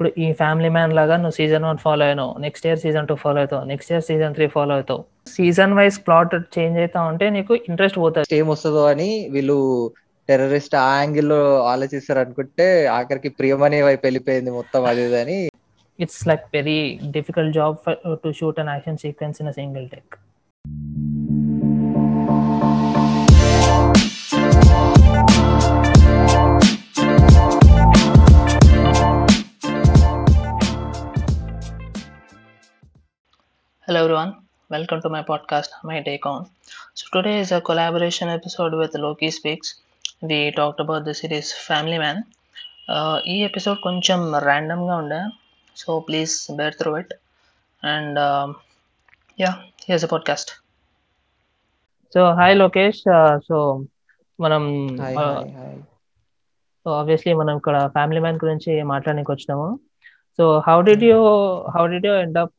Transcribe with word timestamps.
ఇప్పుడు 0.00 0.20
ఈ 0.24 0.28
family 0.38 0.68
man 0.74 0.92
లాగా 0.98 1.16
నువ్వు 1.22 1.36
సీజన్ 1.38 1.64
వన్ 1.68 1.80
ఫాలో 1.82 2.02
అయినావు. 2.06 2.30
Next 2.44 2.66
year 2.66 2.78
season 2.84 3.06
two 3.08 3.14
follow 3.22 3.38
అవుతావు. 3.42 3.64
Next 3.70 3.90
year 3.92 4.04
season 4.06 4.34
three 4.36 4.46
follow 4.54 4.72
అవుతావు. 4.76 5.02
సీజన్ 5.34 5.74
వైజ్ 5.78 5.96
ప్లాట్ 6.06 6.34
చేంజ్ 6.54 6.76
అవుతా 6.82 7.00
ఉంటే 7.10 7.26
నీకు 7.34 7.52
ఇంట్రెస్ట్ 7.70 7.98
పోతుంది. 8.04 8.28
ఏం 8.38 8.46
వస్తుందో 8.52 8.82
అని 8.92 9.08
వీళ్ళు 9.34 9.56
టెర్రరిస్ట్ 10.28 10.76
ఆ 10.84 10.86
యాంగిల్లో 11.00 11.40
ఆలోచిస్తారు 11.72 12.22
అనుకుంటే 12.24 12.68
ఆఖరికి 12.96 13.32
ప్రియమనే 13.40 13.80
వైపు 13.88 14.02
వెళ్ళిపోయింది 14.08 14.52
మొత్తం 14.58 14.88
అది 14.92 15.04
అని. 15.22 15.38
It's 15.98 16.22
like 16.30 16.46
very 16.58 16.78
difficult 17.18 17.54
job 17.58 17.76
to 18.24 18.32
shoot 18.40 18.60
an 18.64 18.72
action 18.76 19.00
sequence 19.04 19.40
in 19.44 19.52
single 19.60 19.86
take 19.94 20.16
Hello 33.89 33.99
everyone, 34.03 34.31
welcome 34.69 35.01
to 35.01 35.09
my 35.09 35.21
podcast, 35.21 35.69
My 35.83 36.01
Take 36.01 36.25
On. 36.25 36.45
So 36.93 37.05
today 37.13 37.39
is 37.39 37.51
a 37.51 37.61
collaboration 37.61 38.29
episode 38.29 38.73
with 38.73 38.95
Loki 38.95 39.29
Speaks. 39.29 39.81
We 40.21 40.51
talked 40.51 40.79
about 40.79 41.05
the 41.05 41.13
series 41.13 41.53
Family 41.67 41.99
Man. 41.99 42.17
Uh, 42.89 43.17
ఈ 43.27 43.35
episode 43.45 43.79
కొంచెం 43.79 44.19
ర్యాండమ్గా 44.47 44.95
ఉండే 45.03 45.21
so 45.77 45.99
please 45.99 46.33
bear 46.51 46.75
through 46.75 46.97
it 46.97 47.13
and 47.83 48.19
yeah 49.39 49.51
here's 49.87 50.05
a 50.07 50.11
podcast 50.13 50.51
so 52.13 52.23
hi 52.31 52.55
Lokesh 52.55 53.01
so 53.47 53.57
మనం 54.39 54.63
hi 55.03 55.15
hi 55.15 55.51
hi 55.59 55.79
so 56.85 56.91
obviously 56.99 57.33
మనం 57.33 57.55
ఇక్కడ 57.57 57.77
family 57.87 58.21
man 58.25 58.43
గురించి 58.43 58.71
మాట్లాడడానికి 58.93 59.31
వచ్చినాము 59.31 59.67
so 60.40 60.44
how 60.66 60.76
did 60.88 61.02
you 61.04 61.16
how 61.76 61.82
did 61.92 62.06
you 62.06 62.12
end 62.24 62.38
up 62.38 62.54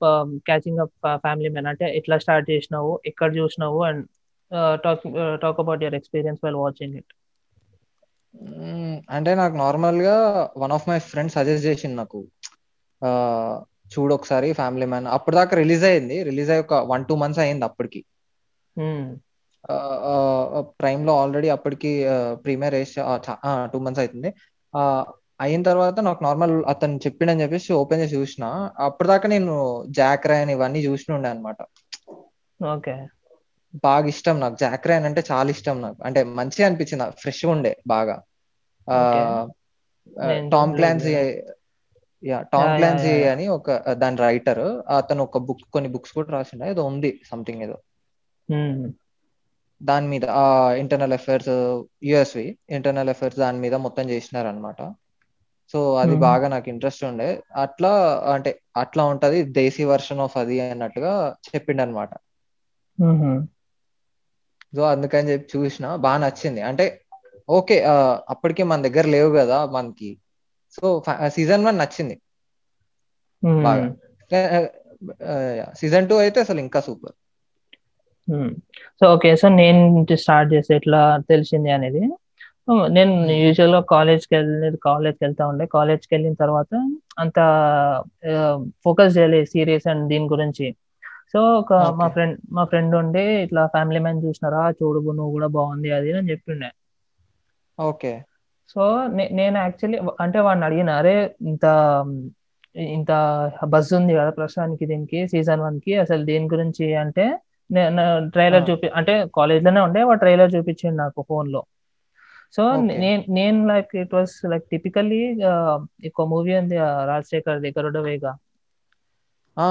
catching 0.47 0.79
up 0.79 0.93
Family 1.23 1.49
Man 1.49 1.67
అంటే 1.67 1.85
ఎట్లా 1.99 2.17
start 2.23 2.47
చేసినావు? 2.51 2.91
ఎక్కడ 3.05 3.29
చూసినావు? 3.37 3.79
And 3.83 4.03
talk 4.83 5.05
talk 5.41 5.59
about 5.59 5.83
your 5.83 5.95
experience 5.95 6.41
while 6.43 6.59
watching 6.65 6.95
it 6.99 7.13
అంటే 9.09 9.31
నాకు 9.35 9.55
నార్మల్గా 9.55 10.15
one 10.57 10.73
of 10.77 10.85
my 10.89 10.97
friends 11.11 11.35
suggest 11.35 11.65
చేసింది 11.65 11.95
నాకు 11.95 12.19
చూడు 13.93 14.13
ఒకసారి 14.13 14.49
ఫ్యామిలీ 14.53 14.85
మ్యాన్ 14.85 15.07
అప్పుడు 15.15 15.35
దాకా 15.35 15.53
రిలీజ్ 15.57 15.83
అయింది. 15.83 16.17
రిలీజ్ 16.23 16.49
అయ్యి 16.49 16.63
ఒక 16.65 16.73
వన్ 16.91 17.03
టూ 17.05 17.15
మంత్స్ 17.15 17.41
అయింది 17.45 17.65
అప్పటికి. 17.65 18.01
ప్రైమ్లో 20.79 21.13
ఆల్రెడీ 21.21 21.49
అప్పటికి 21.49 21.91
ప్రీమియర్ 22.45 22.75
వేసి 22.75 22.99
టూ 23.73 23.79
మంత్స్ 23.79 24.01
అవుతుంది 24.03 24.29
అయిన 25.41 25.61
తర్వాత 25.63 25.99
నాకు 25.99 26.21
నార్మల్ 26.23 26.53
అతను 26.67 26.97
చెప్పిండని 26.97 27.41
చెప్పేసి 27.41 27.69
ఓపెన్ 27.73 28.01
చేసి 28.01 28.15
చూసిన 28.15 28.45
అప్పటిదాకా 28.79 29.27
నేను 29.27 29.53
జాక్ 29.91 30.27
రాయన్ 30.27 30.51
ఇవన్నీ 30.51 30.79
చూసిన 30.79 31.15
ఉండే 31.15 31.29
అనమాట 31.29 31.59
ఓకే. 32.59 32.95
బాగా 33.83 34.07
ఇష్టం 34.07 34.39
నాకు. 34.39 34.55
జాక్ 34.55 34.87
రాయన్ 34.87 35.05
అంటే 35.05 35.21
చాలా 35.31 35.49
ఇష్టం 35.49 35.77
నాకు. 35.81 35.99
అంటే 36.03 36.19
మంచిగా 36.39 36.67
అనిపించింది 36.67 37.05
ఫ్రెష్ 37.19 37.43
ఉండే 37.53 37.73
బాగా. 37.87 38.15
Tom. 40.51 40.71
Clancy 40.75 41.13
yeah 42.23 42.39
Tom 42.51 42.71
Clancy 42.77 43.11
yeah. 43.13 43.31
అని 43.31 43.45
ఒక 43.49 43.67
దాని 43.93 44.17
రైటర్ 44.17 44.63
అతను 44.97 45.23
ఒక 45.23 45.37
బుక్ 45.47 45.63
కొన్ని 45.73 45.89
బుక్స్ 45.89 46.13
కూడా 46.13 46.29
రాసిండే? 46.31 46.65
ఏదో 46.69 46.83
ఉంది 46.85 47.11
సంథింగ్ 47.25 47.61
ఏదో. 47.61 47.77
దాని 49.81 50.07
మీద 50.07 50.25
ఇంటర్నల్ 50.81 51.13
అఫైర్స్ 51.13 51.53
యుఎస్వి 52.03 52.45
ఇంటర్నల్ 52.69 53.09
అఫైర్స్ 53.09 53.39
దాని 53.39 53.59
మీద 53.59 53.75
మొత్తం 53.85 54.09
చేసినారు 54.09 54.47
అనమాట 54.47 54.79
సో 55.71 55.79
అది. 55.95 56.15
బాగా 56.25 56.47
నాకు 56.47 56.67
ఇంట్రెస్ట్ 56.69 57.03
ఉండే. 57.03 57.27
అట్లా 57.55 57.91
అంటే 58.33 58.51
అట్లా 58.77 59.03
ఉంటది 59.05 59.39
దేశీ 59.59 59.83
వర్షన్ 59.83 60.19
ఆఫ్ 60.19 60.35
అది 60.37 60.55
అన్నట్టుగా 60.65 61.13
చెప్పిండు 61.47 61.81
అనమాట 61.81 62.11
సో 64.75 64.81
అందుకని 64.83 65.29
చెప్పి 65.31 65.47
చూసిన 65.53 65.85
బాగా 66.05 66.19
నచ్చింది. 66.25 66.61
అంటే 66.61 66.85
ఓకే 67.49 67.77
అప్పటికే 68.29 68.63
మన 68.63 68.81
దగ్గర 68.81 69.05
లేవు 69.15 69.31
కదా 69.35 69.57
మనకి. 69.65 70.11
సో 70.75 70.85
సీజన్ 71.35 71.65
వన్ 71.65 71.77
నచ్చింది. 71.77 72.15
బాగా. 73.65 73.87
సీజన్ 75.79 76.07
టూ 76.09 76.15
అయితే 76.25 76.39
అసలు 76.39 76.59
ఇంకా 76.59 76.79
సూపర్. 76.79 77.15
సో 78.99 79.05
ఓకే 79.13 79.29
సో 79.35 79.47
నేను 79.59 80.15
స్టార్ట్ 80.23 80.49
చేసి 80.53 80.71
ఎట్లా 80.75 81.01
తెలిసింది 81.29 81.71
అనేది? 81.71 82.03
నేను. 82.95 83.13
యూజువల్గా 83.39 83.79
కాలేజ్కి 83.91 84.33
వెళ్ళి 84.35 84.67
కాలేజ్కి 84.83 85.23
వెళ్తా 85.25 85.43
ఉండే 85.51 85.65
కాలేజ్కి 85.73 86.11
వెళ్ళిన 86.15 86.35
తర్వాత 86.41 86.71
అంత 87.17 87.39
ఫోకస్ 88.85 89.13
చేయలేదు 89.17 89.47
సీరియస్ 89.53 89.87
అండ్ 89.91 90.03
దీని 90.11 90.27
గురించి 90.33 90.67
సో 91.33 91.41
ఒక 91.59 91.73
మా. 91.99 92.07
ఫ్రెండ్ 92.13 92.37
మా 92.51 92.63
ఫ్రెండ్ 92.71 92.93
ఉండి 92.99 93.23
ఇట్లా 93.43 93.61
ఫ్యామిలీ 93.73 93.99
మ్యాన్ 93.99 94.23
చూసినారా 94.25 94.61
చూడు 94.79 94.99
నువ్వు 95.11 95.31
కూడా 95.35 95.49
బాగుంది 95.55 95.89
అది 95.97 96.09
అని 96.13 96.29
చెప్పిండే 96.31 96.69
ఓకే 97.77 98.13
సో 98.69 98.81
నేను 99.37 99.57
యాక్చువల్లీ 99.59 99.97
అంటే 100.21 100.39
వాడిని 100.45 100.65
అడిగిన 100.67 100.89
అరే 100.99 101.15
ఇంత 101.49 101.65
ఇంత 102.93 103.11
బజ్ 103.71 103.89
ఉంది 103.95 104.13
కదా 104.17 104.31
ప్రస్తుతానికి 104.35 104.85
దీనికి 104.91 105.21
సీజన్ 105.31 105.63
వన్కి 105.63 105.93
అసలు 106.03 106.21
దీని 106.29 106.47
గురించి 106.53 106.85
అంటే 107.01 107.25
ట్రైలర్ 108.33 108.63
ఆ. 108.63 108.67
చూపి 108.69 108.87
అంటే 108.99 109.13
కాలేజ్లోనే 109.35 109.81
ఉండే 109.81 110.01
వాడు 110.03 110.21
ట్రైలర్ 110.23 110.53
చూపించిండు 110.55 110.97
నాకు 111.01 111.21
ఫోన్లో 111.29 111.61
సో. 112.53 112.63
నేను 113.01 113.23
నేను 113.31 113.59
like 113.67 113.91
it 113.95 114.13
was 114.13 114.33
like 114.45 114.65
typically 114.69 115.19
ఒక 116.09 116.25
మూవీ 116.29 116.53
ఉంది 116.57 116.77
రాజశేఖర్ 117.09 117.59
ది 117.61 117.71
ఆ, 119.57 119.67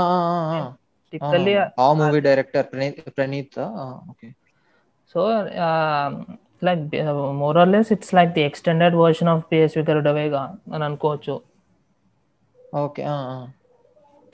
ఆ. 0.53 0.61
టిపికల్లీ. 1.13 1.55
ఆ 1.81 1.89
movie 1.95 2.21
director 2.21 2.67
Praneeth 3.17 3.59
okay 4.11 4.29
so 5.15 5.21
like 6.63 6.83
more 7.39 7.59
or 7.59 7.69
less 7.69 7.91
it's 7.93 8.13
like 8.15 8.33
the 8.33 8.43
extended 8.43 8.97
version 8.97 9.29
of 9.29 9.45
PSV 9.51 9.83
Garudavega 9.83 10.43
అని 10.73 10.85
అనుకోవచ్చు 10.85 11.37
ఓకే 12.79 13.05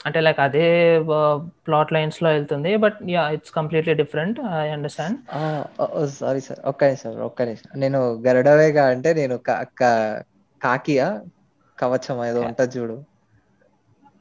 అంటే 0.06 0.18
లైక్ 0.20 0.40
అదే 0.40 0.66
ప్లాట్ 1.66 1.92
లైన్స్లో 1.96 2.28
వెళ్తుంది 2.34 2.72
but 2.84 2.98
yeah 3.14 3.22
it's 3.36 3.54
completely 3.58 3.94
different 3.94 4.38
I 4.58 4.66
understand 4.68 5.16
sorry 6.18 6.42
sir 6.48 6.60
ఒక్క 6.70 6.84
నిమిషం 6.84 7.14
ఒక్క 7.28 7.42
నిమిషం. 7.42 7.70
నేను 7.84 8.00
గరుడవేగా 8.26 8.84
అంటే 8.94 9.12
నేను 9.20 9.36
కాకియా 10.60 11.08
కవచం 11.78 12.20
ఏదో 12.30 12.40
ఉంటది 12.50 12.72
చూడు. 12.76 12.96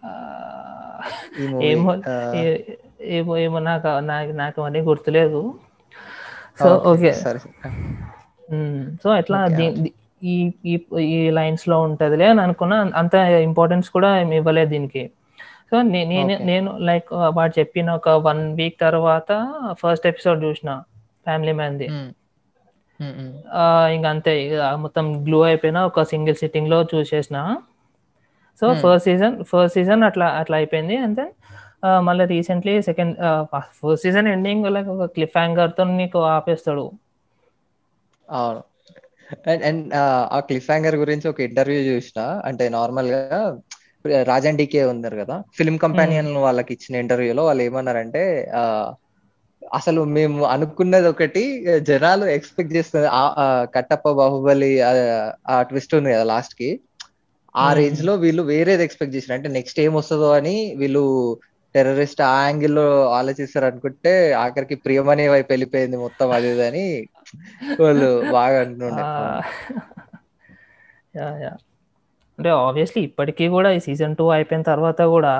ఏమో 1.69 1.91
ఏమో 3.17 3.33
ఏమో 3.45 3.59
నాకు 3.69 3.89
నాకు 4.11 4.31
నాకు 4.41 4.57
అవన్నీ 4.61 4.81
గుర్తులేదు. 4.89 5.41
సో 6.59 6.69
ఓకే 6.91 7.11
సరే 7.23 7.39
సో 9.03 9.09
ఎట్లా 9.21 9.39
ఈ 10.31 10.35
ఈ 11.05 11.19
లైన్స్లో 11.37 11.77
ఉంటదిలే 11.87 12.27
అని 12.33 12.41
అనుకున్నా 12.45 12.77
అంత 13.01 13.15
ఇంపార్టెన్స్ 13.47 13.87
కూడా 13.95 14.09
ఇవ్వలేదు 14.39 14.69
దీనికి. 14.75 15.03
సో 15.71 15.81
నేను. 15.81 16.37
నేను 16.37 16.77
లైక్ 16.77 17.13
వాడు 17.13 17.59
చెప్పిన 17.59 17.91
ఒక 17.91 18.09
వన్ 18.09 18.55
వీక్ 18.55 18.79
తర్వాత 18.79 19.55
ఫస్ట్ 19.71 20.07
ఎపిసోడ్ 20.07 20.43
చూసిన 20.43 20.83
ఫ్యామిలీ 21.23 21.51
మ్యాన్ది. 21.51 21.85
ఇంక 23.95 24.05
అంతే 24.05 24.59
మొత్తం 24.75 25.25
గ్లూ 25.25 25.41
అయిపోయినా 25.41 25.85
ఒక 25.85 26.03
సింగిల్ 26.03 26.35
సిట్టింగ్లో 26.35 26.83
చూసేసిన. 26.95 27.57
So. 28.61 28.73
First 28.73 29.03
season 29.03 29.43
first 29.43 29.73
season 29.73 30.03
అట్లా 30.03 30.25
అట్లా 30.25 30.57
అయిపోయింది. 30.57 30.97
అండ్ 30.97 31.15
దెన్ 31.15 31.29
మళ్ళీ 31.99 32.25
recently 32.25 32.81
second 32.81 33.17
first 33.43 34.03
season 34.03 34.27
ending 34.27 34.65
like 34.65 34.87
ఒక 34.87 35.11
క్లిఫ్ 35.11 35.37
హ్యాంగర్తో 35.37 35.83
నీకు 35.83 36.19
ఆపేస్తాడు. 36.19 36.91
అండ్ 39.65 39.93
ఆ 40.31 40.39
క్లిఫ్ 40.39 40.69
హ్యాంగర్ 40.69 40.95
గురించి 40.95 41.29
ఒక 41.29 41.41
ఇంటర్వ్యూ 41.41 41.79
చూసిన. 41.79 42.41
అంటే 42.45 42.69
నార్మల్గా 42.69 43.57
రాజన్ 44.25 44.57
డీకే 44.57 44.83
ఉన్నారు 44.85 45.15
కదా. 45.15 45.35
ఫిల్మ్ 45.57 45.79
కంపానియన్ 45.79 46.29
వాళ్ళకి 46.39 46.73
ఇచ్చిన 46.73 46.95
ఇంటర్వ్యూలో 46.97 47.45
వాళ్ళు 47.45 47.63
ఏమన్నారంటే 47.63 48.23
అసలు 49.73 50.01
మేము 50.15 50.45
అనుకున్నది 50.45 51.07
ఒకటి 51.07 51.43
జనాలు 51.81 52.25
ఎక్స్పెక్ట్ 52.33 52.75
చేస్తుంది 52.75 53.07
కట్టప్ప 53.73 54.11
బాహుబలి 54.11 54.69
ఆ- 55.49 55.63
ట్విస్ట్ 55.63 55.95
ఉంది 55.95 56.09
కదా 56.11 56.23
లాస్ట్కి 56.23 56.69
ఆ. 57.55 57.65
రేంజ్లో 57.73 58.13
వీళ్ళు 58.23 58.43
వేరేది 58.43 58.83
ఎక్స్పెక్ట్ 58.83 59.15
చేశారు 59.15 59.33
అంటే 59.33 59.49
నెక్స్ట్ 59.49 59.79
ఏం 59.79 59.93
వస్తుందో 59.93 60.29
అని 60.31 60.55
వీళ్ళు 60.75 61.03
టెర్రరిస్ట్ 61.75 62.21
ఆ 62.25 62.35
యాంగిల్లో 62.43 62.85
ఆలోచిస్తారు 63.11 63.65
అనుకుంటే 63.65 64.11
ఆఖరికి 64.35 64.75
ప్రియమనే 64.83 65.27
వైపు 65.29 65.49
వెళ్ళిపోయింది 65.49 65.97
మొత్తం 65.97 66.27
అది 66.31 66.51
అని 66.67 66.85
వాళ్ళు 67.81 68.09
బాగా 68.31 68.57
అంటుండే. 68.61 69.03
యా. 71.15 71.53
అంటే 72.39 72.49
ఆబ్వియస్లీ 72.59 73.03
ఇప్పటికీ 73.03 73.47
కూడా 73.47 73.71
ఈ 73.71 73.79
సీజన్ 73.79 74.15
టూ 74.15 74.29
అయిపోయిన 74.29 74.61
తర్వాత 74.63 75.01
కూడా 75.13 75.33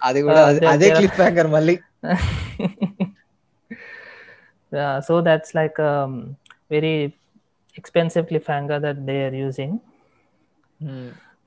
అది 0.00 0.22
కూడా 0.22 0.40
అదే- 0.72 0.94
క్లిప్ 0.96 1.20
హ్యాంగర్ 1.20 1.46
మళ్ళీ. 1.46 1.76
That's 5.28 5.50
like 5.54 5.78
um, 5.80 6.12
very 6.70 6.94
expensive 7.76 8.24
cliffhanger 8.28 8.78
that 8.80 8.98
they 9.06 9.18
are 9.26 9.36
using. 9.46 9.72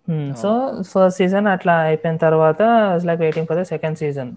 Um, 0.08 0.30
so 0.36 0.50
first 0.92 1.18
season 1.18 1.48
అట్లా 1.48 1.74
అయిపోయిన 1.80 2.18
తర్వాత 2.18 2.62
like 3.06 3.20
waiting 3.20 3.48
for 3.48 3.58
the 3.58 3.64
second 3.64 3.98
season 3.98 4.32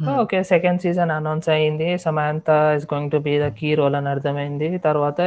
okay 0.00 0.42
second 0.44 0.80
season 0.80 1.10
announce 1.10 1.48
అయింది. 1.48 1.98
Samantha 1.98 2.48
is 2.76 2.86
going 2.94 3.10
to 3.10 3.16
be 3.16 3.34
the 3.40 3.48
key 3.58 3.74
role 3.74 3.94
అని 3.94 4.08
అర్థమైంది. 4.08 4.78
తర్వాత 4.78 5.18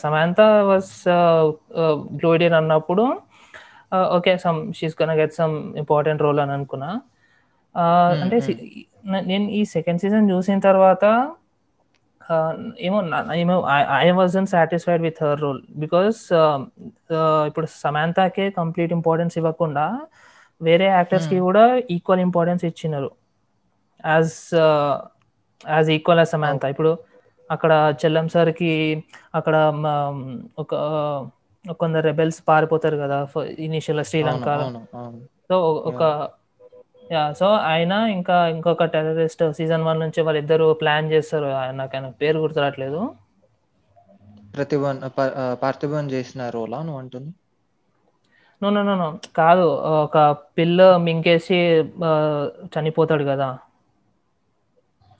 Samantha 0.00 0.40
was 0.70 0.94
glorified 2.16 2.52
అన్నప్పుడు 2.52 3.04
okay 4.10 4.38
some 4.38 4.72
she's 4.72 5.02
gonna 5.02 5.10
get 5.18 5.32
some 5.32 5.54
important 5.76 6.22
role 6.22 6.40
అని 6.40 6.52
అనుకున్నా. 6.52 6.90
Uh, 7.74 8.10
అంటే 8.22 8.36
సి- 8.40 8.56
న- 9.06 9.22
నేను 9.26 9.50
ఈ 9.50 9.64
సెకండ్ 9.64 10.00
సీజన్ 10.00 10.30
చూసిన 10.30 10.58
తర్వాత 10.60 11.04
uh, 12.20 12.52
ఏమో 12.78 12.98
ఏమో 13.34 13.56
I 13.98 14.10
wasn't 14.10 14.46
satisfied 14.46 15.02
with 15.02 15.22
her 15.24 15.40
role 15.40 15.60
because 15.76 16.20
ఇప్పుడు 17.46 17.66
సమాంతాకే 17.76 18.50
కంప్లీట్ 18.50 18.92
ఇంపార్టెన్స్ 18.92 19.38
ఇవ్వకుండా 19.38 19.86
వేరే 20.60 20.86
యాక్టర్స్కి 20.88 21.38
కూడా 21.40 21.64
ఈక్వల్ 21.90 22.20
ఇంపార్టెన్స్ 22.20 22.64
ఇచ్చినారు. 22.64 23.10
As 24.04 24.34
as 25.64 25.90
equal 25.90 26.18
as 26.18 26.28
Samantha 26.28 26.64
ఇప్పుడు 26.64 26.92
అక్కడ 27.50 27.72
చెల్లం 28.00 28.28
సార్కి 28.28 28.70
అక్కడ 29.34 29.56
మ, 29.56 29.86
ఒక 30.58 30.74
కొందరు 31.70 32.00
రెబెల్స్ 32.00 32.42
పారిపోతారు 32.48 32.96
కదా 32.96 33.28
ఇనిషియల్ 33.42 34.04
శ్రీలంక. 34.04 34.44
సో 35.48 35.72
ఒక 35.72 36.30
యా. 37.12 37.32
సో 37.32 37.46
ఆయన 37.46 37.92
ఇంకా 37.92 38.46
ఇంకొక 38.48 38.84
టెర్రరిస్ట్ 38.84 39.52
సీజన్ 39.52 39.82
వన్ 39.82 40.00
నుంచి 40.00 40.20
వాళ్ళిద్దరు 40.20 40.72
ప్లాన్ 40.72 41.12
చేస్తారు. 41.12 41.44
ఆయన- 41.44 41.74
నాకు 41.74 41.96
ఆయన 41.96 42.08
పేరు 42.08 42.38
గుర్తురావట్లేదు 42.38 43.14
ప్రతిభన్ 44.56 45.00
పార్థిబన్ 45.62 46.10
చేసిన 46.10 46.48
రోలా 46.48 46.82
నువ్వు 46.82 46.98
అంటుంది? 46.98 47.34
No 48.62 48.70
no 48.70 48.82
no 48.82 48.96
no. 48.96 49.18
కాదు 49.36 49.78
ఒక 50.04 50.36
పిల్ల 50.58 50.96
మింగేసి 50.96 51.84
ఆ, 52.04 52.48
చనిపోతాడు 52.78 53.24
కదా. 53.24 53.58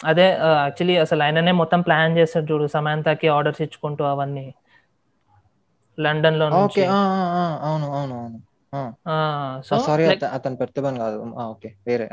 అదే 0.05 0.29
యాక్చువల్లీ 0.31 0.97
అసలు 0.97 1.23
ఆయననే 1.23 1.53
మొత్తం 1.53 1.81
ప్లాన్ 1.81 2.19
చేస్తాడు 2.19 2.53
చూడు 2.53 2.67
సమాంతకి 2.67 3.29
ఆర్డర్స్ 3.29 3.63
ఇచ్చుకుంటూ 3.63 4.05
అవన్నీ. 4.05 4.55
లండన్లో 5.99 6.49
నుంచి. 6.51 6.85
ఓకే 6.85 6.85
అవును 7.63 7.87
అవును 7.93 8.15
అవును. 8.17 8.39
సో 9.69 9.77
సారీ 9.87 10.05
అతను 10.37 10.57
ప్రతిభన్ 10.61 10.99
కాదు. 10.99 11.19
ఓకే. 11.47 11.71
వేరే. 11.87 12.07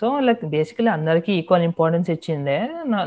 సో 0.00 0.20
లైక్ 0.20 0.44
బేసికలీ 0.46 0.88
అందరికీ 0.88 1.32
ఈక్వల్ 1.32 1.62
ఇంపార్టెన్స్ 1.62 2.10
ఇచ్చిందే. 2.10 2.58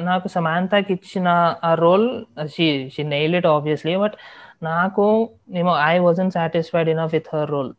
నాకు 0.06 0.28
సమాంతాకి 0.28 0.94
ఇచ్చిన 0.94 1.28
ఆ 1.64 1.74
role 1.76 2.08
she 2.48 2.66
she 2.90 3.04
nail 3.14 3.36
it 3.36 3.48
obviously 3.48 3.96
but 3.98 4.16
నాకు 4.64 5.06
ఏమో 5.56 5.74
I 5.86 5.96
wasn't 6.00 6.32
satisfied 6.32 6.90
enough 6.90 7.14
with 7.14 7.30
her 7.34 7.52
role. 7.52 7.72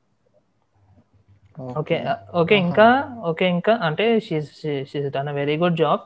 Okay. 1.76 1.96
Okay. 2.34 2.56
ఇంకా 2.58 2.86
ఓకే 3.30 3.46
ఇంకా 3.48 3.72
అంటే 3.88 4.04
she's 4.20 4.50
done 5.14 5.28
a 5.28 5.32
very 5.32 5.56
good 5.56 5.76
job. 5.76 6.02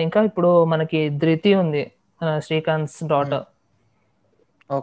ఇంకా 0.00 0.22
ఇప్పుడు 0.22 0.50
మనకి 0.64 1.00
ధృతి 1.18 1.54
ఉంది 1.54 1.82
శ్రీకాంత్ 2.38 3.06
డాటర్. 3.06 3.44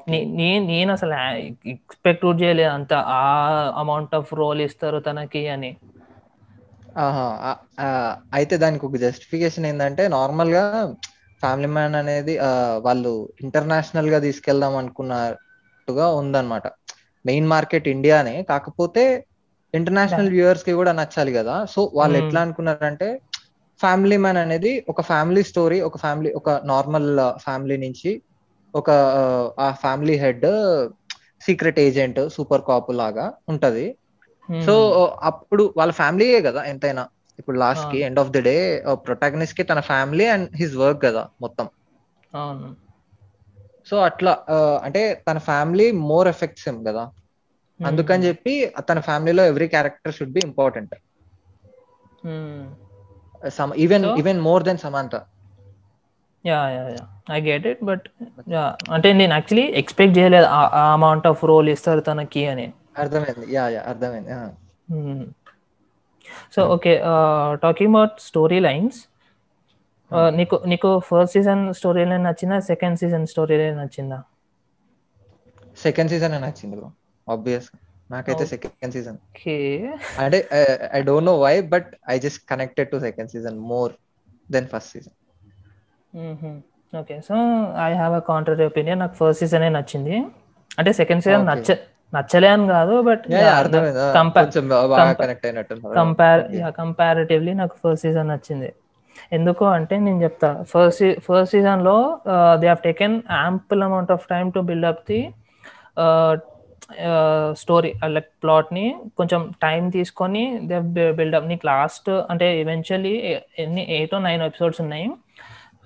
నేను 0.08 0.94
అసలు 0.94 1.16
ఎక్స్పెక్ట్ 1.68 2.42
చేయలేదు 2.42 2.70
అంత 2.70 2.94
ఆ 2.94 3.26
అమౌంట్ 3.78 4.16
ఆఫ్ 4.16 4.34
రోల్ 4.34 4.62
ఇస్తారు 4.62 5.00
తనకి 5.00 5.48
అని. 5.48 5.72
అయితే 8.34 8.58
దానికి 8.58 8.86
ఒక 8.86 8.96
జస్టిఫికేషన్ 8.96 9.66
ఏంటంటే 9.66 10.08
నార్మల్గా 10.08 10.96
ఫ్యామిలీ 11.42 11.68
మ్యాన్ 11.68 11.96
అనేది 11.96 12.40
వాళ్ళు 12.82 13.30
ఇంటర్నేషనల్గా 13.44 14.20
తీసుకెళ్దాం 14.20 14.76
అనుకున్నట్టుగా 14.76 16.08
ఉందన్నమాట. 16.10 16.68
మెయిన్ 17.26 17.48
మార్కెట్ 17.48 17.88
ఇండియానే 17.88 18.44
కాకపోతే 18.44 19.04
ఇంటర్నేషనల్ 19.74 20.30
వ్యూవర్స్కి 20.30 20.74
కూడా 20.74 20.92
నచ్చాలి 20.92 21.34
కదా. 21.34 21.66
సో 21.66 21.92
వాళ్ళు 21.94 22.18
Hmm. 22.18 22.28
ఎట్లా 22.28 22.42
అనుకున్నారంటే 22.42 23.20
ఫ్యామిలీ 23.80 24.18
మ్యాన్ 24.18 24.38
అనేది 24.38 24.86
ఒక 24.90 25.02
ఫ్యామిలీ 25.02 25.44
స్టోరీ 25.44 25.82
ఒక 25.82 25.98
ఫ్యామిలీ 25.98 26.32
ఒక 26.34 26.50
నార్మల్ 26.66 27.10
ఫ్యామిలీ 27.40 27.78
నుంచి 27.78 28.12
ఒక 28.76 28.90
ఆ, 29.60 29.72
family 29.82 30.16
head 30.16 30.46
secret 31.42 31.80
agent 31.80 32.30
super 32.30 32.62
cop 32.68 32.92
లాగా 32.96 33.26
ఉంటది. 33.50 33.86
సో 34.50 34.74
అప్పుడు 35.24 35.74
వాళ్ళ 35.78 35.92
ఫ్యామిలీయే 35.92 36.42
కదా 36.42 36.64
ఎంతైనా. 36.64 37.04
ఇప్పుడు 37.40 37.58
లాస్ట్కి. 37.60 37.98
ఎండ్ 38.00 38.20
ఆఫ్ 38.20 38.30
ది 38.30 38.42
డే 38.42 38.56
ప్రొటాగనిస్ట్కి 39.06 39.64
తన 39.64 39.80
ఫ్యామిలీ 39.80 40.26
అండ్ 40.26 40.50
హిస్ 40.56 40.76
వర్క్ 40.76 41.02
కదా 41.04 41.28
మొత్తం. 41.42 41.68
సో 43.90 43.98
అట్లా 44.00 44.32
అంటే 44.84 45.24
తన 45.28 45.38
ఫ్యామిలీ 45.38 45.92
మోర్ 45.92 46.28
ఎఫెక్ట్స్ 46.28 46.70
హిమ్ 46.70 46.86
కదా. 46.86 47.04
అందుకని 47.80 48.24
చెప్పి 48.24 48.54
తన 48.90 49.00
ఫ్యామిలీలో 49.00 49.46
every 49.46 49.68
character 49.68 50.14
should 50.14 50.32
be 50.32 50.42
important 50.44 50.94
even 53.78 54.06
even 54.18 54.40
more 54.42 54.64
than 54.64 54.78
Samantha 54.78 55.16
yeah 56.46 56.60
yeah 56.76 56.84
yeah 56.96 57.04
I 57.36 57.38
get 57.48 57.66
it 57.72 57.82
but 57.90 58.06
yeah 58.56 58.64
అంటే 58.96 59.10
నేను 59.22 59.34
యాక్చువల్లీ 59.38 59.66
ఎక్స్పెక్ట్ 59.82 60.16
చేయలేదు 60.20 60.48
ఆ 60.58 60.62
అమౌంట్ 60.98 61.28
ఆఫ్ 61.32 61.42
రోల్ 61.52 61.70
ఇస్తారు 61.76 62.02
తనకి 62.10 62.44
అని. 62.54 62.68
అర్థమైంది. 63.04 63.46
యా 63.56 63.64
యా 63.76 63.82
అర్థమైంది. 63.92 64.32
So 66.56 66.62
okay 66.76 66.94
talking 67.64 67.92
about 67.94 68.16
story 68.28 68.60
lines 68.68 69.00
నీకు 70.40 70.56
నీకు 70.72 70.90
ఫస్ట్ 71.08 71.34
సీజన్ 71.36 71.62
స్టోరీ 71.80 72.04
లైన్ 72.12 72.26
నచ్చిందా? 72.28 72.58
సెకండ్ 72.72 73.00
సీజన్ 73.02 73.26
స్టోరీ 73.34 73.56
లైన్ 73.62 73.78
నచ్చిందా 73.82 74.20
సెకండ్ 75.78 76.12
సీజన్ 76.14 76.36
నచ్చింది 76.46 76.76
బ్రో 76.80 76.90
ఆబ్వియస్ 77.28 77.68
నాకైతే. 78.10 78.46
సెకండ్ 78.54 78.94
సీజన్ 78.96 79.18
అంటే 80.24 80.40
I 80.98 81.02
don't 81.10 81.28
know 81.32 81.36
why 81.46 81.54
but 81.74 81.90
I 82.14 82.16
just 82.26 82.42
connected 82.52 82.92
to 82.94 83.00
second 83.08 83.32
season 83.36 83.58
more 83.72 83.94
than 84.50 84.68
first 84.74 84.92
season 84.96 85.16
okay. 87.02 87.16
So 87.28 87.36
I 87.88 87.90
have 88.00 88.14
a 88.20 88.22
contrary 88.30 88.66
opinion 88.72 89.00
నాకు 89.04 89.16
first 89.20 89.40
సీజనే 89.42 89.70
నచ్చింది. 89.78 90.16
అంటే 90.80 90.92
second 91.00 91.24
season. 91.26 91.46
నచ్చ 91.52 91.70
నచ్చలే 92.14 92.50
అని 92.56 92.66
కాదు 92.76 92.96
బట్ 93.08 93.24
కంపేర్ 96.00 96.44
కంపారిటివ్లీ 96.80 97.54
నాకు 97.62 97.76
ఫస్ట్ 97.82 98.04
సీజన్ 98.06 98.30
నచ్చింది. 98.34 98.70
ఎందుకు 99.38 99.64
అంటే 99.78 99.96
నేను 100.06 100.20
చెప్తా. 100.26 100.50
ఫస్ట్ 100.72 101.04
ఫస్ట్ 101.26 101.52
సీజన్లో 101.56 101.96
they 102.62 102.68
have 102.72 102.84
taken 102.88 103.16
ample 103.44 103.84
amount 103.88 104.12
of 104.16 104.26
time 104.34 104.50
to 104.58 104.62
build 104.70 104.90
up 104.92 105.04
the 105.12 105.22
story 107.62 107.92
like 108.16 108.28
ప్లాట్ని 108.44 108.88
కొంచెం 109.20 109.42
టైం 109.64 109.84
తీసుకొని 109.96 110.44
దే 110.72 110.78
బిల్డప్ 111.20 111.48
నీకు 111.52 111.66
లాస్ట్ 111.72 112.10
అంటే 112.32 112.48
ఈవెన్చువల్లీ 112.62 113.14
ఎన్ని 113.64 113.84
ఎయిట్ 113.98 114.16
నైన్ 114.30 114.44
ఎపిసోడ్స్ 114.50 114.82
ఉన్నాయి. 114.86 115.08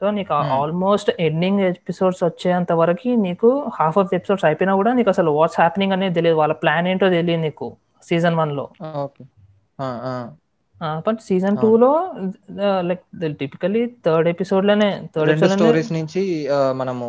సో 0.01 0.11
నీకు 0.11 0.33
ఆల్మోస్ట్ 0.33 1.09
ఎండింగ్ 1.19 1.59
ఎపిసోడ్స్ 1.59 2.23
వచ్చేంత 2.23 2.71
వరకు 2.71 3.09
నీకు 3.27 3.49
హాఫ్ 3.79 3.97
ఆఫ్ 3.97 4.13
ఎపిసోడ్స్ 4.13 4.45
అయిపోయినా 4.45 4.75
కూడా 4.75 4.93
నీకు 4.93 5.09
అసలు 5.09 5.31
వాట్స్ 5.31 5.59
హ్యాపెనింగ్ 5.59 5.93
అనేది 5.93 6.15
తెలియదు. 6.15 6.37
వాళ్ళ 6.37 6.53
ప్లాన్ 6.53 6.87
ఏంటో 6.87 7.09
తెలియదు 7.09 7.41
నీకు 7.41 7.67
సీజన్ 8.03 8.35
వన్లో 8.35 8.65
ఓకే. 9.03 9.23
బట్ 11.07 11.19
సీజన్ 11.19 11.57
టూ 11.57 11.77
లో 11.77 11.91
లైక్ 12.81 13.03
టిపికలీ 13.39 13.81
థర్డ్ 14.05 14.27
ఎపిసోడ్లోనే 14.27 14.89
థర్డ్ 15.15 15.29
రెండు 15.29 15.45
ఎపిసోడ్ 15.45 15.59
స్టోరీస్ 15.61 15.91
నుంచి 15.91 16.21
మనము 16.75 17.07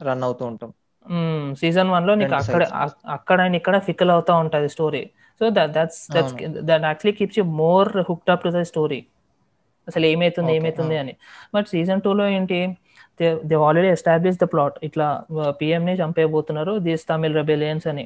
రన్ 0.00 0.22
అవుతూ 0.22 0.44
ఉంటాం. 0.46 0.70
సీజన్ 1.56 1.90
వన్లో 1.90 2.14
నీకు 2.14 2.34
అక్కడ 2.34 2.62
అక్కడ 3.08 3.40
ఇక్కడ 3.54 3.78
ఫికల్ 3.78 4.10
అవుతా 4.10 4.34
ఉంటది 4.34 4.68
story 4.68 5.02
so 5.40 5.50
that 5.50 5.72
that's 5.72 6.00
that's 6.14 6.34
that 6.48 6.84
actually 6.84 7.12
keeps 7.12 7.38
you 7.38 7.44
more 7.44 7.88
hooked 8.10 8.30
up 8.30 8.44
to 8.44 8.48
the 8.48 8.62
story 8.62 9.00
అసలు 9.88 10.06
ఏమైతుంది 10.06 10.52
ఏమైతుంది 10.54 10.96
అని. 10.98 11.14
బట్ 11.54 11.66
సీజన్ 11.72 12.00
టూ 12.02 12.12
లో 12.14 12.26
ఏంటి 12.30 12.58
they 13.44 13.56
already 13.62 13.88
establish 13.96 14.38
the 14.38 14.48
plot. 14.52 14.76
ఇట్లా 14.88 15.06
పిఎం 15.60 15.82
ని 15.88 15.94
చంపేయబోతున్నారు 16.02 16.74
దీస్ 16.86 17.04
తమిళ్ 17.10 17.36
రెబెలియన్స్ 17.40 17.86
అని. 17.92 18.04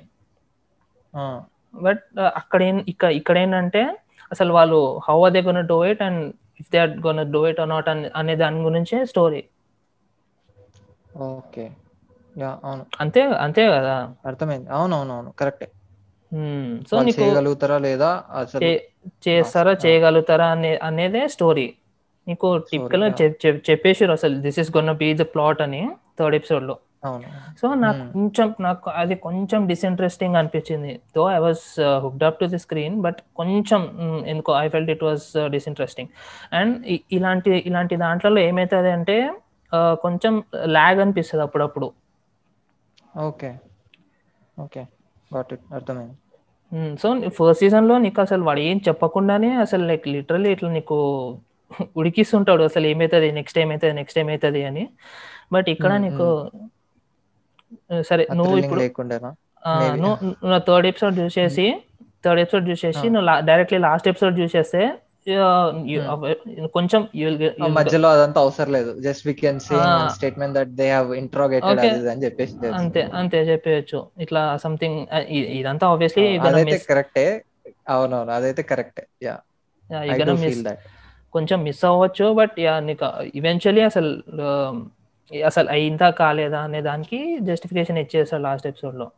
బట్ 1.76 2.02
అక్కడ 2.40 2.60
ఇక్కడ 2.92 3.10
ఇక్కడ 3.20 3.36
ఏంటంటే 3.38 3.82
అసలు 4.30 4.50
వాళ్ళు 4.52 4.78
how 5.06 5.16
are 5.24 5.34
they 5.34 5.40
gonna 5.42 5.60
do 5.68 5.78
it 5.90 6.02
and 6.02 6.22
if 6.60 6.70
they 6.72 6.78
are 6.78 6.92
gonna 7.06 7.20
do 7.32 7.42
it 7.50 7.60
or 7.60 7.70
not 7.70 7.88
అనే 8.20 8.34
దాని 8.42 8.60
గురించే 8.64 8.98
స్టోరీ 9.06 9.42
ఓకే. 11.24 11.64
యా 12.36 12.50
అవును. 12.62 12.84
అంతే 13.02 13.22
అంతే 13.44 13.62
కదా. 13.74 13.94
అర్థమైంది. 14.28 14.68
అవును 14.70 14.94
అవును 14.98 15.12
అవును 15.14 15.30
కరెక్టే. 15.40 15.68
సో 16.90 16.96
చేయగలుగుతారా 17.14 17.78
లేదా 17.86 18.10
అసలు? 18.40 18.70
చేస్తారా. 19.26 19.72
చేయగలుగుతారా 19.84 20.46
అనే 20.54 20.72
అనేదే 20.82 21.22
స్టోరీ. 21.28 21.66
నీకు 22.26 22.48
టిపికల్. 22.70 23.04
చెప్పేసారు 23.70 24.12
అసలు. 24.12 24.34
This 24.46 24.58
is 24.58 24.70
gonna 24.76 24.92
be 25.02 25.08
the 25.14 25.24
plot 25.34 25.60
అని 25.62 25.82
థర్డ్ 26.18 26.36
ఎపిసోడ్లో 26.36 26.76
అవును. 27.04 27.28
సో 27.60 27.66
నాకు. 27.84 28.02
కొంచెం 28.12 28.48
నాకు 28.60 28.90
అది 28.92 29.14
కొంచెం 29.24 29.60
డిసింట్రెస్టింగ్ 29.66 30.36
అనిపించింది. 30.36 30.92
Though 31.16 31.22
I 31.30 31.38
was 31.38 31.62
hooked 32.04 32.24
up 32.24 32.38
to 32.40 32.46
the 32.46 32.58
screen 32.58 32.96
but 33.00 33.20
కొంచెం 33.36 33.80
ఎందుకో 34.26 34.52
I 34.58 34.66
felt 34.68 34.90
it 34.90 35.04
was 35.04 35.24
disinteresting 35.50 36.10
and 36.52 36.74
ఇలాంటి 37.12 37.52
ఇలాంటి 37.66 37.96
దాంట్లో 37.96 38.40
ఏమవుతుంది 38.40 38.90
అంటే 38.90 39.16
కొంచెం 40.02 40.34
ల్యాగ్ 40.68 41.00
అనిపిస్తుంది 41.00 41.42
అప్పుడప్పుడు. 41.42 41.88
ఓకే. 43.26 43.50
ఓకే. 44.56 44.82
గాట్ 45.30 45.52
ఇట్ 45.52 45.64
అర్థమైంది. 45.74 46.16
సో 47.02 47.08
ఫస్ట్ 47.38 47.60
సీజన్లో 47.62 47.94
నీకు 48.04 48.20
అసలు 48.24 48.42
వాడు 48.48 48.60
ఏం 48.68 48.78
చెప్పకుండానే 48.88 49.50
అసలు 49.64 49.84
లైక్ 49.90 50.06
లిటరల్లీ 50.14 50.50
ఇట్లా 50.56 50.70
నీకు 50.78 50.98
ఉడికిస్తుంటాడు. 52.00 52.62
అసలు 52.70 52.86
ఏమవుతుంది 52.86 53.28
నెక్స్ట్ 53.36 53.58
ఏమవుతుంది 53.60 53.94
నెక్స్ట్ 53.98 54.18
ఏమవుతుంది 54.22 54.60
అని. 54.70 54.82
బట్ 55.54 55.68
ఇక్కడ 55.74 55.92
నీకు 56.04 56.26
సరే 58.10 58.24
నువ్వు 58.38 58.56
ఇప్పుడు. 58.62 58.80
నువ్వు 60.42 60.58
థర్డ్ 60.68 60.86
ఎపిసోడ్ 60.90 61.16
చూసేసి 61.22 61.66
థర్డ్ 62.24 62.40
ఎపిసోడ్ 62.42 62.66
చూసేసి. 62.70 63.04
నువ్వు 63.14 63.26
డైరెక్ట్లీ 63.50 63.78
లాస్ట్ 63.86 64.08
ఎపిసోడ్ 64.12 64.36
చూసేస్తే 64.42 64.82
కొంచెం 66.74 67.08
you 67.14 67.26
will- 67.30 67.72
మధ్యలో 67.74 68.08
అదంతా 68.10 68.40
అవసరం 68.40 68.72
లేదు. 68.72 69.00
Just 69.00 69.26
we 69.26 69.34
can 69.34 69.60
say. 69.60 69.74
Statement 70.14 70.54
that 70.54 70.68
they 70.70 70.90
have 70.92 71.14
interrogated 71.14 71.80
అని 72.06 72.24
చెప్పేసి. 72.24 72.54
అంతే 72.74 73.02
అంతే 73.12 73.38
చెప్పేయచ్చు. 73.42 74.10
ఇట్లా 74.18 74.56
సంథింగ్ 74.56 74.98
ఇదంతా 75.58 75.86
ఆబ్వియస్లీ 75.86 76.24
ఆ, 76.26 76.42
అదైతే 76.48 76.78
కరెక్టే 76.88 77.26
అవునవును 77.88 78.32
అదైతే 78.32 78.62
కరెక్టే 78.62 79.06
యా 79.22 79.34
కొంచెం 81.34 81.62
మిస్ 81.62 81.84
అవ్వచ్చు 81.84 82.32
బట్ 82.32 82.60
యా 82.60 82.80
నీకు 82.80 83.06
ఈవెన్చువల్లీ 83.34 83.80
అసలు 83.82 84.10
ఆ, 84.42 84.50
అసలు 85.32 85.68
అయిందా 85.68 86.10
కాలేదా 86.10 86.60
అనే 86.60 86.82
దానికి 86.82 87.18
జస్టిఫికేషన్ 87.40 87.98
ఇచ్చేస్తాడు 87.98 88.42
లాస్ట్ 88.42 88.66
ఎపిసోడ్లో. 88.66 89.08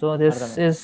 So 0.00 0.08
this. 0.16 0.40
Is 0.60 0.82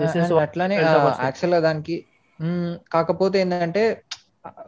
this 0.00 0.16
is 0.16 0.30
అట్లానే. 0.42 0.76
యాక్చువల్గా 1.22 1.60
దానికి 1.60 1.96
మ్మ్, 2.40 2.70
కాకపోతే 2.92 3.36
ఏంటంటే 3.40 3.82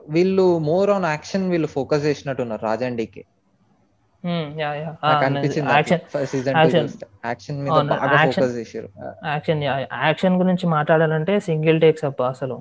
వీళ్ళు 0.09 0.45
మోర్ 0.67 0.91
ఆన్ 0.91 1.07
యాక్షన్ 1.07 1.45
వీళ్ళు 1.51 1.69
ఫోకస్ 1.73 2.05
చేసినట్టున్నారు 2.05 2.63
రాజండికి 2.65 3.23
నాకు 5.05 5.25
అనిపించింది 5.27 5.71
యాక్షన్ 5.71 6.03
యాక్షన్ 9.25 9.63
యాక్షన్ 10.05 10.37
గురించి 10.39 10.67
మాట్లాడాలంటే 10.69 11.35
సింగిల్ 11.49 11.81
టేక్స్ 11.81 12.05
అప్ప 12.05 12.23
అసలు. 12.31 12.57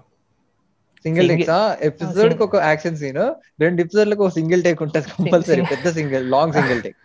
సింగిల్ 1.05 1.27
టేక్స్ 1.32 1.51
ఎపిసోడ్కి 1.88 2.43
ఒక 2.43 2.58
యాక్షన్ 2.67 2.98
సీన్ 2.98 3.22
రెండు 3.62 3.79
ఎపిసోడ్లకు 3.82 4.24
ఒక 4.24 4.34
సింగిల్ 4.34 4.62
టేక్ 4.63 4.82
ఉంటుంది 4.86 5.08
కంపల్సరీ 5.13 5.63
పెద్ద 5.72 5.88
సింగిల్ 5.98 6.25
లాంగ్ 6.32 6.53
సింగిల్ 6.53 6.82
టేక్ 6.82 6.98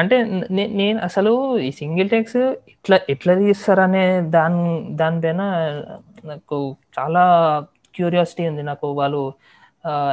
అంటే 0.00 0.16
నేను 0.80 0.98
అసలు 1.08 1.30
ఈ 1.66 1.70
సింగిల్ 1.80 2.10
టెక్స్ 2.14 2.40
ఇట్లా 2.72 2.96
ఎట్లా 3.14 3.32
తీస్తారనే 3.40 4.04
దాని 4.36 4.64
దానిపైన 5.00 5.42
నాకు 6.30 6.58
చాలా 6.98 7.22
క్యూరియాసిటీ 7.94 8.42
ఉంది. 8.50 8.62
నాకు 8.70 8.86
వాళ్ళు 9.00 9.22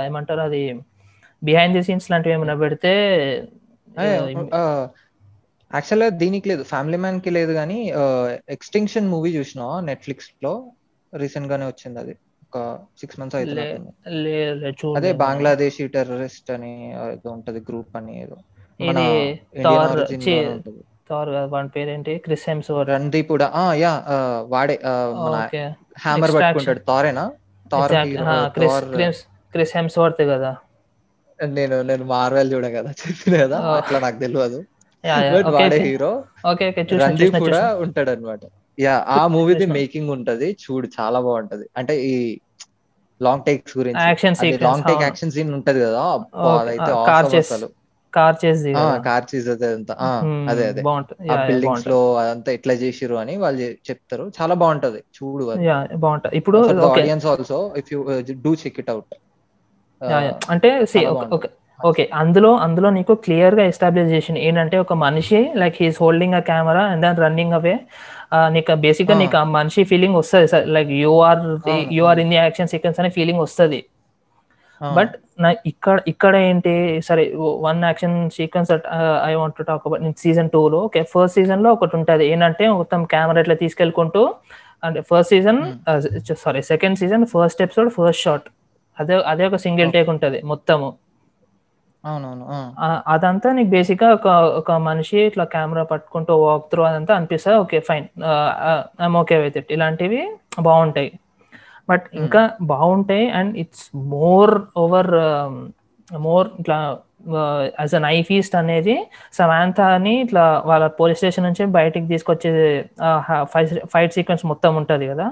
ఏమంటారు 0.08 0.44
అది 0.50 0.62
బిహైండ్ 1.42 1.76
ది 1.78 1.84
సీన్స్ 1.88 2.08
లాంటివి 2.12 2.36
ఏమైనా 2.38 2.56
పెడితే 2.64 2.94
యాక్చువల్ 5.72 6.04
దీనికి 6.22 6.48
లేదు. 6.52 6.64
ఫ్యామిలీ 6.72 6.98
మ్యాన్కి 7.04 7.32
లేదు 7.38 7.52
కానీ 7.60 7.80
ఎక్స్టింక్షన్ 8.56 9.12
మూవీ 9.14 9.32
చూసినా 9.38 9.66
నెట్ఫ్లిక్స్లో 9.90 10.54
రీసెంట్ 11.14 11.52
గానే 11.52 11.66
వచ్చింది 11.72 12.00
అది. 12.04 12.14
ఒక 12.46 12.58
సిక్స్ 13.02 13.20
మంత్స్ 13.20 13.38
చూడు 14.80 14.96
అదే. 15.00 15.12
బంగ్లాదేశీ 15.26 15.84
టెర్రరిస్ట్ 15.96 16.50
అని 16.56 16.72
ఏదో 17.14 17.30
ఉంటది 17.38 17.60
గ్రూప్ 17.70 17.94
అని 18.00 18.14
ఏదో. 18.24 18.38
ఇది 18.80 19.08
థార్ 19.66 20.00
థార్ 21.10 21.30
కాదు, 21.36 21.48
వాడి 21.54 21.70
పేరేంటి? 21.76 22.14
క్రిస్ 22.26 22.44
హెమ్స్వర్త్ 22.50 22.90
రణదీప్ 22.94 23.30
కూడా. 23.34 23.48
ఆ 23.62 23.64
యా 23.84 23.94
వాడే 24.54 24.76
మన 25.24 25.36
హ్యామర్. 26.04 26.34
పట్టుకుంటాడు. 26.36 26.82
థారేనా 26.90 27.26
థార్ 27.72 27.94
క్రిస్ 28.58 29.22
క్రిస్ 29.54 29.74
హెమ్స్వర్త్ 29.78 30.22
కదా. 30.34 30.52
నేను 31.40 31.76
నేను 31.90 32.04
మార్వెల్ 32.14 32.50
చూడ 32.54 32.66
కదా 32.78 32.92
చెప్పిన 33.02 33.34
కదా. 33.44 33.58
అట్లా 33.80 33.98
నాకు 34.06 34.20
తెలియదు. 34.26 34.60
వాడే 35.56 35.78
హీరో 35.88 36.12
ఓకే 36.52 36.66
ఓకే 36.72 36.82
చూసిన 36.90 37.02
రణదీప్ 37.04 37.38
కూడా 37.46 37.64
ఉంటాడు 37.84 38.12
అనమాట 38.16 38.42
యా 38.78 38.96
ఆ 39.18 39.20
మూవీది. 39.36 39.66
మేకింగ్ 39.78 40.12
ఉంటది. 40.18 40.50
చూడు 40.64 40.88
చాలా 41.00 41.20
బాగుంటది. 41.28 41.66
అంటే 41.78 41.94
ఈ 42.12 42.16
లాంగ్ 43.22 43.44
టేక్స్ 43.48 43.76
గురించి. 43.80 44.00
Long 44.68 44.86
take. 44.90 45.04
యాక్షన్ 45.08 45.32
సీన్ 45.36 45.52
ఉంటది 45.60 45.80
కదా 45.88 46.02
అదైతే. 46.60 46.92
అసలు. 47.44 47.70
కార్ 48.14 48.38
చేసి 48.44 48.72
కార్ 49.08 49.26
చీజ్ 49.30 49.48
అదే 49.54 49.68
అంతా. 49.76 49.96
అదే 50.52 50.64
అదే. 50.72 50.84
బాగుంటుంది 50.86 51.32
ఆ 51.32 51.38
బిల్డింగ్స్లో 51.50 52.00
అదంతా 52.22 52.50
ఎట్లా 52.58 52.74
చేసిరు 52.84 53.16
అని 53.22 53.34
వాళ్ళు 53.44 53.60
చెప్తారు. 53.90 54.26
చాలా 54.38 54.56
బాగుంటది. 54.62 55.02
చూడు 55.18 55.44
బాగుంటుంది. 56.04 56.34
ఇప్పుడు 56.40 56.60
audience 56.92 57.28
also 57.34 57.60
if 57.82 57.92
you 57.94 58.00
do 58.46 58.54
check 58.64 58.80
it 58.84 58.92
out 58.96 59.16
అంటే 60.54 60.70
ఓకే 61.80 62.04
అందులో 62.22 62.50
అందులో 62.66 62.88
నీకు 62.98 63.14
క్లియర్గా 63.26 63.64
ఎస్టాబ్లిష్ 63.72 64.10
చేసిన 64.16 64.38
ఏంటంటే 64.48 64.78
ఒక 64.84 64.94
మనిషి 65.04 65.40
like 65.62 65.76
he's 65.80 66.00
holding 66.02 66.36
a 66.36 66.42
camera 66.50 66.84
and 66.92 67.04
then 67.06 67.20
running 67.24 67.56
away 67.60 67.76
నీకు 68.56 68.74
బేసిక్గా. 68.84 69.16
నీకు 69.22 69.36
ఆ 69.38 69.46
మనిషి 69.58 69.82
ఫీలింగ్ 69.92 70.18
వస్తుంది. 70.20 70.48
Like 70.76 70.92
you 71.04 71.14
are 71.30 71.42
you 71.92 72.04
are 72.06 72.20
in 72.20 72.32
the 72.34 72.38
action 72.38 72.70
sequence 72.74 73.00
అనే 73.00 73.12
ఫీలింగ్ 73.18 73.42
వస్తుంది. 73.46 73.80
బట్ 74.98 75.14
నా 75.44 75.50
ఇక్కడ 75.72 75.98
ఇక్కడ 76.12 76.34
ఏంటి 76.50 76.74
సరే 77.08 77.24
one 77.66 77.82
action 77.90 78.16
sequence 78.38 78.72
I 79.30 79.34
want 79.42 79.56
to 79.60 79.64
talk 79.70 79.84
about 79.88 80.22
season 80.26 80.50
two 80.56 80.62
లో 80.74 80.80
ఓకే 80.88 81.02
ఫస్ట్ 81.14 81.36
సీజన్లో 81.40 81.70
ఒకటి 81.78 81.96
ఉంటుంది. 82.00 82.24
ఏంటంటే 82.34 82.66
మొత్తం 82.80 83.00
కెమెరా 83.14 83.42
ఇట్లా 83.46 83.58
తీసుకెళ్ళుకుంటూ 83.64 84.24
అంటే 84.86 85.00
first 85.10 85.32
season 85.36 85.62
sorry 86.44 86.62
second 86.72 86.98
season 87.02 87.24
first 87.34 87.62
episode 87.66 87.90
first 87.98 88.22
shot. 88.26 88.48
అదే 88.98 89.16
అదే 89.32 89.44
ఒక 89.50 89.58
సింగిల్ 89.66 89.92
టేక్ 89.96 90.10
ఉంటుంది 90.16 90.40
మొత్తము. 90.52 90.88
అవునవును 92.04 92.46
అదంతా 93.14 93.50
నీకు 93.58 93.72
బేసిక్గా 93.76 94.10
ఒక 94.18 94.28
ఒక 94.60 94.72
మనిషి 94.90 95.18
ఇట్లా 95.30 95.46
కెమెరా 95.56 95.84
పట్టుకుంటూ 95.92 96.34
వాక్ 96.44 96.68
త్రూ 96.72 96.82
అదంతా 96.90 97.14
అనిపిస్తుంది. 97.20 97.58
Okay 97.64 97.80
fine. 97.90 98.08
I'm 99.06 99.18
okay 99.22 99.38
with 99.46 99.58
it 99.62 99.72
ఇలాంటివి 99.78 100.22
బాగుంటాయి. 100.68 101.10
బట్ 101.90 102.06
ఇంకా 102.20 102.42
బాగుంటాయి 102.70 103.26
and 103.38 103.54
it's 103.58 103.86
more 104.14 104.54
over 104.78 105.12
more 106.10 106.48
ఇట్లా 106.60 106.78
యాజ్ 107.80 107.94
అ 107.96 108.04
నైఫ్ 108.06 108.30
ఈస్ట్ 108.32 108.56
అనేది 108.56 108.96
సమాంతాని 109.34 110.14
ఇట్లా 110.22 110.46
వాళ్ళ 110.66 110.88
పోలీస్ 111.00 111.20
స్టేషన్ 111.22 111.48
నుంచి 111.48 111.66
బయటికి 111.76 112.08
తీసుకొచ్చే 112.08 112.52
ఫైట్ 113.94 114.16
సీక్వెన్స్ 114.16 114.46
మొత్తం 114.46 114.72
ఉంటది 114.82 115.08
కదా? 115.12 115.28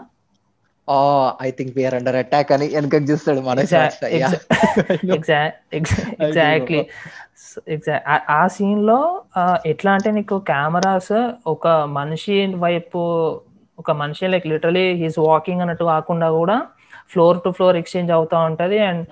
I 1.41 1.49
think 1.55 1.71
we are 1.77 1.95
under 1.95 2.17
attack 2.19 2.51
అని 2.53 2.67
చూస్తాడు 3.07 3.41
మన 3.43 3.63
ఎగ్జాక్ట్లీ 5.07 6.77
ఎగ్జాక్ట్ 7.67 8.13
ఆ 8.33 8.41
సీన్లో 8.53 8.99
ఆ, 9.35 9.41
ఎట్లా 9.65 9.91
అంటే 9.93 10.09
నీకు 10.11 10.35
కెమెరాస్ 10.47 11.13
ఒక 11.47 11.65
మనిషి 11.97 12.35
వైపు 12.63 13.01
ఒక 13.77 13.91
మనిషి 14.01 14.27
లైక్ 14.33 14.45
లిటరలీ 14.51 14.85
హీస్ 15.01 15.19
వాకింగ్ 15.29 15.61
అన్నట్టు 15.63 15.85
కాకుండా 15.93 16.27
కూడా 16.39 16.57
ఫ్లోర్ 17.13 17.37
టు 17.43 17.49
ఫ్లోర్ 17.57 17.75
ఎక్స్చేంజ్ 17.81 18.11
అవుతా 18.17 18.37
ఉంటది 18.49 18.77
అండ్ 18.89 19.03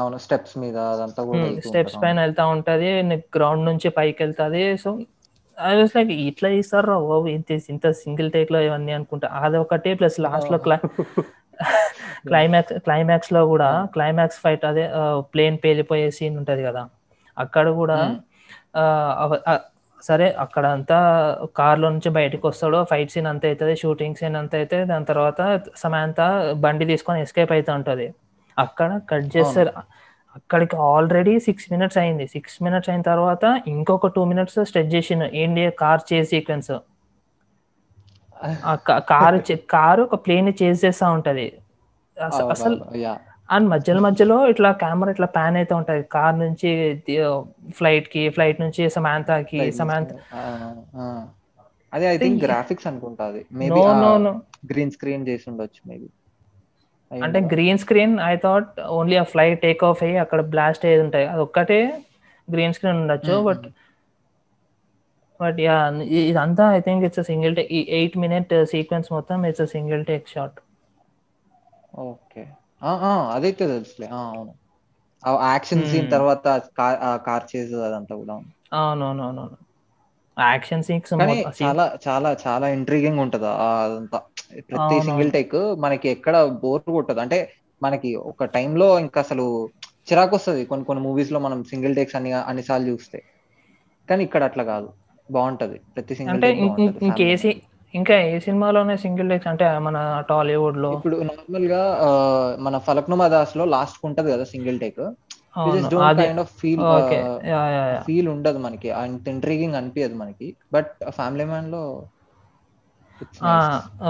అవును. 0.00 0.16
స్టెప్స్ 0.24 0.54
మీద 0.62 0.76
అదంతా 0.94 1.20
కూడా 1.28 1.42
స్టెప్స్. 1.66 1.96
పైన 2.02 2.16
వెళ్తా 2.20 2.44
ఉంటది. 2.54 2.88
గ్రౌండ్ 3.36 3.64
నుంచి 3.70 3.88
పైకి 3.98 4.18
వెళ్తాది. 4.24 4.62
సో 4.84 4.90
ఐ 5.58 5.72
వాస్ 5.80 5.94
లైక్ 5.96 6.10
ఇట్లా 6.30 6.48
ఇస్తారు 6.60 6.94
ఓ 7.12 7.16
ఇంత 7.36 7.50
ఇంత 7.74 7.86
సింగిల్ 8.02 8.28
టేక్లో 8.36 8.60
ఇవన్నీ 8.68 8.92
అనుకుంటా. 8.98 9.28
అదొకటి 9.44 9.90
ప్లస్ 10.00 10.18
లాస్ట్లో 10.26 10.58
క్లై 10.66 10.78
క్లైమాక్స్ 12.28 12.74
క్లైమాక్స్లో 12.84 13.40
కూడా 13.52 13.68
క్లైమాక్స్ 13.94 14.38
ఫైట్ 14.44 14.64
అదే 14.70 14.84
ప్లేన్ 15.34 15.56
పేలిపోయే 15.64 16.08
సీన్ 16.18 16.36
ఉంటది 16.40 16.62
కదా. 16.68 16.82
అక్కడ 17.36 17.66
కూడా 17.80 17.98
సరే 20.02 20.30
అక్కడ 20.38 20.66
అంతా 20.66 20.98
కార్లో 21.56 21.90
నుంచి 21.90 22.10
బయటకు 22.10 22.48
వస్తాడు 22.48 22.84
ఫైట్ 22.84 23.10
సీన్ 23.10 23.26
అంత 23.26 23.46
అవుతుంది 23.46 23.76
షూటింగ్ 23.76 24.14
సీన్ 24.14 24.36
అంత 24.36 24.54
అయితే 24.54 24.84
దాని 24.84 25.04
తర్వాత 25.04 25.40
సమాంత 25.76 26.20
బండి 26.56 26.84
తీసుకొని 26.84 27.20
ఎస్కేప్ 27.20 27.52
అవుతా 27.52 27.74
ఉంటది 27.74 28.06
అక్కడ 28.56 29.00
కట్ 29.10 29.36
చేస్తారు 29.36 29.72
అక్కడికి 30.36 30.76
ఆల్రెడీ 30.76 31.40
సిక్స్ 31.40 31.72
మినిట్స్ 31.72 31.98
అయింది. 31.98 32.26
సిక్స్ 32.26 32.62
మినిట్స్ 32.62 32.90
అయిన 32.90 33.02
తర్వాత 33.02 33.44
ఇంకొక 33.66 34.06
టూ 34.06 34.24
మినిట్స్ 34.24 34.64
స్ట్రెచ్ 34.64 34.94
చేసిన 34.94 35.30
ఏంటి 35.34 35.70
car 35.78 36.00
chase 36.12 36.28
sequence? 36.28 36.72
Car 39.10 39.38
car 39.70 40.02
ఒక 40.02 40.26
ప్లేన్ 40.26 40.52
చేజ్ 40.62 40.84
చేస్తా 40.84 41.10
ఉంటది. 41.10 41.46
అస- 42.16 42.44
అసలు. 42.50 42.78
అండ్ 43.52 43.68
మధ్యలో 43.72 44.00
మధ్యలో 44.06 44.36
ఇట్లా 44.52 44.68
కెమెరా 44.82 45.12
ఇట్లా 45.14 45.28
ప్యాన్ 45.36 45.56
అయితే 45.60 45.72
ఉంటది 45.78 46.02
కార్ 46.14 46.36
నుంచి 46.42 46.70
ఫ్లైట్కి 47.78 48.22
ఫ్లైట్ 48.36 48.58
నుంచి 48.64 48.82
సమాంతాకి 48.96 49.62
సమాంత. 49.80 50.10
అదే 51.92 52.06
ఐ 52.12 52.18
థింక్ 52.22 52.38
గ్రాఫిక్స్ 52.44 52.88
అనుకుంటా 52.90 53.24
అది. 53.30 53.42
మేబీ 53.60 53.82
గ్రీన్ 54.70 54.92
స్క్రీన్ 54.96 55.26
చేసి 55.28 55.46
ఉండొచ్చు 55.50 55.80
మేబీ 55.88 56.08
అంటే 57.10 57.38
green 57.52 57.80
screen 57.82 58.14
I 58.24 58.34
thought 58.44 58.68
only 58.96 59.16
ఆ 59.16 59.26
ఫ్లైట్ 59.32 59.60
టేక్ 59.64 59.82
ఆఫ్ 59.88 60.00
అయ్యి 60.04 60.16
అక్కడ 60.24 60.40
బ్లాస్ట్ 60.54 60.84
అయ్యేది 60.86 61.04
ఉంటాయి. 61.06 61.26
అది 61.32 61.42
ఒక్కటే 61.46 61.80
గ్రీన్ 62.48 62.74
స్క్రీన్ 62.76 63.00
ఉండొచ్చు 63.02 63.34
బట్ 63.48 63.64
బట్ 65.40 65.58
యా 65.62 65.76
ఇదంతా 66.24 66.64
I 66.74 66.80
think 66.86 67.04
it's 67.08 67.22
single 67.30 67.54
take 67.58 67.70
ఈ 67.72 67.82
ఎయిట్ 67.98 68.16
మినిట్ 68.24 68.52
సీక్వెన్స్ 68.72 69.08
మొత్తం 69.16 69.38
it's 69.50 69.64
single 69.74 70.02
take 70.10 70.26
shot 70.34 70.58
okay 72.02 72.44
అదైతే 73.32 73.66
తెలుసులే. 73.66 74.08
అవును. 74.12 74.52
Action 75.52 75.84
scene. 75.86 76.08
తర్వాత 76.10 76.46
కార్ 77.26 77.44
చేజ్ 77.52 77.74
అదంతా 77.88 78.14
కూడా. 78.16 78.36
అవునవునవును 78.72 79.44
యాక్షన్ 80.36 80.82
కానీ 81.20 81.34
చాలా 81.62 81.84
చాలా 82.08 82.36
చాలా 82.46 82.68
ఇంట్రీగింగ్ 82.68 83.18
ఉంటది 83.18 83.46
అదంతా. 83.46 84.18
ప్రతి. 84.70 84.96
సింగిల్ 85.06 85.30
టేక్ 85.32 85.56
మనకి 85.78 86.08
ఎక్కడ 86.08 86.36
బోర్ 86.62 86.82
కొట్టదు. 86.90 87.20
అంటే 87.20 87.38
మనకి 87.82 88.10
ఒక 88.30 88.44
టైంలో 88.56 88.98
ఇంకా 88.98 89.20
అసలు 89.20 89.46
చిరాకు 90.08 90.36
వస్తుంది 90.36 90.64
కొన్ని 90.64 90.84
కొన్ని 90.86 91.02
మూవీస్లో 91.04 91.38
మనం 91.40 91.64
సింగిల్ 91.64 91.96
టేక్స్ 91.96 92.16
అని 92.16 92.32
అన్నిసార్లు 92.42 92.86
చూస్తే. 92.88 93.18
కానీ 94.08 94.24
ఇక్కడ 94.24 94.44
అట్లా 94.44 94.64
కాదు. 94.64 94.88
బాగుంటది. 95.30 95.78
ప్రతి 95.94 96.14
సింగిల్ 96.14 96.34
అంటే 96.34 96.50
ఇంకే 97.94 98.36
ఏ 98.36 98.38
సినిమాలోనే 98.38 98.96
సింగిల్ 98.96 99.30
టేక్స్ 99.30 99.48
అంటే 99.48 99.78
మన 99.78 100.24
టాలీవుడ్లో 100.30 100.92
ఇప్పుడు 100.92 101.16
నార్మల్గా 101.16 101.98
మన 102.60 102.78
ఫలక్నుమా 102.78 103.28
దాస్లో 103.28 103.64
లాస్ట్ 103.64 103.98
ఉంటది 104.04 104.32
కదా 104.32 104.44
సింగిల్ 104.44 104.80
టేక్. 104.80 105.00
ఫీల్ 106.44 106.44
ఫీల్ 108.04 108.28
ఉండదు 108.28 108.58
మనకి. 108.58 108.90
అంత 108.90 109.28
ఇంట్రీగింగ్ 109.28 109.74
అనిపించదు 109.74 110.14
మనకి. 110.14 110.56
But 110.72 110.90
family 111.08 111.44
మ్యాన్లో 111.44 112.06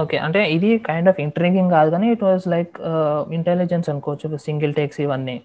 okay. 0.00 0.16
అంటే 0.16 0.52
ఇది 0.52 0.78
కైండ్ 0.78 1.08
ఆఫ్ 1.08 1.20
ఇంట్రీగింగ్ 1.20 1.70
కాదు 1.70 1.90
కానీ 1.90 2.10
ఇట్ 2.12 2.22
వాజ్ 2.24 2.48
లైక్ 2.48 2.76
ఇంటెలిజెన్స్ 3.32 3.88
అనుకోవచ్చు. 3.90 4.36
సింగిల్ 4.36 4.74
టేక్స్ 4.74 5.00
ఇవన్నీ. 5.00 5.42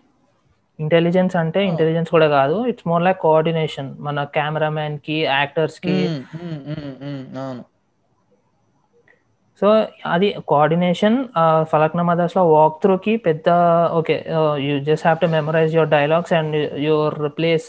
ఇంటెలిజెన్స్ 0.79 1.36
అంటే. 1.36 1.65
ఇంటెలిజెన్స్ 1.67 2.12
కూడా 2.12 2.27
కాదు. 2.27 2.65
ఇట్స్ 2.65 2.88
మోర్ 2.88 3.03
లైక్ 3.03 3.20
కోఆర్డినేషన్ 3.20 3.96
మన 4.00 4.24
కెమెరామ్యాన్కి 4.24 5.24
యాక్టర్స్కి. 5.24 6.22
సో 9.62 9.68
అది 10.16 10.28
కోఆర్డినేషన్ 10.52 11.18
ఫలక్నామా 11.72 12.14
దాస్లో 12.20 12.42
వాక్ 12.56 12.76
త్రూకి 12.84 13.14
పెద్ద 13.28 13.48
okay 14.00 14.16
you 14.66 14.74
just 14.90 15.06
have 15.08 15.22
to 15.24 15.30
memorize 15.38 15.72
your 15.78 15.92
dialogues 15.96 16.34
and 16.40 16.58
your 16.88 17.18
place 17.38 17.66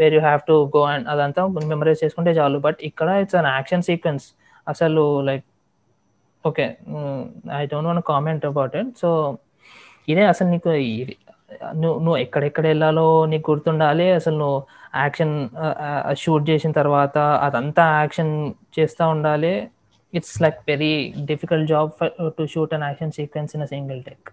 where 0.00 0.14
you 0.16 0.22
have 0.28 0.42
to 0.50 0.56
go 0.76 0.82
and 0.94 1.06
అదంతా 1.14 1.42
మెమరైజ్ 1.72 2.02
చేసుకుంటే 2.04 2.32
చాలు. 2.40 2.58
బట్ 2.66 2.80
ఇక్కడ 2.90 3.08
ఇట్స్ 3.24 3.38
అన్ 3.42 3.50
యాక్షన్ 3.56 3.84
సీక్వెన్స్ 3.90 4.26
అసలు 4.66 5.04
like 5.28 5.46
okay 6.44 6.66
I 7.60 7.62
don't 7.72 7.88
want 7.90 8.04
comment 8.12 8.44
about 8.50 8.76
it 8.82 8.92
so 9.02 9.10
ఇదే 10.12 10.24
అసలు 10.32 10.48
నీకు 10.54 10.70
నువ్వు 11.80 11.96
నువ్వు 12.04 12.18
ఎక్కడెక్కడ 12.24 12.64
వెళ్ళాలో 12.72 13.06
నీకు 13.32 13.44
గుర్తుండాలి. 13.50 14.06
అసలు 14.18 14.36
నువ్వు 14.42 14.58
యాక్షన్ 15.02 15.34
షూట్ 16.22 16.42
uh, 16.42 16.46
uh, 16.46 16.50
చేసిన 16.50 16.70
తర్వాత 16.80 17.16
అదంతా 17.46 17.84
యాక్షన్ 18.02 18.32
చేస్తూ 18.76 19.04
ఉండాలి. 19.14 19.54
It's 20.12 20.36
like 20.42 20.58
very 20.68 20.92
difficult 21.30 21.68
job 21.68 21.92
to 22.38 22.44
shoot 22.54 22.74
an 22.74 22.86
action 22.88 23.14
sequence 23.18 23.54
in 23.56 23.66
single 23.72 24.02
take 24.04 24.30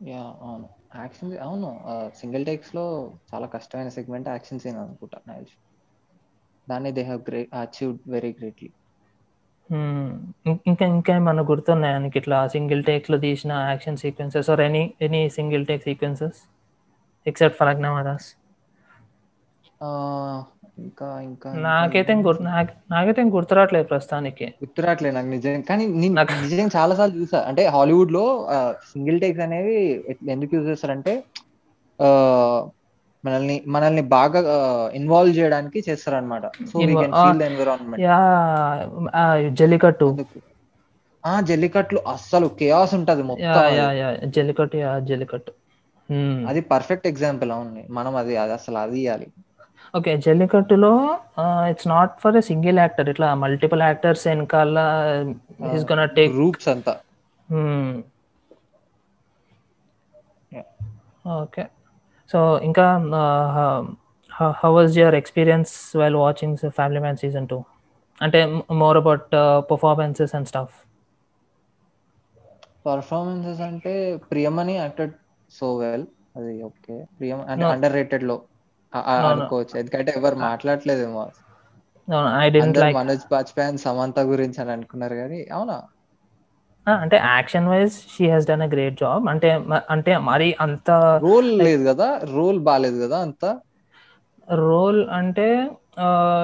yeah 0.00 0.18
అవును. 0.42 0.66
యాక్షన్ 0.96 1.32
అవును. 1.40 1.70
సింగిల్ 2.20 2.46
టేక్స్లో 2.48 2.84
చాలా 3.30 3.46
కష్టమైన 3.54 3.90
సెగ్మెంట్ 3.96 4.30
యాక్షన్ 4.30 4.62
సీన్ 4.62 4.80
అనుకుంటా 4.82 5.18
నాకు 5.22 5.40
తెలిసి. 5.40 5.58
దాన్ని 6.66 6.92
they 6.96 7.04
have 7.04 7.22
great 7.26 7.52
achieved 7.60 8.02
very 8.10 8.32
greatly 8.38 8.70
ఇంకా 10.70 10.84
ఇంకా 10.90 11.10
ఏమన్నా 11.14 11.42
గుర్తున్నాయా 11.50 11.98
నీకు 12.04 12.18
ఇట్లా 12.20 12.38
సింగిల్ 12.54 12.82
టేక్స్లో 12.86 13.18
తీసిన 13.24 13.52
action 13.68 14.00
sequences 14.02 14.50
or 14.52 14.62
any 14.66 14.84
any 15.06 15.22
single 15.36 15.66
take 15.66 15.84
sequences 15.88 16.40
except 17.26 17.58
Falaknuma 17.60 18.02
Das 18.04 18.28
ఇంకా 20.80 21.20
ఇంకా 21.20 21.52
నాకైతే 21.54 22.14
గుర్తు 22.14 22.42
నాకైతే 22.42 23.22
ఏం 23.22 23.34
గుర్తురావట్లేదు 23.34 23.86
ప్రస్తుతానికి. 23.86 24.44
గుర్తురాట్లేదు 24.44 25.14
నాకు 25.14 25.26
నిజంగా. 25.26 25.60
కానీ 25.60 26.08
నాకు- 26.08 26.42
నిజంగా 26.42 26.68
చాలా 26.76 26.94
సార్లు 26.94 27.20
చూసా. 27.20 27.44
అంటే 27.48 27.66
హాలీవుడ్లో 27.66 28.48
సింగిల్ 28.70 29.20
టేక్స్ 29.20 29.40
అనేవి 29.40 30.04
ఎందుకు 30.28 30.54
యూజ్ 30.54 30.68
చేస్తారంటే 30.68 31.22
మనల్ని 33.24 33.62
మనల్ని 33.66 34.02
బాగా 34.02 34.40
ఇన్వాల్వ్ 34.94 35.38
చేయడానికి 35.38 35.82
సో 35.82 36.80
ఎన్విరాన్మెంట్ 37.44 38.06
ఆ, 39.14 39.48
జల్లికట్టు. 39.48 40.18
ఆ 41.26 41.40
జల్లికట్లు 41.40 41.98
అస్సలు 41.98 42.46
కేయాస్ 42.46 42.94
ఉంటది 42.94 43.22
మొత్తం 43.22 44.30
జల్లికట్టు 44.30 44.76
జల్లికట్టు. 44.98 45.52
అది 46.48 46.60
పర్ఫెక్ట్ 46.60 47.06
ఎగ్జాంపుల్ 47.06 47.52
అవును. 47.52 47.82
మనం 47.90 48.16
అది 48.16 48.36
అది 48.36 48.52
అసలు 48.52 48.78
అది 48.78 49.00
ఇవ్వాలి 49.00 49.26
okay 49.94 50.12
జల్లికట్టులో 50.24 50.90
it's 51.70 51.88
not 51.88 52.12
for 52.22 52.36
a 52.36 52.42
single 52.50 52.78
actor 52.82 53.08
ఇట్లా 53.12 53.28
మల్టిపుల్ 53.42 53.82
యాక్టర్స్ 53.88 54.24
వెనకాల 54.28 54.78
ఈస్ 55.74 55.86
గోనా 55.90 56.04
టేక్ 56.18 56.32
గ్రూప్స్ 56.36 56.68
అంతా. 56.74 56.94
ఓకే 61.40 61.64
సో 62.30 62.38
ఇంకా 62.68 62.84
how 64.60 64.70
was 64.76 64.94
your 65.00 65.16
experience 65.20 65.72
while 66.00 66.18
watching 66.24 66.56
family 66.78 67.00
man 67.04 67.18
season 67.24 67.48
two 67.48 67.58
అంటే 68.20 68.38
more 68.82 68.96
about 68.96 69.26
performances 69.70 70.32
and 70.38 70.48
stuff 70.52 70.76
performances 72.86 73.62
అంటే 73.68 73.92
Priyamani 74.30 74.74
acted 74.76 75.14
so 75.52 75.66
well 75.78 76.06
అది 76.36 76.54
okay 76.62 76.96
ప్రియం 77.18 77.40
అంటే 77.50 77.64
No. 77.64 77.70
Under 77.74 77.94
రేటెడ్లో. 77.98 78.36
అనుకోవచ్చు. 79.26 79.74
ఎందుకంటే 79.78 80.12
ఎవరు 80.16 80.36
మాట్లాడలేదేమో. 80.44 81.24
మనోజ్ 82.96 83.24
బాజ్పేయి 83.30 83.68
అండ్ 83.68 83.80
సమంత 83.80 84.18
గురించి 84.30 84.60
అని 84.60 84.72
అనుకున్నారు 84.72 85.14
కానీ 85.14 85.40
అవునా? 85.52 85.78
అంటే 86.86 87.16
action 87.16 87.68
wise 87.68 87.96
she 88.12 88.24
has 88.30 88.46
done 88.46 88.62
a 88.62 88.68
great 88.68 89.00
job. 89.00 89.24
అంటే 89.28 89.50
అంటే 89.90 90.12
మరి 90.28 90.48
అంత 90.60 90.88
రోల్ 91.22 91.50
లేదు 91.60 91.82
కదా? 91.90 92.08
రోల్ 92.32 92.58
బాగాలేదు 92.60 92.98
కదా 93.04 93.18
అంత? 93.20 93.42
రోల్ 94.48 95.00
అంటే 95.10 95.46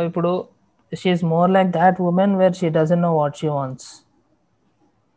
ఇప్పుడు 0.06 0.32
she's 0.92 1.24
more 1.24 1.50
like 1.50 1.70
that 1.70 2.00
women 2.02 2.36
where 2.36 2.54
she 2.54 2.68
doesn't 2.70 3.02
know 3.02 3.12
what 3.16 3.36
she 3.36 3.48
wants. 3.48 3.88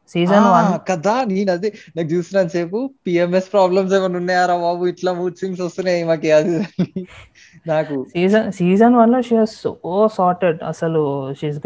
Season 0.09 0.45
one. 0.47 0.69
కదా 0.89 1.23
నేను 1.23 1.51
అదే 1.51 1.69
నాకు 1.97 2.09
చూసినంత 2.09 2.49
సేపు 2.49 2.79
పిఎంఎస్ 3.07 3.53
ప్రాబ్లమ్స్ 3.53 3.93
ఏమైనా 3.93 4.17
ఉన్నాయారా 4.17 4.57
బాబు? 4.57 4.85
ఇట్లా 4.85 5.13
మూడ్ 5.13 5.35
స్వింగ్స్ 5.35 5.61
వస్తున్నాయి 5.61 6.03
మాకు 6.03 6.27
అది. 6.35 6.55
నాకు 7.67 7.95
సీజన్ 8.09 8.51
సీజన్ 8.51 8.95
వన్లో 8.95 9.21
షీ 9.21 9.37
వాస్ 9.37 9.55
సో 9.57 9.73
సార్టెడ్ 10.17 10.63
అసలు 10.63 11.01
she's 11.33 11.59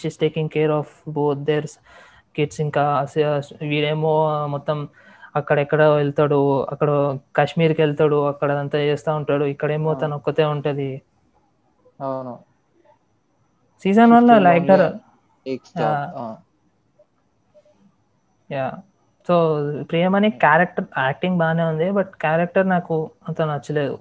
she's 0.00 0.18
taking 0.18 0.48
care 0.48 0.70
of 0.70 0.92
both 1.08 1.38
their 1.38 1.68
kids 2.36 2.60
ఇంకా 2.60 2.84
వీడేమో 3.62 4.12
మొత్తం 4.46 4.78
అక్కడెక్కడ 5.36 5.82
వెళ్తాడు 5.82 6.38
అక్కడ 6.64 6.90
కాశ్మీర్కి 7.36 7.82
వెళ్తాడు 7.82 8.26
అక్కడ 8.26 8.52
అంతా 8.52 8.78
చేస్తూ 8.78 9.16
ఉంటాడు. 9.16 9.44
ఇక్కడేమో 9.44 9.94
తను 9.94 10.16
ఒక్కతే 10.16 10.44
ఉంటది. 10.44 10.90
అవును. 12.00 12.34
సీజన్ 13.82 14.12
వన్లో 14.12 14.38
లైక్ 14.38 14.70
హర్ 14.70 14.86
Takes 15.46 15.70
job. 15.72 15.96
ఆ. 16.16 16.24
Yeah 18.50 18.64
so 19.28 19.34
Priyamani 19.90 20.30
character 20.42 20.86
acting 21.00 21.38
బాగానే 21.38 21.64
ఉంది 21.64 21.88
బట్ 21.98 22.12
క్యారెక్టర్ 22.20 22.68
నాకు 22.68 22.96
అంత 23.28 23.40
నచ్చలేదు. 23.50 23.96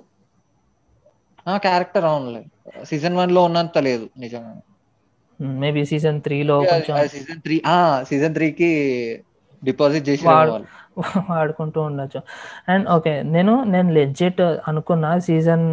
ఆ 1.46 1.58
క్యారెక్టర్ 1.64 2.08
అవునులే. 2.10 2.42
సీజన్ 2.90 3.20
వన్లో 3.20 3.42
ఉన్నంత 3.48 3.78
లేదు 3.88 4.06
నిజంగా. 4.20 4.56
మేబీ 5.60 5.84
సీజన్ 5.92 6.20
త్రీలో 6.24 6.58
కొంచెం 6.72 6.98
సీజన్ 7.10 7.42
త్రీ 7.42 7.56
ఆ 7.68 7.78
సీజన్ 8.10 8.36
త్రీ 8.36 8.48
కి 8.54 8.70
డిపాజిట్ 9.64 10.08
చేసి 10.10 10.26
వాడుకుంటూ 11.30 11.80
ఉండొచ్చు. 11.82 12.20
అండ్ 12.68 12.86
ఓకే 12.96 13.14
నేను 13.36 13.54
నేను 13.74 13.90
లెజిట్ 13.94 14.42
అనుకున్నా 14.70 15.12
సీజన్ 15.28 15.66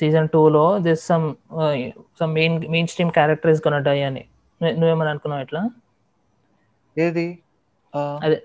సీజన్ 0.00 0.28
టూలో 0.28 0.64
this 0.86 1.04
some 1.06 1.26
some 2.20 2.32
main 2.38 2.56
main 2.72 2.90
stream 2.92 3.12
character 3.12 3.52
is 3.54 3.62
gonna 3.62 3.78
die 3.88 3.98
అని. 4.02 4.22
నువ్వు- 4.60 4.78
నువ్వేమని 4.80 5.10
అనుకున్నావు 5.10 5.42
ఇట్లా? 5.42 5.62
ఏది? 6.96 7.26
అదే 7.96 8.36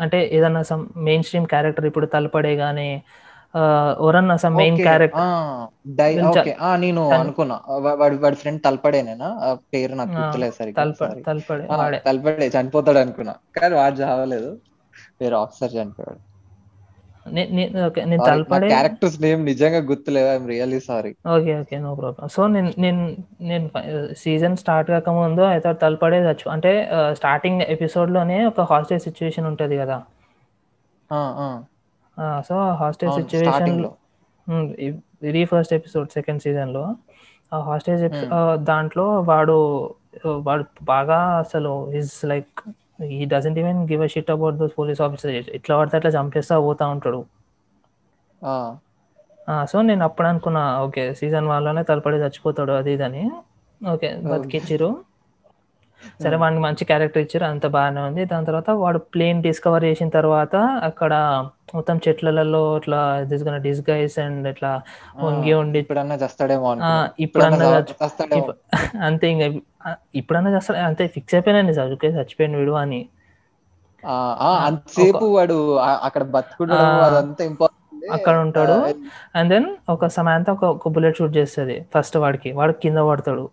అంటే 0.00 0.30
ఏదన్నా 0.32 0.62
సమ్ 0.62 0.88
మెయిన్ 0.96 1.22
స్ట్రీమ్ 1.22 1.46
క్యారెక్టర్ 1.46 1.86
ఇప్పుడు 1.86 2.06
తలపడే 2.06 2.56
కానీ 2.56 3.02
ఎవరన్నా 4.00 4.36
సమ్ 4.36 4.56
మెయిన్ 4.56 4.76
క్యారెక్టర్ 4.76 5.20
నేను 6.76 7.10
అనుకున్నా. 7.10 7.60
వాడి 7.78 8.16
వాడి 8.16 8.36
ఫ్రెండ్ 8.36 8.62
తలపడేనేనా? 8.64 9.54
పేరు 9.74 9.94
నాకు 9.94 10.14
గుర్తులేదు 10.20 10.54
sorry. 10.54 11.24
తలపడే 11.26 11.98
తలపడే 11.98 12.50
చనిపోతాడు 12.60 12.98
అనుకున్నా. 12.98 13.34
కానీ 13.60 13.74
వాడు 13.74 13.94
చావలేదు. 13.94 14.58
వేరే 15.20 15.36
ఆఫీసర్ 15.36 15.74
చనిపోయాడు. 15.74 16.20
నేను 17.26 18.22
తలపడే 18.24 18.68
క్యారెక్టర్స్ 18.68 19.16
నేమ్ 19.22 19.40
నిజంగా 19.44 19.80
గుర్తులేవు? 19.80 20.28
I'm 20.28 20.46
really 20.48 20.80
sorry 20.80 21.10
okay 21.34 21.60
okay 21.60 21.78
no 21.78 21.94
problem 21.94 22.28
so 22.28 22.46
నేను 22.46 22.70
నేను 22.78 23.02
నేను 23.40 23.66
సీజన్ 24.14 24.56
స్టార్ట్ 24.56 24.90
కాకముందు 24.90 25.42
అయితే 25.42 25.72
తలపడే 25.72 26.18
చచ్చు 26.18 26.50
అంటే 26.50 26.72
స్టార్టింగ్ 27.12 27.62
ఎపిసోడ్లోనే 27.68 28.46
ఒక 28.46 28.60
హాస్టేజ్ 28.72 29.02
సిచ్యువేషన్ 29.02 29.46
ఉంటుంది 29.46 29.76
కదా? 29.78 29.98
సో 32.48 32.56
హాస్టేజ్ 32.72 33.12
సిచ్యువేషన్లో. 33.12 33.90
వెరీ 35.22 35.44
ఫస్ట్ 35.44 35.74
ఎపిసోడ్ 35.74 36.10
సెకండ్ 36.10 36.42
సీజన్లో 36.42 36.84
ఆ 37.52 37.58
హాస్టేజ్ 37.60 38.02
దాంట్లో 38.64 39.20
వాడు 39.20 39.56
వాడు 40.40 40.64
బాగా 40.82 41.18
అసలు 41.38 41.72
is 41.94 42.12
like 42.24 42.60
he 43.00 43.20
doesn't 43.32 43.58
even 43.58 43.80
give 43.90 44.02
a 44.02 44.10
shit 44.14 44.30
about 44.30 44.56
those 44.56 44.74
police 44.78 45.00
officer 45.06 45.30
ఇట్లా 45.58 45.74
పడితే 45.80 45.96
అట్లా 46.00 46.12
చంపేస్తా 46.16 46.56
పోతా 46.66 46.86
ఉంటాడు. 46.94 47.20
సో 49.70 49.78
నేను 49.88 50.02
అప్పుడు 50.08 50.28
అనుకున్నా 50.30 50.62
ఓకే 50.84 51.04
సీజన్ 51.20 51.46
వన్లోనే 51.50 51.82
తలపడి 51.88 52.18
చచ్చిపోతాడు 52.22 52.72
అది 52.80 52.92
ఇదని 52.96 53.22
ఓకే 53.80 54.08
బతికిచ్చిరు 54.30 54.90
సరే 56.22 56.36
వాడికి 56.36 56.62
మంచి 56.66 56.84
క్యారెక్టర్ 56.84 57.22
ఇచ్చారు 57.24 57.46
అంత 57.50 57.66
బాగానే 57.76 58.00
ఉంది. 58.00 58.22
దాని 58.24 58.46
తర్వాత 58.46 58.70
వాడు 58.82 58.98
ప్లేన్ 59.14 59.40
డిస్కవర్ 59.46 59.84
చేసిన 59.84 60.08
తర్వాత 60.10 60.54
అక్కడ 60.88 61.12
మొత్తం 61.74 61.96
చెట్లలో 62.04 62.42
ఇట్లా 62.78 63.00
దిస్ 63.30 63.44
డిస్గైస్ 63.66 64.16
అండ్ 64.18 64.46
ఇట్లా 64.48 64.70
వంగి 65.22 65.52
ఉండి 65.54 65.80
ఇప్పుడన్నా 65.80 66.16
చేస్తాడేమో. 66.16 66.70
ఇప్పుడన్నా 67.24 67.66
అంతే 69.08 69.26
ఇంకా 69.34 69.46
ఇప్పుడన్నా 70.20 70.50
చేస్తా 70.56 70.74
అంతే 70.88 71.04
ఫిక్స్ 71.16 71.34
అయిపోయినాను 71.34 71.74
చదువుకే 71.78 72.08
చచ్చిపోయిన 72.16 72.54
వీడు 72.56 72.74
అని. 72.82 73.00
అంతసేపు 74.64 75.24
వాడు 75.34 75.56
అక్కడ 76.06 76.22
బతుకుండడం 76.34 76.92
ఆ, 76.96 77.06
అదంతా 77.08 77.42
ఇంపార్టెంట్ 77.44 78.04
అక్కడ 78.16 78.34
ఉంటాడు. 78.44 78.76
అండ్ 79.34 79.50
దెన్ 79.50 79.66
ఒక 79.88 80.06
సమాంత 80.16 80.48
ఒక 80.70 80.88
బుల్లెట్ 80.88 81.18
షూట్ 81.18 81.34
చేస్తుంది 81.36 81.76
ఫస్ట్ 81.94 82.16
వాడికి. 82.16 82.50
వాడు 82.52 82.72
కింద 82.82 83.00
పడతాడు. 83.08 83.44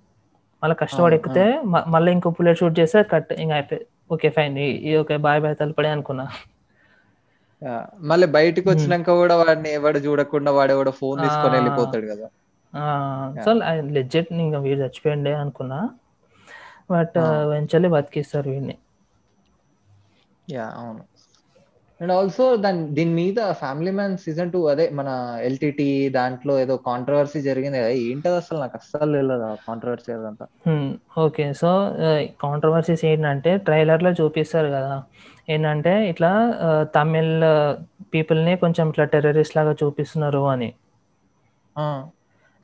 మళ్ళీ 0.63 0.75
కష్టపడి 0.75 1.15
ఎక్కితే 1.15 1.43
మళ్ళీ 1.87 2.11
ఇంకో 2.11 2.29
బుల్లెట్ 2.29 2.59
షూట్ 2.59 2.79
చేస్తే 2.79 3.01
కట్ 3.11 3.33
ఇంకా 3.35 3.55
అయిపోయి 3.55 3.81
okay 4.11 4.29
fine. 4.29 4.57
Okay 4.99 5.17
boy 5.25 5.41
boy 5.41 5.55
తలపడే 5.55 5.89
అనుకున్నా. 5.89 6.25
మళ్ళీ 8.09 8.27
బయటికి 8.29 8.67
వచ్చినాక 8.69 9.09
కూడా 9.13 9.35
వాడిని 9.35 9.69
ఎవడు 9.73 9.99
చూడకుండా 9.99 10.51
వాడు 10.51 10.71
ఎవడో 10.71 10.91
ఫోన్ 10.99 11.19
తీసుకొని. 11.21 11.55
వెళ్ళిపోతాడు 11.55 12.07
కదా. 12.07 12.27
సో 13.43 13.49
లెజెట్ 13.95 14.31
ఇంకా 14.39 14.59
వీడు 14.59 14.79
చచ్చిపోయిండే 14.79 15.33
అనుకున్నా. 15.35 15.79
బట్ 16.91 17.17
ఆ. 17.19 17.29
వెంచల్లీ 17.51 17.89
బతికిస్తారు 17.89 18.49
వీడిని. 18.49 18.75
యా 20.47 20.65
అవును. 20.75 21.03
అండ్ 21.99 22.11
ఆల్సో 22.11 22.45
దాని 22.57 22.81
దీని 22.93 23.13
మీద 23.19 23.39
ఫ్యామిలీ 23.61 23.91
మ్యాన్ 23.91 24.15
సీజన్ 24.17 24.51
టూ 24.51 24.59
అదే 24.67 24.85
మన 24.89 25.09
ఎల్టీటీ 25.43 25.87
దాంట్లో 26.09 26.53
ఏదో 26.59 26.75
కాంట్రవర్సీ 26.87 27.39
జరిగింది 27.41 27.77
కదా 27.77 27.91
ఏంటది 28.03 28.35
అసలు 28.35 28.57
నాకు 28.59 28.75
అస్సలు 28.77 29.13
తెలియదు 29.13 29.47
కాంట్రవర్సీ 29.65 30.11
అదంతా. 30.17 30.45
ఓకే 31.17 31.45
సో 31.53 31.71
కాంట్రవర్సీస్ 32.43 33.03
ఏంటంటే 33.05 33.53
ట్రైలర్లో 33.67 34.11
చూపిస్తారు 34.19 34.69
కదా. 34.69 34.93
ఏంటంటే 35.49 35.93
ఇట్లా 36.09 36.31
ఆ, 36.67 36.69
తమిళ్ 36.95 37.33
పీపుల్ని 38.13 38.53
కొంచెం 38.57 38.85
ఇట్లా 38.89 39.05
టెర్రరిస్ట్ 39.13 39.57
లాగా 39.57 39.73
చూపిస్తున్నారు 39.81 40.43
అని. 40.53 40.69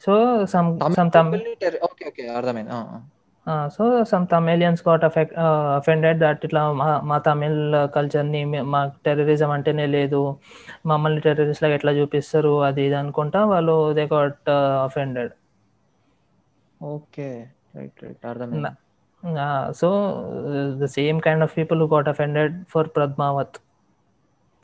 So 0.03 0.13
some 0.53 0.69
some 0.97 1.11
Tamil 1.17 1.43
okay 1.89 2.03
okay 2.11 2.23
అర్థమైంది. 2.37 2.71
So 3.75 3.83
some 4.11 4.25
Tamilians 4.33 4.81
got 4.87 5.03
affect 5.07 5.33
offended 5.79 6.19
that 6.23 6.41
ఇట్లా 6.47 6.61
మా 6.81 6.87
మా 7.09 7.17
తమిళ్ 7.27 7.57
కల్చర్ని 7.95 8.41
మా 8.73 8.81
టెర్రరిజం 9.05 9.51
అంటేనే 9.55 9.85
లేదు. 9.95 10.21
మమ్మల్ని 10.91 11.21
టెర్రరిస్ట్ 11.25 11.63
లాగా 11.65 11.75
ఎట్లా 11.79 11.93
చూపిస్తారు? 11.99 12.53
అది 12.67 12.81
ఇది 12.87 12.97
అనుకుంటా 13.01 13.39
వాళ్ళు 13.53 13.75
they 13.97 14.05
got 14.15 14.49
offended 14.87 15.33
okay. 16.81 17.27
Right 17.77 17.99
right. 18.05 18.23
అర్థమైంది. 18.31 18.71
So 19.81 19.89
the 20.81 20.87
same 20.97 21.19
kind 21.25 21.43
of 21.45 21.53
people 21.59 21.79
who 21.83 21.87
got 21.93 22.09
offended 22.13 22.55
for 22.73 22.89
Padmaavat 22.97 23.57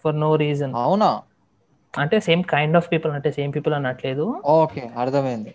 for 0.05 0.17
no 0.23 0.31
reason 0.43 0.73
అవునా? 0.83 1.09
అంటే 1.93 2.17
సేమ్ 2.27 2.41
కైండ్ 2.53 2.77
ఆఫ్ 2.79 2.87
పీపుల్ 2.93 3.11
అంటే 3.17 3.29
సేమ్ 3.37 3.51
పీపుల్ 3.55 3.73
అనట్లేదు 3.79 4.25
ఓకే 4.57 4.83
అర్థమైంది. 5.03 5.53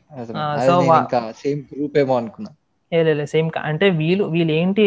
సేమ్ 1.43 1.61
గ్రూప్ 1.73 1.97
ఏమో 2.03 2.15
అనుకున్నా. 2.23 2.53
లేదు 2.92 3.25
సేమ్ 3.33 3.49
అంటే 3.70 3.87
వీళ్ళు 4.01 4.25
వీళ్ళు 4.35 4.53
ఏంటి 4.59 4.87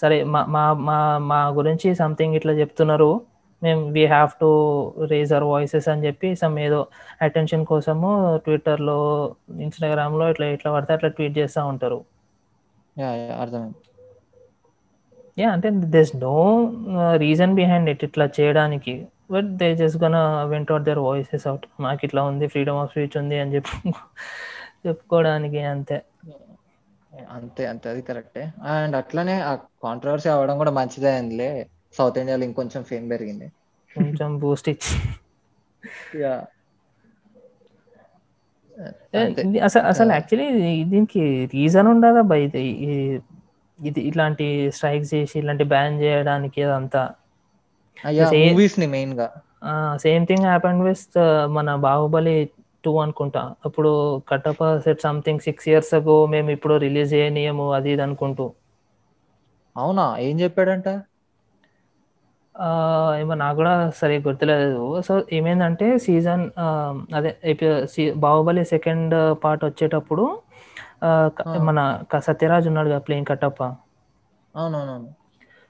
సరే 0.00 0.16
మా 0.26 0.40
మా 0.48 0.64
మా 0.88 0.98
మా 1.30 1.40
గురించి 1.58 1.88
సంథింగ్ 2.00 2.36
ఇట్లా 2.38 2.52
చెప్తున్నారు 2.60 3.10
మేము 3.62 3.82
we 3.94 4.02
have 4.08 4.32
to 4.38 4.48
raise 5.10 5.32
our 5.32 5.46
voices 5.48 5.88
అని 5.92 6.04
చెప్పి 6.06 6.28
సమ్ 6.42 6.56
ఏదో 6.60 6.80
అటెన్షన్ 7.26 7.64
కోసము 7.72 8.10
ట్విట్టర్లో 8.44 8.98
ఇన్స్టాగ్రామ్లో 9.66 10.26
ఇట్లా 10.34 10.48
ఇట్లా 10.56 10.72
పడితే 10.76 10.94
అట్లా 10.96 11.10
ట్వీట్ 11.16 11.36
చేస్తూ 11.40 11.62
ఉంటారు. 11.72 11.98
యా 15.36 15.48
అంటే 15.54 15.68
this 15.92 16.12
no 16.22 16.32
reason 17.22 17.52
behind 17.58 17.88
it 17.92 18.04
ఇట్లా 18.08 18.26
చేయడానికి 18.36 18.94
but 19.30 19.48
they 19.58 19.68
just 19.80 19.98
gonna 20.04 20.16
went 20.52 20.70
out 20.72 20.86
their 20.88 21.00
voices 21.06 21.46
out 21.50 21.66
మాకు 21.84 22.02
ఇట్లా 22.06 22.22
ఉంది 22.30 22.46
ఫ్రీడమ్ 22.52 22.78
ఆఫ్ 22.82 22.90
స్పీచ్ 22.92 23.16
ఉంది 23.22 23.38
అని 23.42 23.52
చెప్పి 23.56 23.76
చెప్పుకోవడానికి 24.84 25.60
అంతే. 25.72 25.96
అంతే 27.34 27.62
అంతే 27.70 27.86
అది 27.90 28.02
కరెక్టే. 28.04 28.42
అండ్ 28.72 28.94
అట్లనే 29.00 29.36
ఆ 29.42 29.52
కాంట్రవర్సీ 29.82 30.28
అవ్వడం 30.28 30.56
కూడా 30.58 30.72
మంచిదే 30.78 31.10
అయిందిలే 31.12 31.50
సౌత్ 31.94 32.18
ఇండియాలో 32.18 32.44
ఇంకొంచెం 32.44 32.82
ఫేమ్ 32.84 33.06
పెరిగింది. 33.10 33.48
కొంచెం 33.96 34.30
బూస్ట్ 34.40 34.68
ఇచ్చి. 34.70 34.94
యా. 36.18 36.34
అసలు 39.66 39.84
అసలు 39.86 40.10
యాక్చువల్లీ 40.12 40.48
దీనికి 40.84 41.22
రీజన్ 41.54 41.88
ఉండదా 41.88 42.22
బై 42.28 42.40
ఇది 43.78 44.00
ఇట్లాంటి 44.08 44.46
స్ట్రైక్స్ 44.76 45.12
చేసి 45.14 45.36
ఇలాంటి 45.38 45.64
బ్యాన్ 45.72 45.96
చేయడానికి 46.00 46.60
అదంతా? 46.66 47.02
మూవీస్ని 48.40 48.86
మెయిన్గా. 48.88 49.28
సేమ్ 50.04 50.24
థింగ్ 50.26 50.44
హ్యాపెండ్ 50.44 50.82
విత్ 50.84 51.18
మన 51.50 51.68
బాహుబలి 51.84 52.34
టూ 52.84 52.92
అనుకుంటా. 53.04 53.42
అప్పుడు 53.66 53.90
Kattappa 54.28 54.62
said 54.84 55.02
something 55.06 55.44
six 55.46 55.66
years 55.68 55.92
ago 55.98 56.16
మేము 56.34 56.50
ఇప్పుడు 56.56 56.74
రిలీజ్ 56.84 57.10
చేయనీయము 57.14 57.66
అది 57.78 57.90
ఇది 57.94 58.02
అనుకుంటూ. 58.06 58.46
అవునా? 59.76 60.06
ఏం 60.26 60.34
చెప్పాడంట? 60.40 60.88
ఏమో 63.20 63.34
నాకు 63.42 63.56
కూడా 63.56 63.74
సరిగ్గా 63.96 64.22
గుర్తులేదు. 64.28 64.84
సో 65.06 65.14
ఏమైందంటే 65.32 65.88
సీజన్ 66.06 66.44
అదే 67.18 67.32
బాహుబలి 68.24 68.64
సెకండ్ 68.72 69.14
పార్ట్ 69.44 69.64
వచ్చేటప్పుడు. 69.64 70.24
మన 71.68 71.78
సత్యరాజ్ 72.28 72.66
ఉన్నాడు 72.70 72.88
కదా 72.88 73.02
ప్లేయింగ్ 73.06 73.30
కట్టప్ప 73.30 73.62
అవునవునవును. 74.54 75.10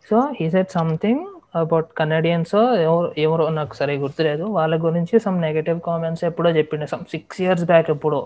So 0.09 0.19
he 0.39 0.47
said 0.51 0.71
something 0.71 1.25
about 1.55 1.89
Kannadians 1.99 2.55
ఎవరు 2.85 3.09
ఎవరో 3.23 3.45
నాకు 3.55 3.75
సరిగ్గా 3.77 4.03
గుర్తులేదు. 4.05 4.45
వాళ్ళ 4.57 4.75
గురించి 4.83 5.15
సమ్ 5.25 5.39
నెగటివ్ 5.45 5.79
కామెంట్స్ 5.87 6.25
ఎప్పుడో 6.29 6.51
చెప్పిండే 6.59 6.87
సమ్ 6.93 7.05
సిక్స్ 7.13 7.41
ఇయర్స్ 7.43 7.65
బ్యాక్ 7.67 7.89
ఎప్పుడో. 7.95 8.21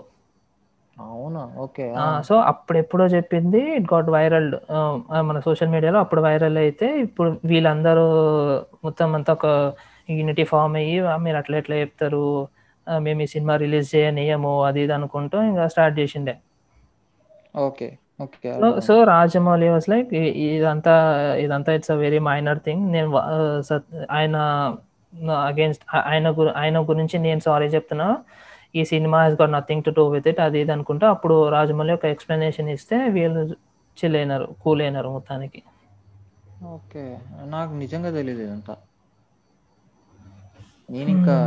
అవునా? 0.97 1.43
ఓకే 1.57 1.85
సో 2.27 2.33
అప్పుడు 2.49 2.77
ఎప్పుడో 2.81 3.05
చెప్పింది 3.13 3.61
ఇట్ 3.77 3.87
గాట్ 3.93 4.09
వైరల్ 4.15 4.49
మన 5.23 5.37
సోషల్ 5.45 5.71
మీడియాలో 5.71 5.99
అప్పుడు 6.03 6.21
వైరల్ 6.25 6.57
అయితే 6.63 6.87
ఇప్పుడు 7.05 7.29
వీళ్ళందరూ 7.45 8.05
మొత్తం 8.83 9.09
అంతా 9.15 9.33
ఒక 9.33 9.47
యూనిటీ 10.09 10.43
ఫామ్ 10.49 10.75
అయ్యి 10.75 10.95
"ఆ, 11.05 11.17
మీరు 11.17 11.37
అట్లా 11.37 11.55
ఎట్లా 11.57 11.75
చెప్తారు 11.81 12.23
మేము 12.87 13.21
ఈ 13.21 13.31
సినిమా 13.33 13.53
రిలీజ్ 13.61 13.89
చేయనియము 13.95 14.53
అది 14.67 14.79
ఇది 14.81 14.93
అనుకుంటూ 14.93 15.37
ఇంకా 15.43 15.65
స్టార్ట్ 15.67 15.95
చేసిండే. 15.99 16.33
Okay. 17.63 17.87
So 18.61 18.67
so 18.87 18.93
Rajamouli 19.13 19.67
was 19.73 19.87
like 19.93 20.11
ఇదంతా 20.47 20.93
ఇదంతా 21.45 21.71
it's 21.77 21.91
a 21.95 21.97
very 22.05 22.19
minor 22.29 22.61
thing 22.67 22.83
నేను 22.95 23.09
ఆయన 24.17 24.35
అగేన్స్ట్ 25.49 25.83
ఆయన 26.11 26.27
ఆయన 26.61 26.77
గురించి 26.91 27.15
నేను 27.27 27.41
సారీ 27.47 27.67
చెప్తున్నా. 27.75 28.07
ఈ 28.79 28.83
cinema 28.91 29.17
he's 29.25 29.37
got 29.41 29.53
nothing 29.55 29.83
to 29.87 29.91
do 29.97 30.03
with 30.13 30.27
it 30.31 30.39
అది 30.45 30.59
ఇది 30.63 30.71
అనుకుంటా. 30.75 31.07
అప్పుడు 31.15 31.35
రాజమౌళి 31.55 31.93
ఒక 31.97 32.05
ఎక్స్ప్లెనేషన్ 32.15 32.69
ఇస్తే 32.75 32.97
వీళ్ళు 33.17 33.41
చిల్ 33.97 34.17
అయినారు 34.21 34.47
కూల్ 34.63 34.81
అయినారు 34.85 35.09
మొత్తానికి. 35.15 35.61
ఓకే 36.75 37.03
నాకు 37.53 37.71
నిజంగా 37.83 38.11
తెలియదు 38.17 38.41
ఇదంతా. 38.47 38.73
నేను 40.93 41.09
ఇంకా 41.17 41.37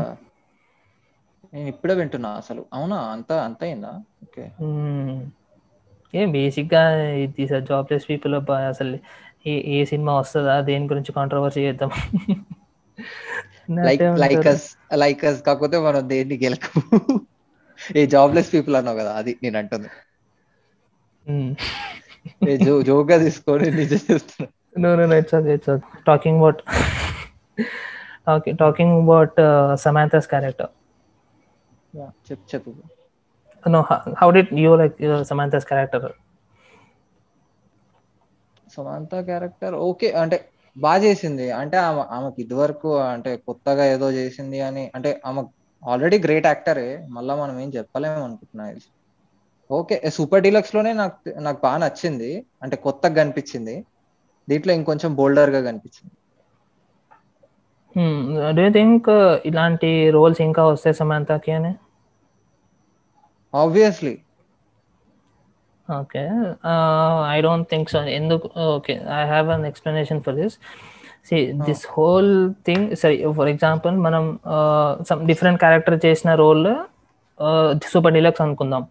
నేను 1.55 1.69
ఇప్పుడే 1.75 1.95
వింటున్నా 2.01 2.31
అసలు. 2.43 2.63
అవునా? 2.77 2.99
అంత 3.15 3.33
అంత 3.49 3.61
అయిందా? 3.67 3.93
Okay 4.25 4.45
hmm. 4.63 5.19
ఏం 6.15 6.33
బేసిక్గా 6.33 6.83
ఇది 7.15 7.47
జాబ్లెస్ 7.47 8.09
పీపుల్ 8.09 8.35
అసలు 8.69 8.99
ఏ 9.47 9.55
ఏ 9.75 9.85
సినిమా 9.85 10.19
వస్తుందా 10.19 10.61
దేని 10.61 10.87
గురించి 10.87 11.13
కాంట్రవర్సీ 11.13 11.67
చేద్దాం 11.67 11.91
లైక్. 14.19 14.47
అస్ 14.47 15.43
కాకపోతే 15.43 15.79
మనం 15.79 16.09
దేన్ని 16.09 16.37
గెలకము 16.45 16.83
ఏ 17.97 18.07
జాబ్లెస్ 18.07 18.53
పీపుల్ 18.53 18.77
అన్నావు 18.77 18.99
కదా 18.99 19.15
అది 19.15 19.39
నేను 19.43 19.59
అంటుంది. 19.59 19.89
ఏ 22.49 22.57
జో 22.57 23.03
తీసుకొని 23.19 23.71
నిజం 23.71 24.03
చేస్తున్నా 24.13 24.49
talking 28.55 28.91
about 29.01 29.31
uh, 29.39 29.77
Samantha's 29.77 30.27
character. 30.27 30.69
Yeah, 31.95 32.11
చెప్పు 32.27 32.45
చెప్పు 32.55 32.71
No, 33.69 33.81
how, 33.81 34.15
how 34.23 34.37
did 34.37 34.47
you 34.59 34.77
like 34.77 34.95
uh, 35.03 35.21
Samantha's 35.21 35.65
character? 35.65 36.09
Samantha 38.75 39.21
character 39.21 39.75
okay 39.75 40.11
అంటే 40.13 40.49
బాగా 40.79 41.03
చేసింది. 41.03 41.51
అంటే 41.51 41.77
ఆమె 41.77 42.01
ఆమెకి 42.01 42.43
ఇదివరకు 42.43 42.97
అంటే 42.99 43.37
కొత్తగా 43.37 43.85
ఏదో 43.85 44.11
చేసింది 44.11 44.61
అని 44.61 44.93
అంటే 44.95 45.21
ఆమె 45.27 45.43
ఆల్రెడీ 45.91 46.19
గ్రేట్ 46.19 46.47
యాక్టరే 46.47 47.07
మళ్ళా 47.11 47.37
మనం 47.37 47.61
ఏం 47.61 47.73
చెప్పలేము 47.77 48.25
అనుకుంటున్నా 48.25 48.75
ఓకే 49.71 50.03
సూపర్ 50.11 50.43
డీలక్స్లోనే 50.43 50.93
నాకు 50.93 51.39
నాకు 51.39 51.61
బాగా 51.63 51.77
నచ్చింది. 51.77 52.47
అంటే 52.63 52.77
కొత్తగా 52.77 53.15
కనిపించింది. 53.15 53.87
దీంట్లో 54.49 54.73
ఇంకొంచెం 54.73 55.15
బోల్డర్గా 55.15 55.61
కనిపించింది. 55.61 56.15
Hmm. 57.99 58.57
Do 58.57 58.63
you 58.67 58.75
think 58.75 59.09
uh, 59.09 59.37
ఇలాంటి 59.47 60.11
రోల్స్ 60.11 60.41
ఇంకా 60.41 60.65
వస్తాయి 60.65 60.95
సమాంతకి 60.95 61.53
అని? 61.53 61.75
Obviously 63.55 64.15
Okay. 65.89 66.29
Uh, 66.71 67.19
I 67.35 67.41
don't 67.45 67.65
think 67.73 67.85
so. 67.93 67.99
ఎందుకు 68.19 68.47
okay 68.77 68.95
I 69.19 69.21
have 69.33 69.49
an 69.55 69.65
explanation 69.69 70.21
for 70.25 70.35
this 70.35 70.55
see 71.29 71.37
this 71.67 71.83
whole 71.95 72.31
thing 72.69 72.87
సరే 73.03 73.15
ఫర్ 73.39 73.49
ఎగ్జాంపుల్ 73.53 73.95
మనం 74.07 74.25
సమ్ 75.09 75.21
డిఫరెంట్ 75.27 75.61
క్యారెక్టర్ 75.65 75.97
చేసిన 76.07 76.35
రోల్ 76.43 76.67
సూపర్ 77.93 78.15
డీలక్స్ 78.17 78.43
అనుకుందాం. 78.47 78.83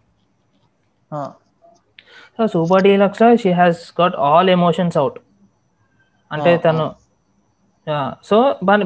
so 2.38 2.48
super 2.54 2.84
డీలక్స్లో 2.88 3.30
she 3.44 3.52
has 3.60 3.82
got 4.02 4.16
all 4.30 4.50
emotions 4.58 4.98
out 5.04 5.20
అంటే 6.32 6.52
Ah, 6.56 6.62
తను 6.66 6.86
so 8.24 8.38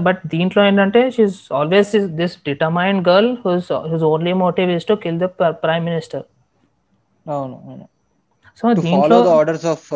but 0.06 0.22
దీంట్లో 0.28 0.62
ఏంటంటే 0.66 1.10
she's 1.10 1.36
always 1.54 1.92
this 2.20 2.36
determined 2.46 3.10
girl 3.10 3.38
who's 3.46 3.70
who's 3.92 4.04
only 4.04 4.34
motive 4.44 4.72
is 4.72 4.88
to 4.88 4.94
kill 5.04 5.20
the 5.20 5.28
prime 5.64 5.86
minister 5.86 6.26
అవును 7.26 7.86
so 8.64 8.74
దీంట్లో 8.80 9.20
orders 9.38 9.66
of 9.66 9.88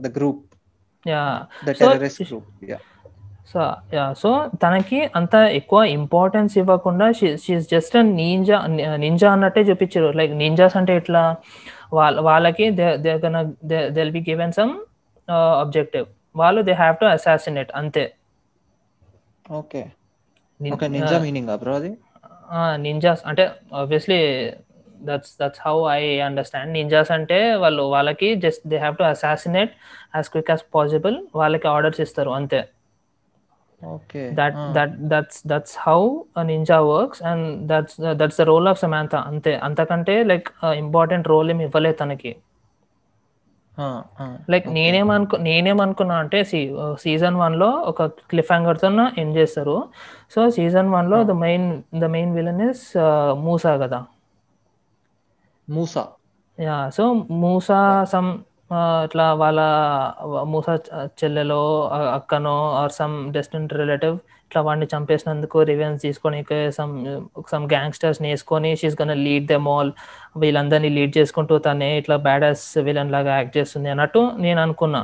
the 0.00 0.08
group 0.16 0.42
yeah 1.06 1.22
the 1.66 1.70
So, 1.70 1.78
terrorist 1.78 2.22
group 2.22 2.48
yeah 2.70 2.78
so 3.52 3.60
yeah 3.94 4.04
so 4.14 4.30
తనకి 4.62 4.98
అంత 5.14 5.34
ఎక్కువ 5.52 5.82
importance 5.94 6.58
ఇవ్వకుండా 6.58 7.12
she is 7.12 7.66
just 7.70 7.96
ninja 8.20 8.58
ninja 8.96 9.28
అన్నట్టే 9.32 9.60
చూపించారు. 9.60 10.08
Like 10.18 10.32
ninjas 10.34 10.76
అంటే 10.76 10.96
ఇట్లా 10.96 11.22
వాళ్ళ 11.92 12.20
వాళ్ళకి 12.20 12.70
they 12.70 12.86
they 12.96 13.14
they 13.64 13.80
they'll 13.90 14.10
be 14.10 14.20
given 14.30 14.52
some 14.52 14.72
objective 15.62 16.06
వాళ్ళు 16.34 16.60
దే 16.68 16.74
హ్యావ్ 16.82 16.96
టు 17.00 17.06
అసాసినేట్ 17.14 17.72
అంతే. 17.80 18.04
Okay. 19.58 19.82
Okay 20.60 20.86
ninja 20.96 21.16
meaning 21.24 21.50
bro 21.62 21.74
అది? 21.80 21.90
నింజాస్ 22.86 23.22
అంటే 23.30 23.44
obviously 23.80 24.18
that's 25.00 25.32
that's 25.40 25.60
how 25.66 25.76
I 25.90 26.02
understand 26.28 26.70
ninjas 26.72 27.10
అంటే 27.16 27.38
వాళ్ళు 27.62 27.84
వాళ్ళకి 27.94 28.28
just 28.44 28.64
they 28.72 28.78
have 28.78 28.96
to 28.96 29.06
assassinate 29.12 29.72
as 30.16 30.28
quick 30.28 30.50
as 30.50 30.64
possible 30.74 31.16
వాళ్ళకి 31.34 31.68
orders 31.68 32.00
ఇస్తారు 32.06 32.32
అంతే. 32.38 32.60
Okay. 33.82 34.22
That 34.38 34.54
that 34.76 34.90
that's 35.12 35.36
that's 35.42 35.72
how 35.76 36.00
a 36.36 36.44
ninja 36.50 36.78
works 36.86 37.20
and 37.20 37.68
that's 37.70 37.94
uh, 38.00 38.14
that's 38.14 38.36
the 38.36 38.46
role 38.50 38.68
of 38.68 38.76
Samantha 38.78 39.20
అంతే. 39.30 39.52
అంతకంటే 39.68 40.14
like 40.22 40.48
important 40.82 41.28
role 41.28 41.50
ఏమి 41.50 41.64
ఇవ్వలేదు 41.64 41.96
తనకి. 42.02 42.32
లైక్ 44.52 44.66
నేనేమనుకు 44.76 45.36
నేనేమనుకున్నా 45.46 46.14
అంటే 46.22 46.38
సీజన్ 47.04 47.36
వన్లో 47.36 47.70
ఒక 47.90 48.02
క్లిఫ్ 48.30 48.50
హ్యాంగర్తో 48.52 48.88
ఎండ్ 49.22 49.36
చేస్తారు? 49.38 49.76
సో 50.34 50.40
సీజన్ 50.56 50.90
వన్లో 50.94 51.18
the 51.30 51.34
main 51.44 51.68
the 52.02 52.08
main 52.16 52.32
villain 52.38 52.62
is 52.68 52.84
Moosa 53.46 53.74
కదా. 53.84 54.00
Moosa. 55.68 56.02
Yeah 56.58 56.76
so 56.96 57.04
Moosa 57.42 57.80
some 58.12 58.30
ఇట్లా 59.06 59.26
వాళ్ళ 59.42 59.60
మూసా 60.52 60.74
చెల్లెలో 61.20 61.60
అక్కనో 62.18 62.56
ఆర్ 62.80 62.94
సమ్ 63.00 63.16
డెస్టెంట్ 63.36 63.72
రిలేటివ్ 63.80 64.16
ఇట్లా 64.52 64.62
వాడిని 64.64 64.86
చంపేసినందుకు 64.94 65.58
రివెన్స్ 65.62 66.00
తీసుకొని 66.02 66.40
సమ్ 66.76 66.90
సమ్ 67.52 67.64
గ్యాంగ్స్టర్స్ 67.72 68.18
వేసుకొని 68.22 68.70
she's 68.80 68.96
gonna 69.02 69.12
lead 69.26 69.46
them 69.46 69.68
all 69.68 69.90
వీళ్ళందరినీ 70.36 70.88
లీడ్ 70.96 71.12
చేసుకుంటూ 71.18 71.54
తనే 71.66 71.88
ఇట్లా 71.98 72.16
బ్యాడస్ 72.26 72.64
విలన్ 72.86 73.12
లాగా 73.14 73.30
యాక్ట్ 73.38 73.56
చేస్తుంది 73.58 73.90
అన్నట్టు 73.94 74.20
నేను 74.44 74.60
అనుకున్నా. 74.62 75.02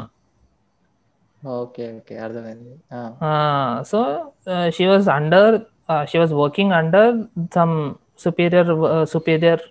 ఓకే 1.43 1.87
ఓకే 1.99 2.15
అర్థమైంది. 2.19 2.75
So 3.91 3.99
she 4.77 4.87
was 4.87 5.09
under 5.09 5.57
she 6.11 6.19
was 6.19 6.35
working 6.43 6.73
under 6.73 7.11
some 7.55 7.75
superior 8.27 8.73
superior 9.15 9.65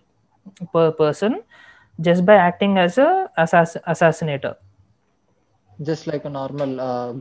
person 1.01 1.37
just 1.99 2.21
by 2.25 2.35
acting 2.47 2.73
as 2.81 2.95
a 3.03 3.09
assass- 3.43 3.79
assassinator. 3.93 4.51
Just 5.81 6.07
like 6.09 6.27
normal 6.39 6.75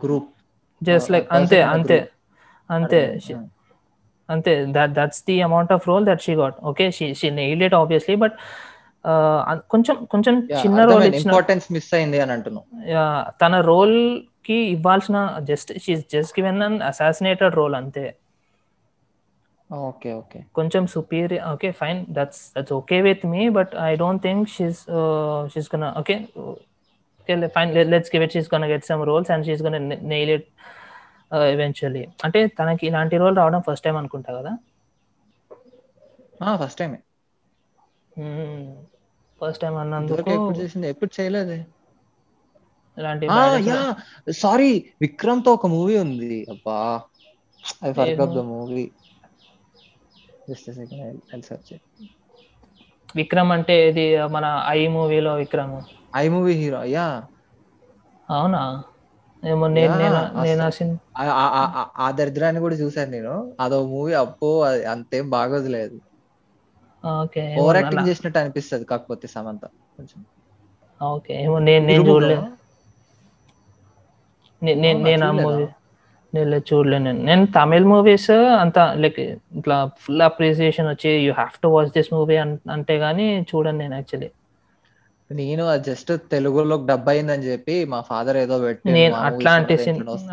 group 0.04 0.30
just 0.82 1.06
like 1.14 1.28
ante 1.36 1.58
ante. 1.74 1.96
Ante 2.70 3.00
she, 3.20 3.34
ante 4.28 4.54
that 4.76 4.94
that's 4.94 5.20
the 5.22 5.40
amount 5.40 5.70
of 5.70 5.86
role 5.86 6.04
that 6.04 6.20
she 6.20 6.34
got. 6.34 6.54
Okay 6.64 6.90
she 6.90 7.14
she 7.14 7.30
nailed 7.30 7.62
it 7.62 7.74
obviously 7.74 8.16
but 8.16 8.34
కొంచెం 9.72 9.96
కొంచెం 10.12 10.34
చిన్న 10.60 10.78
role 10.88 11.04
ఇచ్చిన 11.08 11.30
importance 11.30 11.66
miss 11.74 11.90
అయింది 11.96 12.18
అని 12.22 12.32
అంటున్నావు 12.36 12.66
తన 13.42 13.54
రోల్కి 13.68 14.56
ఇవ్వాల్సిన 14.74 15.18
just 15.50 15.70
she 15.84 15.94
just 16.14 16.34
given 16.38 16.62
an 16.68 16.78
assassinated 16.90 17.56
role 17.60 17.76
అంతే 17.80 18.04
ఓకే 19.70 20.10
ఓకే 20.20 20.40
కొంచెం 20.58 20.82
superior 20.94 21.34
okay 21.52 21.68
fine 21.80 22.00
that's 22.16 22.42
that's 22.56 22.74
okay 22.78 22.98
with 23.06 23.24
me 23.32 23.42
but 23.58 23.72
I 23.88 23.90
don't 24.02 24.22
think 24.26 24.44
she's 24.56 24.82
she's 25.52 25.70
gonna 25.74 25.86
okay 26.02 26.16
okay 26.48 27.36
fine 27.56 27.70
let's 27.94 28.10
give 28.14 28.24
it 28.26 28.34
she's 28.36 28.50
gonna 28.54 28.66
get 28.72 28.86
some 28.90 29.02
roles 29.10 29.30
and 29.36 29.46
she's 29.48 29.64
gonna 29.68 29.78
nail 30.14 30.32
it 30.36 30.48
eventually 31.48 32.02
అంటే 32.24 32.40
తనకి 32.58 32.84
ఇలాంటి 32.86 33.16
role 33.16 33.36
రావడం 33.36 33.62
first 33.68 33.84
time 33.84 33.96
అనుకుంటా 33.96 34.32
కదా? 34.38 34.52
First 36.60 36.80
time 36.80 36.92
first 39.40 39.60
time 39.60 39.74
అన్నందుకు 39.76 40.32
ఎప్పుడు 40.32 40.56
చేసింది? 40.58 40.86
ఎప్పుడు 40.92 41.10
చేయలేదు? 41.16 41.56
ఇలాంటి 42.98 43.26
యా. 43.66 43.78
సారీ 44.40 44.70
విక్రమ్తో 45.02 45.52
ఒక 45.54 45.66
మూవీ 45.74 45.96
ఉంది. 46.04 46.20
అబ్బా. 46.54 46.78
I 47.84 47.90
forgot 47.96 48.32
the 48.32 48.42
movie 48.50 48.84
just 50.48 50.70
second 50.72 51.02
I 51.32 51.40
search 51.42 51.72
Vikram 53.14 53.52
అంటే 53.56 53.76
ఇది 53.88 54.04
మన 54.34 54.46
ఐ 54.70 54.80
మూవీలో 54.94 55.32
Vikram. 55.36 55.76
I 56.16 56.26
movie 56.32 56.54
hero 56.58 56.82
yeah. 56.92 57.06
అవునా? 58.28 58.62
ఏమో 59.46 59.66
నేను 59.74 59.94
ఆ 61.98 62.08
దరిద్రాన్ని 62.18 62.60
కూడా 62.64 62.76
చూసాను 62.82 63.10
నేను. 63.16 63.34
అదో 63.64 63.78
మూవీ 63.92 64.12
అప్పో 64.22 64.50
అంతేం 64.92 65.26
బాగోదులేదు 65.30 65.96
ఓకే 67.04 67.42
ఓవర్ 67.60 67.76
యాక్టింగ్ 67.78 68.08
చేసినట్టు 68.08 68.38
అనిపిస్తుంది 68.42 68.84
కాకపోతే 68.90 69.26
సమంత 69.34 69.64
కొంచెం. 69.96 70.20
ఓకే 71.00 71.34
ఏమో 71.42 71.56
నేను 71.68 71.84
నేను 71.90 72.04
చూడలేదు 72.10 72.46
నేను 74.62 74.80
నేను 75.06 75.24
ఆ 75.24 75.32
మూవీ 75.38 75.66
నేను 76.32 76.58
చూడలే 76.68 76.98
నేను. 76.98 77.20
నేను 77.28 77.44
తమిళ్ 77.56 77.86
మూవీస్ 77.90 78.30
అంత 78.62 78.78
లైక్ 79.02 79.20
ఇట్లా 79.58 79.76
ఫుల్ 80.02 80.24
అప్రిసియేషన్ 80.28 80.88
వచ్చి 80.90 81.10
you 81.26 81.32
have 81.34 81.54
to 81.62 81.68
watch 81.74 81.92
this 81.94 82.10
movie 82.14 82.36
అంటే 82.74 82.94
గానీ 83.04 83.26
చూడండి 83.50 83.80
నేను 83.84 83.96
యాక్చువల్లీ 83.98 84.28
నేను 85.30 85.62
జస్ట్ 85.86 86.10
తెలుగులో 86.32 86.76
డబ్ 86.90 87.08
అయిందని 87.12 87.44
చెప్పి 87.48 87.76
మా 87.92 87.98
ఫాదర్ 88.10 88.36
ఏదో 88.42 88.56
పెట్టి 88.64 88.92
నేను 88.92 89.14
అట్లాంటి 89.28 89.74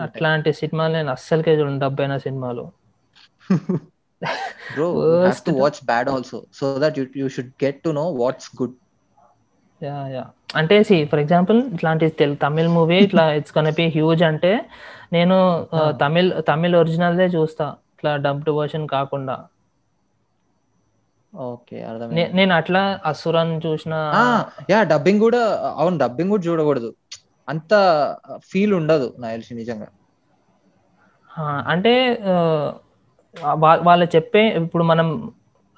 అట్లాంటి 0.05 0.51
సినిమాలు 0.59 0.93
నేను 0.93 1.11
అస్సలకే 1.11 1.53
చూడండి 1.59 1.81
డబ్ 1.85 2.01
అయిన 2.01 2.15
సినిమాలు. 2.25 2.65
Bro 4.73 4.87
have 5.15 5.41
to 5.47 5.53
watch 5.61 5.79
bad 5.85 6.09
also 6.09 6.39
so 6.59 6.65
that 6.79 6.97
you 6.99 7.05
you 7.15 7.27
should 7.27 7.53
get 7.63 7.79
to 7.83 7.91
know 7.91 8.05
what's 8.21 8.49
good 8.61 8.75
yeah 9.81 9.97
yeah 10.07 10.23
అంటే 10.55 10.75
సి 10.83 10.97
ఫర్ 11.05 11.21
ఎగ్జాంపుల్ 11.21 11.59
ఇట్లాంటి 11.73 12.07
తమిళ్ 12.43 12.69
మూవీ 12.69 12.99
ఇట్లా 12.99 13.23
ఇట్స్ 13.39 13.55
కన్ 13.57 13.71
బి 13.79 13.87
హ్యూజ్ 13.89 14.23
అంటే 14.23 14.53
నేను 15.11 15.35
తమిళ్ 16.03 16.29
తమిళ్ 16.47 16.75
ఒరిజినల్దే 16.75 17.27
చూస్తా 17.35 17.65
ఇట్లా 17.93 18.11
డబ్డ్ 18.17 18.49
వర్షన్ 18.59 18.85
కాకుండా. 18.87 19.35
ఓకే 21.33 21.77
నేను 22.35 22.53
అట్లా 22.59 22.81
అసురన్ 23.11 23.53
చూసిన 23.65 23.95
యా 24.69 24.79
డబ్బింగ్ 24.93 25.21
కూడా 25.25 25.41
అవును 25.75 25.95
డబ్బింగ్ 26.03 26.31
కూడా 26.33 26.43
చూడకూడదు. 26.47 26.89
అంత 27.47 27.71
ఫీల్ 28.49 28.73
ఉండదు 28.79 29.07
నా 29.17 29.29
తెలిసి 29.33 29.53
నిజంగా. 29.59 29.87
అంటే 31.73 31.93
వాళ్ళు 33.83 34.05
చెప్పే 34.15 34.43
ఇప్పుడు 34.61 34.83
మనం 34.91 35.07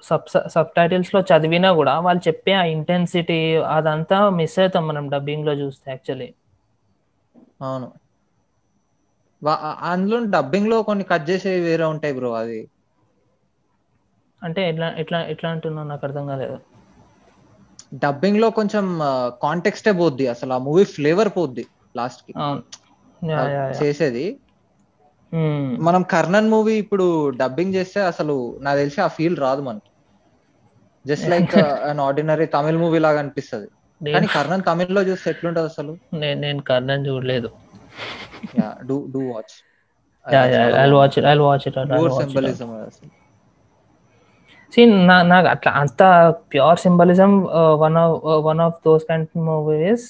సబ్ 0.02 0.24
సబ్ 0.54 0.72
టైటిల్స్లో 0.76 1.20
చదివినా 1.30 1.70
కూడా 1.78 1.94
వాళ్ళు 2.06 2.22
చెప్పే 2.28 2.54
ఆ 2.54 2.64
ఇంటెన్సిటీ 2.74 3.38
అదంతా 3.76 4.18
మిస్ 4.38 4.58
అవుతాం 4.62 4.84
మనం 4.88 5.04
డబ్బింగ్లో 5.14 5.54
చూస్తే 5.62 5.86
యాక్చువల్లీ. 5.92 6.28
అవును. 7.60 7.88
అందులో 9.90 10.18
డబ్బింగ్లో 10.34 10.76
కొన్ని 10.88 11.04
కట్ 11.10 11.26
చేసేవి 11.30 11.60
వేరే 11.66 11.86
ఉంటాయి 11.92 12.14
బ్రో 12.16 12.30
అది. 12.36 12.60
అంటే 14.42 14.60
ఎట్లా 14.68 14.88
ఎట్లా 15.02 15.18
ఎట్లా 15.32 15.48
అంటున్నావు? 15.54 15.88
నాకు 15.90 16.04
అర్థం 16.08 16.24
కాలేదు. 16.30 16.56
డబ్బింగ్లో 18.02 18.48
కొంచెం 18.58 18.84
కాంటెక్స్టే 19.42 19.92
పోద్ది. 19.98 20.26
అసలు 20.34 20.52
ఆ 20.52 20.62
మూవీ 20.66 20.84
ఫ్లేవర్ 20.94 21.30
పోద్ది 21.36 21.64
లాస్ట్కి 21.94 22.34
చేసేది. 23.78 24.26
మనం 25.86 26.02
కర్ణన్ 26.12 26.50
మూవీ 26.50 26.74
ఇప్పుడు 26.82 27.06
డబ్బింగ్ 27.40 27.76
చేస్తే 27.76 28.00
అసలు 28.10 28.36
నాకు 28.60 28.78
తెలిసి 28.78 29.00
ఆ 29.00 29.10
ఫీల్ 29.16 29.36
రాదు 29.38 29.62
మనకి. 29.62 29.90
Just 31.04 31.26
like 31.28 31.54
an 31.88 32.02
ordinary 32.06 32.46
Tamil 32.54 32.80
movie 32.82 32.98
లాగా 33.00 33.18
అనిపిస్తుంది. 33.22 33.68
కానీ 34.00 34.28
కర్ణన్ 34.34 34.66
తమిళ్ళో 34.68 35.02
చూస్తే 35.08 35.28
ఎట్లుంటది 35.34 35.68
అసలు? 35.72 35.92
నేను 36.42 36.60
కర్ణన్ 36.68 37.06
చూడలేదు. 37.08 37.50
Yeah 38.54 38.68
do 38.88 38.96
do 39.12 39.22
watch 39.28 39.54
yeah 40.26 40.42
yeah 40.52 40.62
I'll 40.78 40.94
watch 40.96 41.16
it 41.18 41.28
I'll 41.28 41.44
watch 41.44 41.66
it 41.68 41.78
pure 41.86 42.14
symbolism 42.16 42.70
అసలు. 42.82 43.10
సి 44.72 44.80
నా 45.08 45.16
నాకు 45.30 45.48
అట్లా 45.52 45.70
అంత 45.80 46.02
pure 46.52 46.78
symbolism 46.84 47.32
one 47.82 47.96
of 48.02 48.14
one 48.46 48.60
of 48.66 48.78
those 48.86 49.04
kind 49.08 49.28
movies 49.48 50.06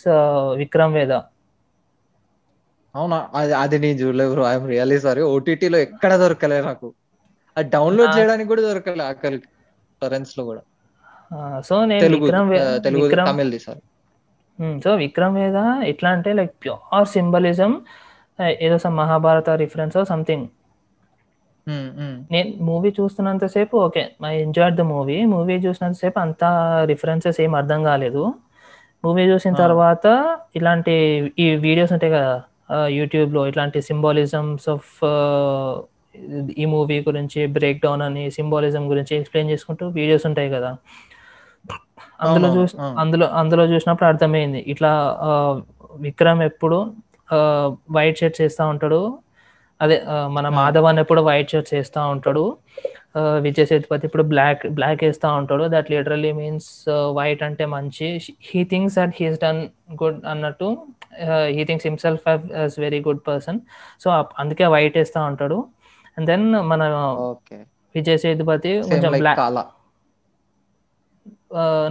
Vikram 0.61 0.95
Vedha 0.99 1.12
అవునా? 2.95 3.19
అది 3.38 3.53
అది 3.62 3.77
నేను 3.83 3.97
చూడలేదు 4.03 4.31
బ్రో 4.35 4.45
ఐఎమ్ 4.51 4.69
రియల్లీ 4.71 4.99
సారీ 5.05 5.23
ఓటీటీలో 5.33 5.79
ఎక్కడ 5.87 6.12
దొరకలే 6.23 6.59
నాకు. 6.69 6.87
అది 7.57 7.69
డౌన్లోడ్ 7.75 8.12
చేయడానికి 8.16 8.49
కూడా 8.53 8.62
దొరకలే 8.69 9.05
ఆఖరికి 9.11 9.49
టొరెంట్స్లో 10.03 10.42
కూడా. 10.51 10.62
సో 11.69 11.77
నేను 11.90 12.09
విక్రమ్ 12.16 12.51
తెలుగు 12.87 13.07
తమిళ్ది 13.29 13.59
సార్ 13.66 13.81
సో 14.85 14.90
విక్రమ్ 15.03 15.35
వేద 15.38 15.59
ఎట్లా 15.90 16.11
అంటే 16.16 16.31
లైక్ 16.38 16.53
ప్యూర్ 16.62 17.09
సింబలిజం 17.14 17.73
ఏదో 18.66 18.77
సమ్ 18.85 18.97
మహాభారత 19.01 19.51
రిఫరెన్స్ 19.62 19.97
సంథింగ్ 20.12 20.47
నేను 22.33 22.51
movie 22.69 22.91
చూస్తున్నంతసేపు 22.99 23.77
okay 23.87 24.03
I 24.31 24.35
enjoyed 24.45 24.77
the 24.81 24.85
movie. 24.93 25.17
Movie 25.35 25.55
చూసినంతసేపు 25.67 26.19
అంత 26.25 26.45
రిఫరెన్సెస్ 26.91 27.39
ఏం 27.45 27.53
అర్థం 27.61 27.81
కాలేదు. 27.89 28.23
మూవీ 29.05 29.25
చూసిన. 29.33 29.53
తర్వాత 29.63 30.07
ఇలాంటి 30.59 30.95
ఈ 31.39 31.49
వీడియోస్ 31.67 31.93
ఉంటాయి 31.97 32.13
కదా 32.17 32.35
యూట్యూబ్లో 32.99 33.41
ఇట్లాంటి 33.51 33.79
సింబాలిజమ్స్ 33.89 34.69
ఆఫ్ 34.75 34.93
ఈ 36.63 36.67
మూవీ 36.75 36.97
గురించి 37.09 37.41
బ్రేక్ 37.57 37.81
డౌన్ 37.85 38.03
అని 38.09 38.25
సింబాలిజం 38.37 38.85
గురించి 38.93 39.13
ఎక్స్ప్లెయిన్ 39.19 39.51
చేసుకుంటూ 39.53 39.85
వీడియోస్ 39.99 40.25
ఉంటాయి 40.31 40.51
కదా. 40.57 40.71
అందులో 42.25 42.49
చూసి. 42.57 42.75
అందులో 43.03 43.27
అందులో 43.41 43.65
చూసినప్పుడు 43.73 44.09
అర్థమైంది. 44.13 44.61
ఇట్లా 44.73 44.93
విక్రమ్ 46.07 46.43
ఎప్పుడు 46.51 46.79
వైట్ 47.97 48.19
షర్ట్స్ 48.21 48.43
వేస్తూ 48.45 48.65
ఉంటాడు 48.73 49.01
అదే 49.81 49.97
మన 50.29 50.47
ఆ. 50.47 50.57
మాధవన్ 50.57 50.99
ఎప్పుడు 50.99 51.21
వైట్ 51.21 51.51
షర్ట్స్ 51.51 51.75
వేస్తూ 51.75 52.01
ఉంటాడు. 52.09 52.45
విజయ్ 53.39 53.67
సేతుపతి 53.67 54.07
ఇప్పుడు 54.07 54.23
బ్లాక్ 54.25 54.67
బ్లాక్ 54.71 55.05
వేస్తూ 55.05 55.29
ఉంటాడు. 55.35 55.65
దట్ 55.69 55.91
లిటరలీ 55.91 56.33
మీన్స్ 56.33 56.69
వైట్ 57.12 57.43
అంటే 57.43 57.65
మంచి. 57.67 58.09
He 58.43 58.65
thinks 58.65 58.97
that 58.97 59.15
he's 59.17 59.39
done 59.41 59.61
good 60.03 60.21
అన్నట్టు 60.27 60.69
he 61.49 61.65
thinks 61.65 61.87
himself 61.87 62.27
as 62.55 62.77
very 62.79 63.01
good 63.01 63.23
person 63.29 63.61
so 64.01 64.09
అందుకే 64.39 64.67
వైట్ 64.67 64.99
వేస్తూ 64.99 65.21
ఉంటాడు. 65.25 65.59
అండ్ 66.17 66.27
దెన్ 66.27 66.47
మన 66.65 66.83
విజయ్ 67.95 68.19
సేతుపతి 68.19 68.73
కొంచెం 68.83 69.11
లైక్ 69.12 69.23
బ్లాక్ 69.23 69.41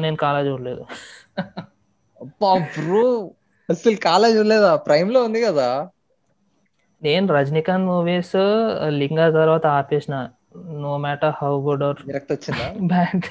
నేను 0.02 0.16
కాలా 0.16 0.40
చూడలేదు. 0.48 0.84
బ్రో! 2.74 3.04
అసలు 3.70 3.96
కాలా 3.98 4.28
చూడలేదా? 4.28 4.76
ప్రైమ్లో 4.88 5.24
ఉంది 5.24 5.40
కదా? 5.42 5.68
నేను 7.08 7.28
రజనీకాంత్ 7.36 7.88
మూవీస్ 7.90 8.36
లింగ 9.00 9.22
తర్వాత 9.38 9.66
ఆపేసిన. 9.80 10.16
No 10.84 10.92
matter 11.06 11.34
how 11.40 11.54
good 11.68 11.84
or 11.88 12.02
bad 12.92 13.26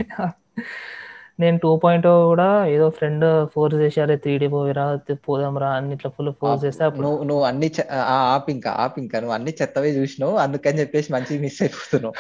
నేను 1.43 1.57
టూ 1.63 1.71
పాయింట్ 1.83 2.07
కూడా 2.31 2.49
ఏదో 2.75 2.87
ఫ్రెండ్ 2.99 3.25
ఫోర్స్ 3.53 3.77
చేశారు 3.77 4.15
త్రీ 4.25 4.35
డీ 4.43 4.49
మూవీ 4.53 4.73
రా 4.79 4.85
పోదాం 5.27 5.55
రా 5.63 5.71
అని 5.79 5.95
ఇట్లా 5.97 6.11
ఫుల్ 6.17 6.31
ఫోర్స్. 6.41 6.63
చేస్తే 6.67 6.85
నువ్వు 7.05 7.19
నువ్వు 7.31 7.45
అన్ని 7.51 7.69
ఆపు 8.35 8.51
ఇంకా 8.57 8.73
ఆపు 8.85 8.99
ఇంకా 9.05 9.17
నువ్వు 9.23 9.35
అన్ని 9.39 9.53
చెత్తవే 9.61 9.91
చూసినావు 9.99 10.37
అందుకని 10.45 10.81
చెప్పేసి 10.83 11.09
మంచిగా 11.17 11.43
మిస్ 11.47 11.61
అయిపోతున్నావు. 11.63 12.15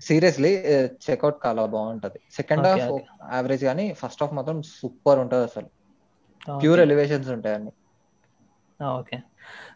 సీరియస్లీ 0.00 0.52
చెక్అవుట్ 1.06 1.38
కాలా 1.44 1.64
బాగుంటది. 1.74 2.18
Second 2.38 2.66
half. 2.68 2.86
యావరేజ్ 3.34 3.64
కానీ 3.70 3.86
ఫస్ట్ 4.02 4.22
హాఫ్ 4.24 4.34
మాత్రం 4.38 4.58
సూపర్ 4.76 5.20
ఉంటది 5.24 5.44
అసలు 5.50 5.68
ప్యూర్ 6.60 6.82
ఎలివేషన్స్ 6.86 7.30
ఉంటాయి 7.36 7.56
అన్ని. 7.58 7.72
ఓకే 8.80 9.16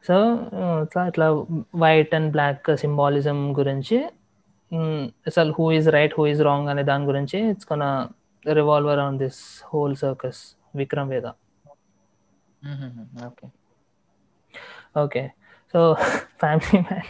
సో 0.04 0.16
ఇట్లా 0.82 1.02
ఇట్లా 1.06 1.26
వైట్ 1.76 2.14
అండ్ 2.14 2.30
బ్లాక్ 2.32 2.68
సింబాలిజం 2.76 3.38
గురించి 3.56 3.98
అసలు 5.26 5.50
who 5.52 5.66
is 5.72 5.88
right 5.90 6.14
who 6.18 6.24
is 6.26 6.42
wrong 6.42 6.68
అనే 6.68 6.82
దాని 6.84 7.06
గురించి 7.06 7.38
ఇట్స్ 7.50 7.66
కొన 7.66 7.84
revolve 8.44 8.90
around 8.90 9.20
this 9.22 9.40
whole 9.66 9.96
circus 9.96 10.40
Vikram 10.76 11.10
Vedha 11.10 11.28
okay 13.26 13.46
okay 14.96 15.22
so 15.74 15.80
family 16.40 16.78
man 16.80 17.08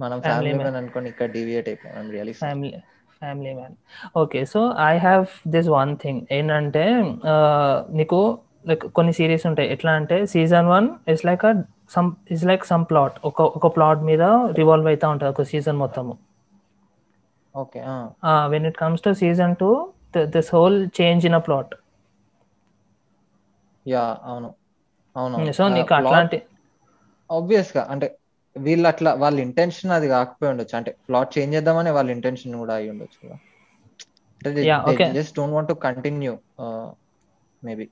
మనం 0.00 0.18
ఫ్యామిలీ. 0.20 0.50
మ్యాన్ 0.54 0.76
అనుకోని 0.76 1.08
ఇక్కడ 1.08 1.28
డివియేట్ 1.32 1.68
అయిపోయాం 1.68 2.08
really 2.10 2.32
family 2.40 2.78
family 3.22 3.52
man 3.54 3.76
okay 4.16 4.40
so 4.46 4.60
I 4.84 4.94
have 4.98 5.24
this 5.48 5.68
one 5.70 5.92
thing 5.96 6.20
ఏంటంటే 6.32 6.84
నీకు 7.92 8.18
లైక్ 8.66 8.84
కొన్ని 8.96 9.12
సిరీస్ 9.18 9.44
ఉంటాయి. 9.50 9.68
ఎట్లా 9.74 9.92
అంటే 10.00 10.16
season 10.34 10.68
one 10.74 10.86
is 11.12 11.24
like 11.28 11.44
a 11.46 11.52
some 11.94 12.08
is 12.34 12.44
like 12.50 12.64
some 12.72 12.84
plot 12.90 13.16
ఒక 13.30 13.40
ఒక 13.58 13.66
ప్లాట్ 13.76 14.02
మీద 14.10 14.22
రివాల్వ్ 14.60 14.88
అవుతూ 14.92 15.08
ఉంటుంది 15.12 15.32
ఒక 15.34 15.44
సీజన్ 15.52 15.78
మొత్తము. 15.84 16.14
Okay 17.54 17.80
when 18.52 18.66
it 18.70 18.78
comes 18.82 19.04
to 19.06 19.12
season 19.22 19.54
two 19.62 19.70
this 20.36 20.50
whole 20.56 20.78
change 21.00 21.26
in 21.28 21.38
a 21.38 21.44
plot 21.48 21.74
yeah 23.86 24.02
అవును. 24.26 24.50
అవును 25.16 25.38
సో 25.58 25.64
నీకు 25.76 25.92
అట్లాంటి 26.00 26.38
ఆబ్వియస్గా 27.30 27.82
అంటే 27.92 28.06
వీళ్ళు 28.56 28.86
అట్లా 28.90 29.10
వాళ్ళ 29.22 29.36
ఇంటెన్షన్ 29.46 29.92
అది 29.96 30.06
కాకపోయి 30.14 30.50
ఉండొచ్చు. 30.52 30.74
అంటే 30.78 30.92
ప్లాట్ 31.08 31.34
చేంజ్ 31.36 31.56
చేద్దామని 31.56 31.90
వాళ్ళ 31.96 32.08
ఇంటెన్షన్ 32.16 32.56
కూడా 32.62 32.74
అయి 32.78 32.90
ఉండొచ్చు 32.94 33.18
కదా. 33.24 33.36
Just 35.16 35.34
don't 35.36 35.54
want 35.56 35.70
to 35.72 35.76
continue 35.86 36.32
maybe 37.66 37.88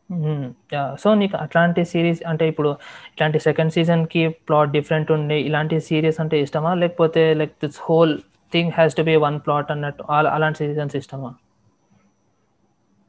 so 1.00 1.14
నీకు 1.14 1.36
అట్లాంటి 1.36 1.84
సిరీస్ 1.84 2.26
అంటే 2.26 2.48
ఇప్పుడు 2.48 2.68
ఇట్లాంటి 3.12 3.38
సెకండ్ 3.38 3.72
సీజన్కి 3.72 4.28
ప్లాట్ 4.28 4.70
డిఫరెంట్ 4.70 5.12
ఉండి 5.12 5.34
ఇలాంటి 5.34 5.80
సిరీస్ 5.80 6.20
అంటే 6.20 6.40
ఇష్టమా? 6.40 6.74
లేకపోతే 6.74 7.34
like 7.34 7.52
this 7.64 7.78
whole 7.82 8.18
thing 8.52 8.72
has 8.74 8.96
to 8.96 9.02
be 9.02 9.16
one 9.16 9.40
plot 9.40 9.70
అన్నట్టు 9.70 10.04
అలా- 10.10 10.32
అలాంటి 10.32 10.58
సీజన్స్ 10.58 10.96
ఇష్టమా? 10.96 11.34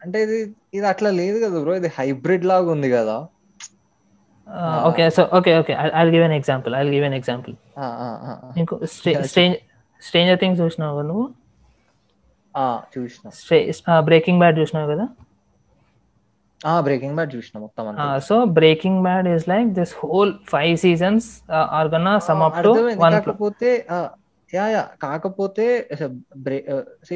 అంటే 0.04 0.24
ఇది 0.24 0.56
ఇది 0.74 0.88
అట్లా 0.88 1.10
లేదు 1.10 1.46
కదా 1.46 1.60
బ్రో 1.60 1.76
ఇది 1.76 1.88
హైబ్రిడ్ 1.88 2.46
లాగా 2.46 2.72
ఉంది 2.72 2.92
కదా. 2.92 3.28
Okay 4.86 5.10
so 5.10 5.30
okay 5.34 5.60
okay 5.60 5.78
I 5.94 6.04
give 6.06 6.24
an 6.24 6.34
example 6.34 6.76
I 6.76 6.90
give 6.90 7.06
an 7.06 7.14
example. 7.14 7.56
నీకు 8.58 8.86
స్ట్రేంజర్ 8.86 10.40
థింగ్స్ 10.40 10.62
చూసినావు 10.62 11.02
నువ్వు? 11.02 11.30
చూసిన. 12.98 14.00
బ్రేకింగ్ 14.00 14.40
బ్యాడ్ 14.40 14.60
చూసినావు 14.60 14.92
కదా? 14.92 15.08
బ్రేకింగ్ 16.82 17.16
బ్యాడ్ 17.16 17.36
చూసిన 17.36 17.60
మొత్తం 17.60 18.20
so 18.20 18.46
Breaking 18.46 19.04
Bad 19.04 19.28
is 19.28 19.50
like 19.50 19.68
this 19.70 19.94
whole 20.04 20.34
five 20.48 20.78
seasons 20.78 21.28
are 21.72 21.88
gonna 21.88 22.20
sum 22.20 22.44
up 22.44 22.58
to. 22.64 22.72
One 23.00 23.14
కాకపోతే 23.14 23.72
yeah 24.54 24.68
yeah 24.68 24.88
కాకపోతే 25.02 25.66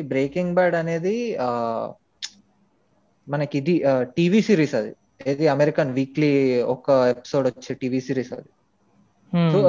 బ్రేకింగ్ 0.07 0.53
బ్యాడ్ 0.53 0.75
అనేది 0.75 1.35
ఆ, 1.37 1.49
మనకి 3.27 3.57
ఇది 3.57 3.75
టీవీ 4.17 4.41
సిరీస్ 4.41 4.75
అది. 4.75 4.91
ఏది 5.27 5.47
అమెరికన్ 5.47 5.91
వీక్లీ 5.91 6.31
ఒక 6.63 6.89
ఎపిసోడ్ 7.09 7.47
వచ్చే 7.47 7.73
టీవీ 7.73 8.01
సిరీస్ 8.01 8.33
అది. 8.33 8.49
సో 9.51 9.59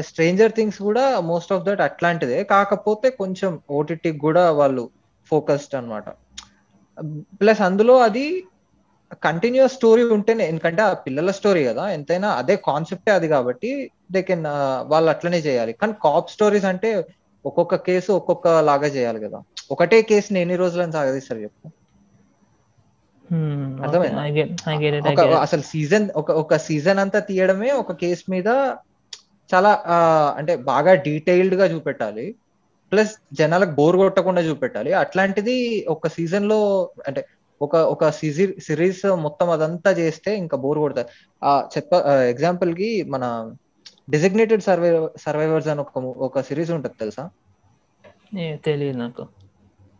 స్ట్రేంజర్ 0.00 0.52
థింగ్స్ 0.52 0.82
కూడా 0.82 1.20
మోస్ట్ 1.20 1.52
ఆఫ్ 1.52 1.64
దట్ 1.64 1.80
అట్లాంటిదే. 1.80 2.44
కాకపోతే 2.44 3.10
కొంచెం 3.10 3.60
ఓటీటీ 3.70 4.12
కూడా 4.18 4.50
వాళ్ళు 4.50 4.84
ఫోకస్డ్ 5.30 5.74
అన్నమాట. 5.74 6.06
ప్లస్ 7.40 7.60
అందులో 7.60 7.98
అది 7.98 8.26
కంటిన్యూస్ 9.22 9.74
స్టోరీ 9.76 10.02
ఉంటేనే 10.16 10.44
ఎందుకంటే 10.50 10.82
ఆ 10.82 10.92
పిల్లల 11.04 11.30
స్టోరీ 11.38 11.62
కదా 11.66 11.84
ఎంతైనా 11.96 12.28
అదే 12.40 12.54
కాన్సెప్టే 12.68 13.12
అది 13.12 13.28
కాబట్టి 13.30 13.70
దే 14.10 14.20
కెన్ 14.22 14.44
వాళ్ళు 14.92 15.08
అట్లనే 15.14 15.40
చేయాలి. 15.46 15.72
కానీ 15.74 15.94
కాప్ 16.04 16.32
స్టోరీస్ 16.34 16.66
అంటే 16.72 16.90
ఒక్కొక్క 17.44 17.74
కేసు 17.86 18.10
ఒక్కొక్క 18.12 18.48
లాగా 18.68 18.88
చేయాలి 18.96 19.20
కదా. 19.24 19.38
ఒకటే 19.74 19.98
కేసుని 20.10 20.38
ఎన్ని 20.42 20.56
రోజులని 20.62 20.94
సాగదీస్తారు 20.94 21.40
చెప్పు? 21.44 21.66
అర్థమైందా? 23.78 24.24
ఒక 25.08 25.20
గెట్ 25.22 25.44
అసలు 25.44 25.64
సీజన్ 25.72 26.06
ఒక 26.20 26.30
ఒక 26.42 26.56
సీజన్ 26.66 27.00
అంతా 27.04 27.18
తీయడమే 27.28 27.70
ఒక 27.82 27.92
కేసు 28.02 28.24
మీద 28.34 28.48
చాలా 29.50 29.70
అంటే 30.40 30.52
బాగా 30.70 30.92
డీటెయిల్డ్గా 31.06 31.66
చూపెట్టాలి. 31.72 32.26
ప్లస్ 32.92 33.12
జనాలకు 33.38 33.72
బోర్ 33.78 33.96
కొట్టకుండా 34.00 34.42
చూపెట్టాలి. 34.46 34.90
అట్లాంటిది 35.02 35.56
ఒక 35.94 36.08
సీజన్లో 36.16 36.58
అంటే 37.08 37.20
ఒక 37.64 37.76
ఒక 37.88 38.04
సిరీస్ 38.66 39.06
మొత్తం 39.18 39.50
అదంతా 39.50 39.90
చేస్తే 39.92 40.36
ఇంకా 40.36 40.56
బోర్ 40.56 40.78
కొడతారు 40.78 41.10
ఆ 41.42 41.68
చెప్ప 41.76 41.92
ఎగ్జాంపుల్కి 42.28 43.04
మన 43.08 43.24
డిజిగ్నేటెడ్ 44.10 44.62
సర్వై 44.62 44.90
సర్వైవర్స్ 45.16 45.68
అని 45.68 45.80
ఒక 45.80 45.98
ఒక 46.26 46.40
సిరీస్ 46.40 46.70
ఉంటుంది 46.70 46.96
తెలుసా? 46.98 47.24
తెలియదు 48.64 48.98
నాకు. 48.98 49.22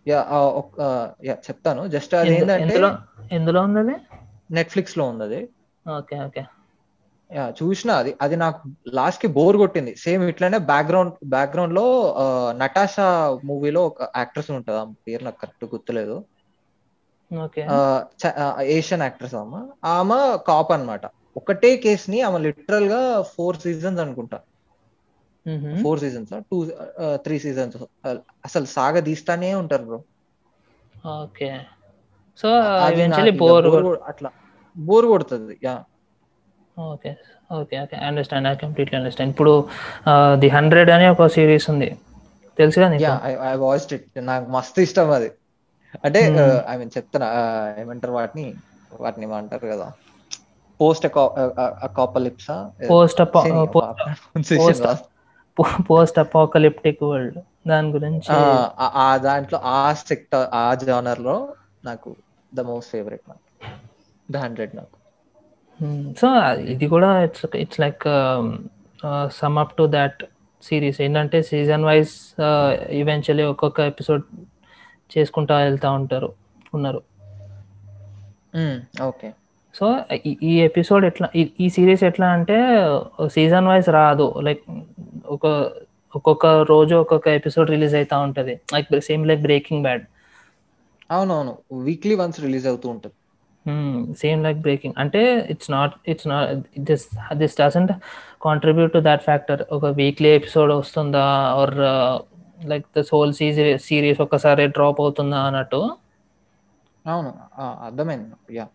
యా 0.06 0.18
ఆ, 0.30 0.38
ఆ, 0.80 0.88
యా 1.24 1.34
చెప్తాను. 1.46 1.82
జస్ట్ 1.88 2.14
అది 2.14 2.32
ఏంటంటే 2.34 2.74
ఎందులో 3.32 3.60
ఉంది 3.62 3.94
నెట్ఫ్లిక్స్లో 4.50 5.04
ఉంది 5.04 5.24
అది 5.24 5.40
ఓకే 5.86 6.16
ఓకే. 6.24 6.42
యా 7.30 7.44
చూసిన 7.50 7.90
అది 7.92 8.10
అది 8.20 8.36
నాకు 8.36 8.60
లాస్ట్కి 8.94 9.26
బోర్ 9.28 9.56
కొట్టింది. 9.56 9.96
సేమ్ 9.96 10.22
ఇట్లానే 10.24 10.58
బ్యాక్గ్రౌండ్ 10.64 11.14
బ్యాక్గ్రౌండ్లో 11.26 11.86
ఆ, 12.14 12.26
నటాషా 12.56 13.06
మూవీలో 13.44 13.86
ఒక 13.86 14.02
యాక్ట్రెస్ 14.16 14.50
ఉంటుంది. 14.50 14.78
ఆమె 14.78 14.94
పేరు 15.08 15.24
నాకు 15.24 15.40
కరెక్ట్ 15.40 15.64
గుర్తులేదు. 15.64 16.16
ఏషియన్ 18.76 19.02
యాక్ట్రెస్ 19.02 19.34
ఆమె. 19.34 19.60
ఆమె 19.88 20.18
కాప్ 20.46 20.72
అన్నమాట. 20.72 21.04
ఒకటే 21.36 21.76
కేస్ని 21.76 22.18
ఆమె 22.20 22.38
లిటరల్గా 22.38 23.00
ఫోర్ 23.34 23.56
సీజన్స్ 23.56 24.00
అనుకుంటా 24.00 24.38
four 25.82 26.00
seasons 26.00 26.32
two 26.50 26.58
three 27.24 27.38
seasons 27.38 27.76
అసలు 28.44 28.64
సాగ 28.66 28.98
తీస్తానే 29.00 29.54
ఉంటారు 29.54 29.84
బ్రో. 29.84 29.98
ఓకే. 31.22 31.48
సో 32.38 32.48
బోర్ 33.40 33.98
అట్లా. 34.08 34.30
బోర్ 34.76 35.06
కొడుతుంది 35.06 35.54
yeah. 35.64 35.74
Okay. 36.78 37.10
Okay 37.52 37.76
okay. 37.80 37.96
Understand 37.96 38.48
I 38.48 38.54
completely 38.54 38.98
understand 38.98 39.30
ఇప్పుడు 39.30 39.52
ది 40.34 40.48
హండ్రెడ్ 40.48 40.90
అని 40.90 41.06
ఒక 41.08 41.26
సిరీస్ 41.26 41.70
ఉంది. 41.70 41.88
తెలుసు 42.58 42.80
కదా 42.80 43.14
ఐ 43.52 43.54
వాచ్డ్ 43.56 43.92
ఇట్ 43.92 44.26
నాకు 44.26 44.46
మస్తు 44.50 44.80
ఇష్టం 44.80 45.10
అది. 45.10 45.30
అంటే. 46.04 46.20
ఐ 46.68 46.76
మీన్ 46.76 46.90
చెప్తున్నా 46.96 47.28
ఏమంటారు 47.80 48.12
వాటిని? 48.12 48.46
వాటిని 49.00 49.26
ఏమంటారు 49.26 49.66
కదా? 49.66 49.88
Post 50.80 51.06
apocalypse? 51.06 52.50
Post 52.90 53.20
post 55.90 56.18
apocalyptic 56.18 57.02
world. 57.02 57.38
దాని 57.68 57.90
గురించి 57.90 58.36
ఆ 58.96 59.18
దాంట్లో 59.22 59.58
ఆ 59.64 59.92
సెక్టర్ 59.92 60.46
ఆ 60.54 60.74
జానర్లో 60.74 61.36
నాకు 61.84 62.16
ద 62.54 62.60
మోస్ట్ 62.60 62.90
ఫేవరెట్ 62.90 63.24
నాకు. 63.28 63.44
ద 64.30 64.36
హండ్రెడ్ 64.36 64.72
నాకు. 64.76 64.96
సో 66.20 66.28
ఇది 66.74 66.86
కూడా 66.88 67.10
it's 67.22 67.46
it's 67.56 67.80
like 67.80 68.04
some 69.40 69.56
up 69.58 69.74
to 69.78 69.86
that 69.96 70.20
series. 70.62 70.98
ఏంటంటే 71.02 71.42
సీజన్ 71.42 71.84
వైజ్ 71.84 72.12
ఈవెన్చువల్లీ 73.02 73.44
ఒక్కొక్క 73.44 73.80
ఎపిసోడ్ 73.92 74.22
చేసుకుంటా 75.18 75.56
వెళ్తూ 75.56 75.92
ఉంటారు 75.92 76.32
ఉన్నారు. 76.74 77.02
ఓకే. 79.02 79.32
సో 79.74 80.00
ఈ- 80.26 80.60
ఎపిసోడ్ 80.60 81.04
ఎట్లా 81.04 81.28
ఈ- 81.36 81.52
ఈ 81.60 81.68
సిరీస్ 81.68 82.04
ఎట్లా 82.04 82.28
అంటే 82.28 82.58
సీజన్ 83.26 83.66
వైజ్ 83.66 83.88
రాదు. 83.88 84.34
లైక్ 84.40 84.62
ఒక 85.26 85.46
ఒక్కొక్క 86.16 86.46
రోజు 86.46 86.94
ఒక్కొక్క 86.94 87.28
ఎపిసోడ్ 87.28 87.70
రిలీజ్ 87.70 87.94
అవుతా 87.94 88.18
ఉంటది. 88.18 88.60
Like 88.74 89.00
same 89.00 89.26
like 89.26 89.42
Breaking 89.42 89.82
Bad. 89.82 90.02
అవునవును. 91.10 91.58
వీక్లీ 91.72 92.14
వన్స్ 92.14 92.40
రిలీజ్ 92.40 92.66
అవుతూ 92.66 92.88
ఉంటుంది. 92.88 93.14
Same 94.18 94.42
like 94.42 94.58
Breaking. 94.58 94.94
అంటే 94.98 95.46
it's 95.50 95.70
not 95.70 95.94
it's 96.08 96.28
not 96.28 96.80
this 96.80 97.34
this 97.34 97.60
doesn't 97.60 97.92
contribute 98.42 98.92
to 98.92 98.98
that 98.98 99.22
factor. 99.22 99.62
ఒక 99.72 99.84
వీక్లీ 99.84 100.28
ఎపిసోడ్ 100.28 100.72
వస్తుందా? 100.72 101.24
Or 101.26 101.74
like 102.72 102.86
this 102.96 103.10
whole 103.14 103.32
CG 103.40 103.64
series 103.88 104.20
ఒక్కసారి 104.26 104.64
drop 104.76 105.00
అవుతుందా 105.04 105.40
అన్నట్టు? 105.48 105.80
అవును. 107.04 107.30
అర్థమైంది. 107.86 108.28
Yeah. 108.58 108.66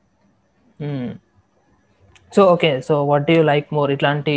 So 2.31 2.41
okay. 2.53 2.71
So 2.87 2.93
what 3.11 3.25
do 3.27 3.33
you 3.37 3.43
like 3.43 3.67
more? 3.77 3.91
ఇట్లాంటి 3.91 4.35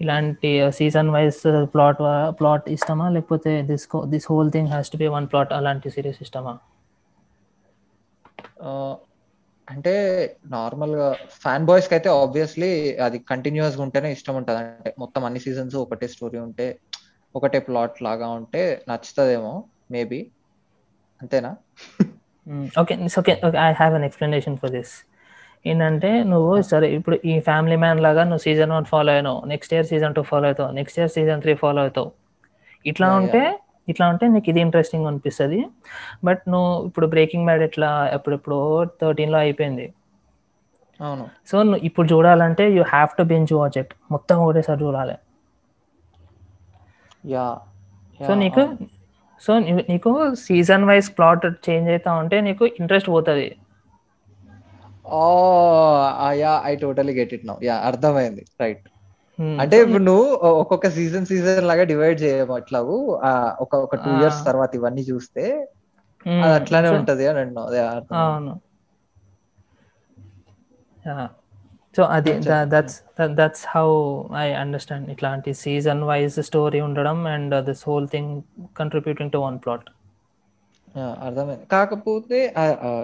ఇలాంటి 0.00 0.48
సీజన్ 0.78 1.10
వైజ్ 1.10 1.36
ప్లాట్ 1.74 2.00
ప్లాట్ 2.40 2.66
ఇష్టమా? 2.76 3.06
లేకపోతే 3.08 3.52
this 3.70 3.86
this 4.14 4.26
whole 4.30 4.50
thing 4.56 4.68
has 4.68 4.90
to 4.90 4.96
be 4.96 5.08
one 5.16 5.28
plot 5.32 5.52
అలాంటి 5.52 5.90
సిరీస్ 5.96 6.18
ఇష్టమా? 6.26 6.54
అంటే 9.68 9.92
నార్మల్గా 10.46 11.06
ఫ్యాన్ 11.42 11.64
బాయ్స్కి 11.66 11.94
అయితే 11.94 12.08
ఆబ్వియస్లీ 12.22 12.68
అది 13.06 13.18
కంటిన్యూస్గా 13.30 13.82
ఉంటేనే 13.82 14.12
ఇష్టం 14.12 14.34
ఉంటుంది 14.36 14.58
అంటే 14.58 14.94
మొత్తం 14.98 15.24
అన్ని 15.24 15.40
సీజన్స్ 15.40 15.76
ఒకటే 15.76 16.08
స్టోరీ 16.08 16.38
ఉంటే 16.38 16.66
ఒకటే 17.36 17.58
ప్లాట్ 17.68 17.96
లాగా 18.06 18.28
ఉంటే 18.38 18.62
నచ్చుతుందేమో 18.90 19.54
మేబీ. 19.94 20.20
అంతేనా? 21.22 21.50
Okay 22.80 22.94
okay 23.20 23.34
okay 23.48 23.58
I 23.66 23.70
have 23.80 23.94
an 23.98 24.06
explanation 24.08 24.56
for 24.62 24.72
this 24.76 24.94
ఏంటంటే 25.64 26.10
నువ్వు 26.32 26.52
సరే 26.70 26.86
ఇప్పుడు 26.96 27.16
ఈ 27.30 27.34
ఫ్యామిలీ 27.48 27.76
మ్యాన్ 27.84 28.00
లాగా 28.06 28.22
నువ్వు 28.30 28.42
సీజన్ 28.46 28.72
వన్ 28.76 28.86
ఫాలో 28.92 29.10
అయినావు 29.12 29.40
next 29.52 29.72
year 29.74 29.88
season 29.92 30.14
two 30.18 30.22
follow 30.30 30.46
అవుతావు 30.50 30.70
next 30.78 30.98
year 31.00 31.12
season 31.16 31.40
three 31.44 31.54
follow 31.62 31.80
అవుతావు. 31.84 32.10
ఇట్లా 32.84 33.08
ఉంటే 33.20 33.42
ఇట్లా 33.88 34.04
ఉంటే 34.12 34.24
నీకు 34.34 34.48
ఇది 34.52 34.60
ఇంట్రెస్టింగ్ 34.66 35.06
అనిపిస్తుంది. 35.10 35.58
బట్ 36.24 36.42
నువ్వు 36.52 36.70
ఇప్పుడు 36.88 37.06
బ్రేకింగ్ 37.14 37.46
బ్యాడ్ 37.48 37.62
ఎట్లా 37.68 37.90
ఎప్పుడెప్పుడు 38.16 38.58
థర్టీన్లో 39.02 39.38
అయిపోయింది. 39.38 39.86
అవును. 41.00 41.24
సో 41.50 41.56
నువ్వు 41.62 41.82
ఇప్పుడు 41.88 42.06
చూడాలంటే 42.12 42.64
you 42.76 42.82
have 42.94 43.10
to 43.18 43.24
binge 43.32 43.52
watch 43.60 43.78
it 43.82 43.92
మొత్తం 44.14 44.36
ఒకటేసారి 44.46 44.80
చూడాలి. 44.86 45.16
యా 47.26 47.58
సో 48.26 48.34
నీకు 48.34 48.68
సో 49.46 49.58
నీకు 49.58 50.34
సీజన్ 50.34 50.84
వైజ్ 50.84 51.18
ప్లాట్ 51.18 51.46
చేంజ్ 51.46 51.90
అవుతా 51.90 52.12
ఉంటే 52.12 52.40
నీకు 52.40 52.66
ఇంట్రెస్ట్ 52.66 53.08
పోతుంది. 53.08 53.56
Yeah 56.32 56.62
I 56.64 56.76
totally 56.76 57.12
get 57.14 57.34
it 57.34 57.46
now 57.46 57.54
yeah 57.62 57.76
అర్థమైంది. 57.76 58.44
Right 58.60 58.88
Hmm. 59.38 59.60
అంటే 59.60 59.82
ఇప్పుడు 59.82 60.02
నువ్వు 60.02 60.24
ఒక్కొక్క 60.34 60.88
సీజన్ 60.88 61.26
సీజన్ 61.26 61.64
లాగా 61.64 61.84
డివైడ్ 61.84 62.22
చేయము 62.22 62.54
అట్లాగు. 62.54 63.16
ఆ, 63.16 63.56
ఒక 63.60 63.74
ఒక 63.76 63.96
టూ. 63.96 64.10
ఇయర్స్ 64.10 64.44
తర్వాత 64.44 64.74
ఇవన్నీ 64.74 65.02
చూస్తే 65.02 65.68
hmm. 66.26 66.42
అది 66.42 66.54
అట్లానే 66.54 66.88
ఉంటది 66.88 67.26
అని 67.26 67.38
అన్నావు. 67.38 67.66
అర్థమైంది. 67.66 68.16
అవును. 68.16 68.58
సో 71.96 72.02
అది. 72.16 72.32
That's 72.74 72.96
that's 73.40 73.64
how 73.74 73.88
I 74.44 74.46
understand 74.62 75.06
ఇట్లాంటి 75.14 75.50
సీజన్ 75.64 76.02
వైజ్ 76.10 76.38
స్టోరీ 76.48 76.80
ఉండడం 76.88 77.18
and 77.34 77.54
this 77.68 77.84
whole 77.88 78.08
thing 78.14 78.32
contributing 78.80 79.32
to 79.36 79.40
one 79.46 79.58
plot 79.64 79.86
అర్థమైంది. 81.26 81.64
కాకపోతే 81.72 82.38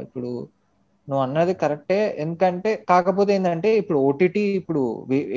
ఇప్పుడు 0.05 0.30
నువ్వు 1.09 1.22
అన్నది 1.24 1.55
కరెక్టే. 1.62 2.01
ఎందుకంటే 2.24 2.70
కాకపోతే 2.90 3.30
ఏంటంటే 3.36 3.70
ఇప్పుడు 3.80 3.99
ఓటీటీ 4.09 4.45
ఇప్పుడు 4.61 4.82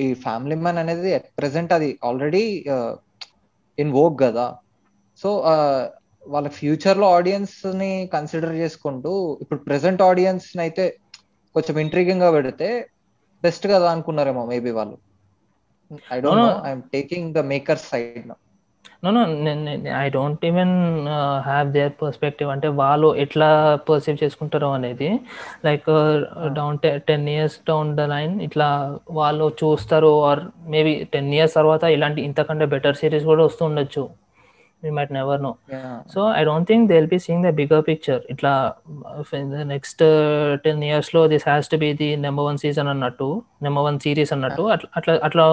ఈ 0.04 0.08
ఫ్యామిలీ 0.26 0.56
మ్యాన్ 0.66 0.80
అనేది 0.84 1.12
అట్ 1.18 1.30
ప్రెసెంట్ 1.40 1.72
అది 1.78 1.90
ఆల్రెడీ 2.10 2.44
ఇన్ 3.78 3.94
వోక్ 3.98 4.18
కదా. 4.26 4.46
సో 5.24 5.30
వాళ్ళ 6.34 6.48
ఫ్యూచర్లో 6.60 7.08
ఆడియన్స్ని 7.18 7.92
కన్సిడర్ 8.14 8.56
చేసుకుంటూ 8.62 9.14
ఇప్పుడు 9.44 9.60
ప్రెసెంట్ 9.68 10.04
ఆడియన్స్ 10.10 10.48
అయితే 10.66 10.86
కొంచెం 11.56 11.76
ఇంట్రీగింగ్గా 11.86 12.30
పెడితే 12.38 12.70
బెస్ట్ 13.44 13.66
కదా 13.74 13.88
అనుకున్నారేమో 13.94 14.44
మేబీ 14.52 14.72
వాళ్ళు. 14.78 14.98
I 16.12 16.20
don't 16.26 16.42
know. 16.42 16.54
I'm 16.68 16.84
taking 16.94 17.30
the 17.34 17.44
maker 17.52 17.82
side 17.86 18.26
no 19.04 19.12
no 19.16 19.22
I 19.98 20.06
don't 20.10 20.44
even 20.50 20.74
have 21.48 21.68
their 21.74 21.92
perspective 22.00 22.50
అంటే 22.54 22.68
వాళ్ళు 22.80 23.10
ఎట్లా 23.24 23.50
పర్సీవ్ 23.90 24.18
చేసుకుంటారో 24.24 24.70
అనేది 24.78 25.10
like 25.68 25.88
down 26.58 26.78
ten 27.10 27.28
years 27.34 27.58
down 27.68 27.92
the 27.96 28.06
line 28.14 28.36
ఇట్లా 28.48 28.68
వాళ్ళు 29.20 29.48
చూస్తారు 29.62 30.12
ఆర్ 30.30 30.42
మేబీ 30.74 30.94
టెన్ 31.14 31.32
ఇయర్స్ 31.38 31.56
తర్వాత 31.56 31.84
ఇలాంటి 31.96 32.22
ఇంతకంటే 32.30 32.68
బెటర్ 32.74 33.00
సిరీస్ 33.02 33.28
కూడా 33.32 33.46
we 34.86 34.92
might 34.98 35.14
never 35.16 35.42
know 35.42 35.52
so 36.14 36.22
I 36.34 36.44
don't 36.50 36.68
think 36.70 36.86
they 36.90 36.96
will 36.98 37.12
be 37.14 37.20
seeing 37.24 37.46
the 37.46 37.52
bigger 37.60 37.84
picture 37.88 38.22
ఇట్లా 38.34 38.54
నెక్స్ట్ 39.74 40.04
టెన్ 40.64 40.84
ఇయర్స్లో 40.84 41.24
this 41.34 41.48
has 41.50 41.70
to 41.70 41.80
be 41.84 41.92
the 42.00 42.10
number 42.26 42.48
one 42.48 42.60
season 42.64 42.90
అన్నట్టు 42.90 43.30
number 43.64 43.86
one 43.86 44.00
series 44.06 44.34
అన్నట్టు 44.36 44.66
అట్లా 44.98 45.16
అట్లా 45.28 45.46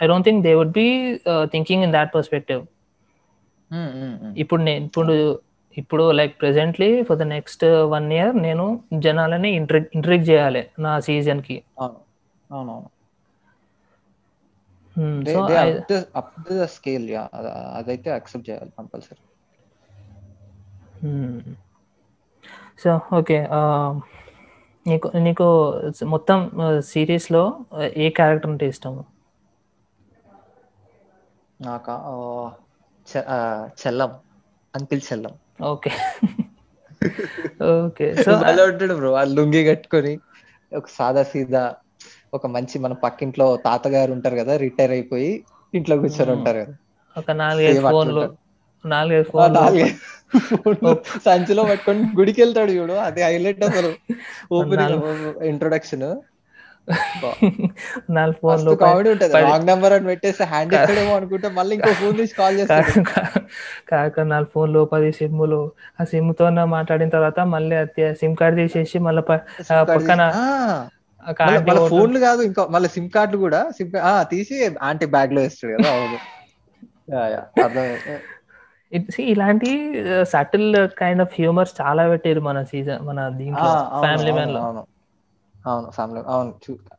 I 0.00 0.06
don't 0.06 0.26
think 0.26 0.42
they 0.44 0.54
would 0.54 0.74
be 0.76 0.88
thinking 1.52 1.84
in 1.84 1.94
that 1.96 2.12
perspective 2.16 2.62
ఇప్పుడు 4.42 4.62
నేను 4.62 4.84
ఇప్పుడు 4.88 5.14
ఇప్పుడు 5.76 6.04
like 6.18 6.32
presently 6.40 6.88
for 7.02 7.18
the 7.18 7.26
next 7.32 7.64
one 7.92 8.06
year 8.12 8.34
నేను 8.44 8.64
జనాలని 9.02 9.50
ఇంట్రి 9.58 9.80
ఇంట్రిక్ 9.96 10.24
చేయాలి 10.28 10.62
నా 10.78 10.92
సీజన్కి 11.00 11.56
అవును. 11.78 11.98
అవునవును. 12.50 12.88
Up 16.14 16.30
to 16.44 16.52
the 16.54 16.66
scale 16.66 17.10
yeah 17.10 17.24
అదైతే 17.74 18.10
యాక్సెప్ట్ 18.10 18.50
చేయాలి 18.50 18.72
కంపల్సరీ 18.78 19.22
సో 22.82 22.90
ఓకే 23.12 23.38
నీకు 24.86 25.08
నీకు 25.18 25.46
మొత్తం 26.06 26.38
సిరీస్లో 26.80 27.42
ఏ 27.96 28.08
క్యారెక్టర్ 28.08 28.50
అంటే 28.50 28.66
ఇష్టం 28.66 28.94
నాకా 31.60 31.94
Chellam 33.78 34.12
uncle 34.74 35.02
Chellam 35.12 35.34
okay 35.64 35.92
okay 37.84 38.06
so 38.16 38.30
భలే 38.36 38.62
ఉంటాడు 38.62 38.94
బ్రో 38.94 39.10
వాళ్ళు 39.12 39.34
లుంగి 39.34 39.62
కట్టుకొని 39.64 40.14
ఒక 40.72 40.88
సాదా 40.88 41.22
సీదా 41.22 41.64
ఒక 42.32 42.46
మంచి 42.46 42.78
మన 42.78 42.92
పక్కింట్లో 43.04 43.56
తాతగారు 43.64 44.12
ఉంటారు 44.12 44.36
కదా 44.36 44.56
రిటైర్ 44.56 44.90
అయిపోయి 44.90 45.30
ఇంట్లో 45.74 45.96
కూర్చొని 45.96 46.32
ఉంటారు 46.32 46.58
కదా. 46.58 46.74
ఒక 47.16 47.30
నాలుగైదు 47.30 47.80
ఫోన్లు. 47.86 48.24
ఫోన్లు. 50.50 50.90
సంచిలో 51.24 51.62
పట్టుకొని 51.64 52.02
గుడికి 52.16 52.40
వెళ్తాడు 52.42 52.70
చూడు 52.70 52.92
అది 53.02 53.22
హైలైట్ 53.22 53.62
అసలు. 53.64 53.90
ఓపెనింగ్ 54.52 55.06
ఇంట్రొడక్షన్ 55.44 56.08
నాలుగు 58.10 58.36
ఫోన్లు 58.42 58.70
కామెడీ 58.74 59.10
ఉంటది. 59.10 59.32
పది- 59.34 59.48
రాంగ్ 59.48 59.66
నెంబర్ 59.66 59.92
అని 59.92 60.06
పెట్టేసి 60.06 60.42
హ్యాండ్ 60.44 60.74
ఇస్తాడేమో 60.74 61.16
అనుకుంటే 61.16 61.48
మళ్ళీ 61.48 61.74
ఇంకో 61.76 61.92
ఫోన్ 61.92 62.16
తీసి 62.16 62.34
కాల్ 62.34 62.56
చేస్తాడు. 62.58 63.02
కాక 63.90 64.20
నాలుగు 64.26 64.50
ఫోన్లు 64.54 64.84
పది 64.84 65.12
సిమ్ములు 65.12 65.60
ఆ 66.00 66.04
సిమ్తో 66.04 66.46
మాట్లాడిన 66.66 67.08
తర్వాత 67.08 67.40
మళ్ళీ 67.46 67.76
సిమ్ 68.14 68.36
కార్డ్ 68.36 68.56
తీసేసి 68.56 68.98
మళ్ళీ 68.98 69.22
పక్కన 69.88 70.22
మళ్ళీ 71.40 71.60
కార్డ్ 71.60 71.80
ఫోన్లు 71.90 72.18
కాదు 72.20 72.40
ఇంకా 72.48 72.62
మళ్ళీ 72.74 72.88
సిమ్ 72.94 73.10
కార్డులు 73.10 73.40
కూడా. 73.44 73.60
సిమ్ 73.76 73.90
ఆ 74.04 74.12
తీసి 74.32 74.56
ఆంటీ 74.88 75.06
బ్యాగ్లో 75.14 75.40
వేస్తాడు 75.40 75.72
కదా 75.76 75.92
ఇలాంటి 79.32 79.70
సటిల్ 80.32 80.68
కైండ్ 81.00 81.22
ఆఫ్ 81.22 81.34
హ్యూమర్స్ 81.38 81.74
చాలా 81.80 82.02
పెట్టారు 82.12 82.40
మన 82.40 82.58
సీజన్ 82.70 83.00
మన 83.08 83.20
దీంట్లో 83.40 83.70
ఫ్యామిలీ 84.02 84.32
మ్యాన్లో. 84.32 84.60
అవును 84.60 84.82
అవును. 85.64 85.88
ఫ్యామిలీ 85.90 86.20
అవును 86.26 86.52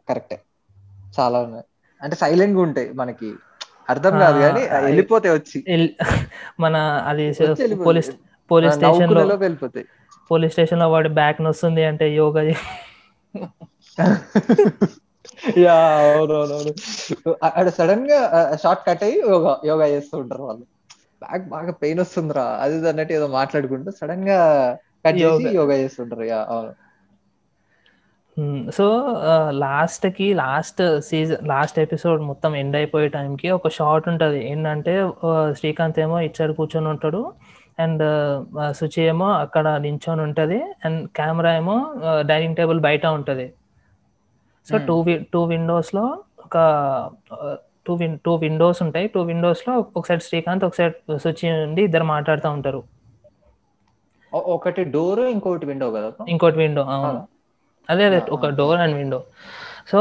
కరెక్టే 0.09 0.37
చాలా 1.13 1.37
ఉన్నాయి. 1.39 1.65
అంటే 2.01 2.15
సైలెంట్గా 2.15 2.61
ఉంటాయి 2.61 2.89
మనకి. 2.93 3.29
అర్థం 3.91 4.13
కాదు 4.23 4.37
కానీ 4.43 4.61
ఆ, 4.67 4.79
వెళ్ళిపోతాయి 4.87 5.33
వచ్చి. 5.35 5.59
మన 6.63 6.75
అది. 7.09 7.23
పోలీస్ 7.85 8.09
పోలీస్ 8.51 8.75
స్టేషన్లో 8.77 9.23
వెళ్ళిపోతాయి. 9.37 9.85
పోలీస్ 10.31 10.53
స్టేషన్లో 10.53 10.87
వాడి 10.93 11.09
బ్యాక్ 11.19 11.39
నొస్తుంది 11.41 11.83
అంటే 11.91 12.05
యోగా 12.15 12.41
యా 15.59 15.75
అవునవునవును. 15.99 16.71
అక్కడ 17.47 17.67
సడన్గా 17.77 18.19
షార్ట్ 18.63 18.83
కట్ 18.87 19.03
అయ్యి 19.03 19.17
యోగా 19.25 19.53
యోగా 19.65 19.87
చేస్తూ 19.93 20.15
ఉంటారు 20.21 20.43
వాళ్ళు. 20.43 20.65
బ్యాక్ 21.21 21.45
బాగా 21.49 21.71
పెయిన్ 21.81 22.01
వస్తుందిరా. 22.03 22.45
అది 22.63 22.75
అన్నట్టు 22.91 23.13
ఏదో 23.13 23.27
మాట్లాడుకుంటూ 23.35 23.89
సడన్గా 23.99 24.39
కట్ 25.05 25.19
చేసి 25.21 25.45
యోగా. 25.57 25.75
చేస్తుంటారు 25.83 26.25
యా 26.31 26.39
అవును. 26.51 26.73
సో 28.77 28.85
లాస్ట్కి 29.61 30.27
లాస్ట్ 30.35 30.81
సీజన్ 31.07 31.41
లాస్ట్ 31.47 31.77
ఎపిసోడ్ 31.79 32.21
మొత్తం 32.29 32.51
ఎండ్ 32.55 32.75
అయిపోయే 32.75 33.07
టైంకి 33.15 33.47
ఒక 33.57 33.69
షార్ట్ 33.77 34.07
ఉంటుంది. 34.11 34.39
ఏంటంటే 34.51 34.93
శ్రీకాంత్ 35.59 35.99
ఏమో 35.99 36.17
ఇచ్చాడు 36.27 36.53
కూర్చొని 36.53 36.89
ఉంటాడు. 36.93 37.21
అండ్ 37.79 38.03
సుచి 38.79 39.01
ఏమో 39.05 39.27
అక్కడ 39.43 39.67
నించొని 39.79 40.21
ఉంటుంది. 40.21 40.57
అండ్ 40.85 41.01
కెమెరా 41.17 41.51
ఏమో 41.55 41.75
డైనింగ్ 42.29 42.57
టేబుల్ 42.57 42.79
బయట 42.87 43.05
ఉంటుంది. 43.17 43.47
So 44.69 44.75
Hmm. 44.75 44.85
టూ 44.87 44.95
టూ 45.33 45.39
విండోస్లో 45.51 46.03
ఒక 46.45 46.57
టూ 47.85 47.93
విన్ 47.99 48.15
టూ 48.25 48.31
విండోస్ 48.41 48.79
ఉంటాయి 48.85 49.05
టూ 49.13 49.21
విండోస్లో 49.29 49.73
ఒక 49.91 50.03
సైడ్ 50.07 50.23
శ్రీకాంత్ 50.25 50.63
ఒక 50.67 50.75
సైడ్ 50.79 50.95
సుచి 51.23 51.45
ఉండి 51.63 51.81
ఇద్దరు 51.87 52.05
మాట్లాడుతూ 52.11 52.49
ఉంటారు 52.57 52.81
ఒకటి 54.51 54.81
డోర్ 54.93 55.21
ఇంకోటి 55.31 55.65
విండో 55.69 55.87
కదా 55.93 56.09
ఇంకోటి 56.33 56.57
విండో 56.61 56.81
అవును? 56.95 57.21
అదే 57.89 58.03
అదే 58.09 58.17
ఒక. 58.35 58.47
డోర్ 58.59 58.81
అండ్ 58.83 58.97
విండో 58.99 59.19
సో 59.91 59.99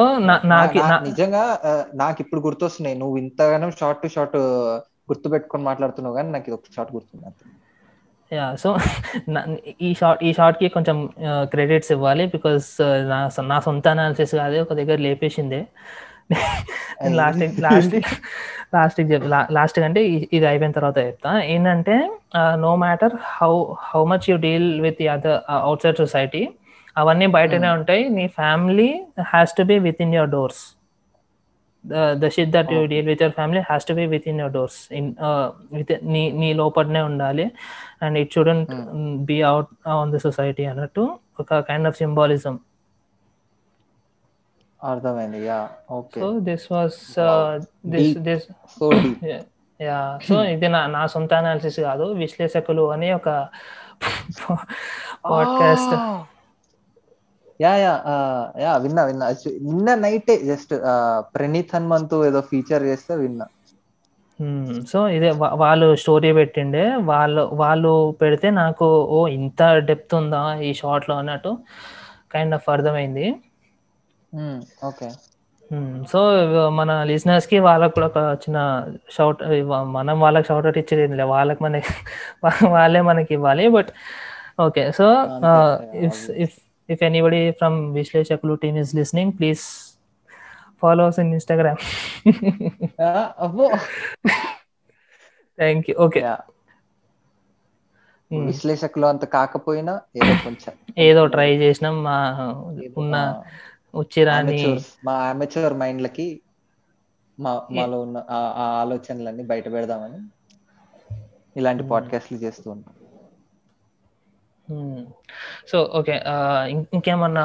నాకు 0.52 0.78
నిజంగా 1.06 1.44
నాకు 2.02 2.18
ఇప్పుడు 2.24 2.40
గుర్తొస్తున్నాయి 2.46 2.96
నువ్వు 3.02 3.16
ఇంతగానో 3.22 3.68
షార్ట్ 3.78 4.02
టు 4.02 4.08
షార్ట్ 4.16 4.36
గుర్తు 5.10 5.28
పెట్టుకొని 5.32 5.64
మాట్లాడుతున్నావు 5.64 6.16
కానీ 6.18 6.30
నాకు 6.34 6.46
ఇది 6.48 6.56
ఒక 6.56 6.70
షార్ట్ 6.74 6.92
గుర్తుంది. 6.96 7.24
యా 8.30 8.46
సో 8.62 8.70
ఈ 9.86 9.90
షార్ట్ 10.00 10.20
ఈ 10.24 10.32
షార్ట్కి 10.32 10.68
కొంచెం 10.68 10.96
క్రెడిట్స్ 11.52 11.92
ఇవ్వాలి 11.92 12.24
బికాస్ 12.26 12.66
నా 13.12 13.18
సొ- 13.28 13.46
నా 13.46 13.58
సొంత 13.60 13.88
అనాలిసిస్ 13.88 14.34
కాదు 14.34 14.56
ఒక 14.64 14.72
దగ్గర 14.80 14.98
లేపేసిందే. 15.06 15.60
లాస్ట్ 17.18 17.60
లాస్ట్ 17.66 17.94
లాస్ట్ 18.74 19.00
లాస్ట్ 19.52 19.78
అంటే 19.80 20.00
ఇది 20.36 20.46
అయిపోయిన 20.46 20.72
తర్వాత 20.72 20.98
చెప్తా. 21.06 21.30
ఏంటంటే 21.52 21.96
no 22.64 22.76
matter 22.76 23.14
how 23.36 23.52
how 23.88 24.02
much 24.04 24.26
you 24.30 24.36
deal 24.46 24.80
with 24.80 25.02
other 25.14 25.38
outside 25.82 25.98
society 25.98 26.42
అవన్నీ 26.96 27.26
బయటనే 27.36 27.70
ఉంటాయి. 27.78 28.08
నీ 28.18 28.26
family 28.38 28.88
has 29.32 29.54
to 29.58 29.62
be 29.62 29.78
within 30.02 30.14
your 30.14 30.30
doors 30.30 30.62
the 32.22 32.28
shit 32.28 32.50
that 32.50 32.70
you 32.72 32.78
Okay. 32.78 32.90
Deal 32.92 33.06
with 33.06 33.22
your 33.22 33.34
family 33.34 33.60
has 33.68 33.86
to 33.86 33.94
be 33.94 34.06
within 34.28 34.38
your 34.38 34.54
doors 34.54 34.80
in 34.92 35.08
with 35.72 35.92
నీ 36.14 36.22
నీ 36.40 36.48
లోపలనే 36.52 37.02
ఉండాలి. 37.02 37.46
And 38.02 38.18
it 38.18 38.32
shouldn't 38.34 38.72
be 39.30 39.38
out 39.42 39.70
on 39.96 40.12
the 40.12 40.20
society 40.26 40.64
అన్నట్టు 40.64 41.04
ఒక 41.40 41.60
kind 41.68 41.88
of 41.88 41.96
symbolism 41.96 42.56
అర్థమైంది. 44.80 45.38
Yeah 45.46 45.60
okay. 45.90 46.18
So 46.20 46.26
this 46.48 46.66
was. 46.72 46.98
This. 47.86 48.12
This 48.28 48.46
so 48.76 48.88
yeah 49.80 49.96
so 50.28 50.36
ఇది 50.52 50.68
నా 50.68 50.80
నా 50.86 51.02
సొంత 51.06 51.32
అనాలిసిస్ 51.34 51.80
కాదు. 51.80 52.04
విశ్లేషకులు 52.22 52.84
అని 52.94 53.08
ఒక 53.12 53.28
పాడ్కాస్ట్ 55.30 55.94
యా 57.60 57.72
యా 57.84 57.92
యా 58.64 58.72
విన్నా 58.84 59.02
విన్నా. 59.08 59.26
నిన్న 59.68 59.94
నైటే 60.04 60.34
జస్ట్ 60.50 60.72
ప్రణీత్ 61.34 61.72
హనుమంతు 61.76 62.16
ఏదో 62.28 62.40
ఫీచర్ 62.50 62.84
చేస్తే 62.90 63.14
విన్నా. 63.22 63.46
సో 64.90 64.98
ఇదే 65.14 65.30
వాళ్ళు 65.62 65.86
స్టోరీ 66.02 66.30
పెట్టిండే 66.38 66.82
వాళ్ళు 67.10 67.42
వాళ్ళు 67.62 67.92
పెడితే 68.20 68.48
నాకు 68.62 68.86
ఓ 69.16 69.20
ఇంత 69.38 69.62
డెప్త్ 69.88 70.14
ఉందా 70.20 70.42
ఈ 70.68 70.70
షార్ట్లో 70.80 71.14
అన్నట్టు 71.22 71.52
కైండ్ 72.34 72.56
ఆఫ్ 72.58 72.68
అర్థమైంది. 72.74 73.26
ఓకే 74.88 75.08
సో 76.12 76.18
మన 76.78 76.90
లిజనర్స్కి 77.10 77.58
వాళ్ళకి 77.66 77.92
కూడా 77.96 78.06
ఒక 78.10 78.20
చిన్న 78.44 78.58
షౌట్ 79.16 79.40
మనం 79.96 80.14
వాళ్ళకి 80.24 80.46
షౌట్ 80.50 80.66
అవుట్ 80.68 80.78
ఇచ్చేది 80.82 81.26
వాళ్ళకి 81.34 81.62
మనకి 81.66 81.90
వాళ్ళే 82.76 83.00
మనకి 83.10 83.32
ఇవ్వాలి 83.38 83.66
but 83.76 83.90
okay 84.66 84.84
so 84.98 85.06
if 86.06 86.22
if 86.44 86.56
if 86.88 87.02
anybody 87.02 87.40
from 87.52 87.78
విశ్లేషకులు 87.94 88.54
listening 88.94 89.32
please 89.38 89.64
follow 90.82 91.04
us 91.06 91.18
in 91.20 91.32
Instagram 91.34 91.80
ఆ, 93.02 93.10
అబ్బో 93.38 93.66
థ్యాంక్ 95.58 95.86
యూ 95.90 95.94
ఓకే 96.04 96.20
విశ్లేషకులు 98.30 99.06
అంత 99.06 99.24
కాకపోయినా 99.34 99.92
ఏదో 100.18 100.32
కొంచెం 100.44 100.74
ఏదో 100.98 101.22
ట్రై 101.34 101.50
చేసినాం 101.56 101.96
మా 102.02 102.16
ఉన్న 102.96 103.16
Amateurs, 104.40 104.86
మా 105.04 105.14
అమెచూర్ 105.30 105.74
మైండ్లకి 105.74 106.26
మా 107.38 107.52
మాలో 107.76 107.98
ఉన్న 108.00 108.18
ఆ 108.30 108.40
ఆలోచనలన్నీ 108.80 109.44
బయట 109.46 109.66
పెడదామని 109.72 110.18
ఇలాంటి 111.56 111.84
పాడ్కాస్ట్లు 111.90 112.38
చేస్తూ 112.38 112.66
ఉంటాం 112.70 112.94
సో 115.70 115.78
ఓకే 115.98 116.16
ఇంకేమన్నా 116.94 117.44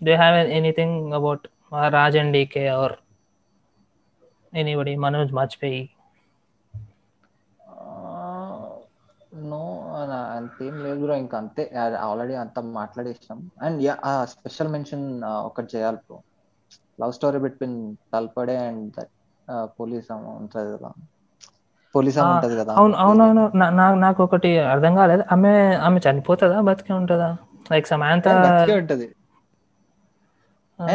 they 0.00 0.14
have 0.16 0.36
anything 0.58 0.96
about 1.14 1.44
Raj 1.90 2.16
and 2.16 2.32
DK 2.32 2.64
or 2.76 2.94
anybody 4.52 4.94
Manoj 5.04 5.32
Vajpayee 5.32 5.82
no 9.44 9.62
అంతేం 10.36 10.74
లేదు 10.84 11.00
బ్రో 11.02 11.14
ఇంకా 11.22 11.36
అంతే. 11.38 11.62
ఆల్రెడీ 12.02 12.34
అంత 12.42 12.58
మాట్లాడేసినాం. 12.76 13.40
అండ్ 13.62 13.78
యా 13.82 13.94
స్పెషల్ 14.34 14.72
మెన్షన్ 14.74 15.04
ఒకటి 15.44 15.68
చేయాలి 15.74 16.00
bro. 16.04 16.18
Love 16.98 17.12
story 17.12 17.38
between 17.38 17.76
Talpade 18.12 18.56
and 18.64 18.84
that 18.96 19.12
police 19.78 20.08
ఉంటుంది 20.12 20.70
కదా 20.72 20.90
పోలీస్ 20.90 20.90
ఆ, 20.90 20.90
ఉంటది 20.90 20.90
కదా 20.90 20.90
అవును 22.74 22.94
అవునవును. 22.96 23.44
నాకు 24.04 24.20
ఒకటి 24.24 24.50
అర్థం 24.72 24.92
కాలేదు. 24.96 25.22
ఆమె 25.32 25.52
ఆమె 25.86 25.98
చనిపోతుందా 26.06 26.58
బతికే 26.68 26.92
ఉంటుందా? 26.94 27.30
లైక్ 27.70 27.86
సమాంత 27.86 28.26
ఉంటది. 28.80 29.06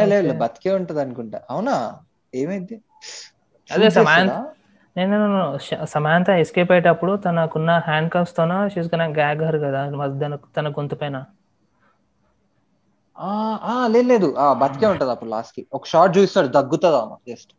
లేదు 0.04 0.30
బతికే 0.40 0.70
ఉంటది 0.78 1.00
అనుకుంటా. 1.00 1.38
అవునా? 1.50 1.76
ఏమైంది? 2.32 2.76
అదే 3.68 3.88
సమాంత్? 3.96 4.34
నేను 4.96 5.16
సమాంత 5.92 6.28
ఎస్కేప్ 6.42 6.72
అయ్యేటప్పుడు 6.72 7.12
తనకున్న 7.24 7.70
హ్యాండ్ 7.86 8.12
కఫ్స్ 8.12 8.34
తోన 8.34 8.52
షీస్ 8.68 8.90
కన్నా 8.90 9.06
గ్యాగ్ 9.16 9.42
హర్ 9.42 9.58
కదా 9.64 9.82
తన 10.20 10.36
తన 10.56 10.68
గొంతు 10.76 10.96
పైన? 10.96 11.16
లేదు 13.94 14.08
లేదు. 14.08 14.28
బతికే 14.62 14.86
ఉంటది 14.86 15.10
అప్పుడు 15.10 15.30
లాస్ట్కి. 15.30 15.62
ఒక 15.72 15.84
షార్ట్ 15.86 16.16
చూస్తాడు 16.18 16.48
దగ్గుతుంది 16.56 16.98
ఆమె 16.98 17.16
జస్ట్ 17.28 17.52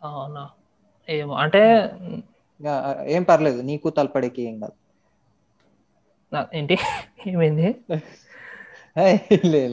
అవునా? 0.00 0.44
ఏమో 1.08 1.34
అంటే 1.44 1.62
ఏం 3.06 3.22
పర్లేదు 3.24 3.60
నీకు 3.62 3.88
తలపడేకి 3.90 4.42
ఏం 4.42 4.56
కాదు. 4.60 4.76
ఏంటి? 6.52 6.76
ఏమైంది? 7.32 7.68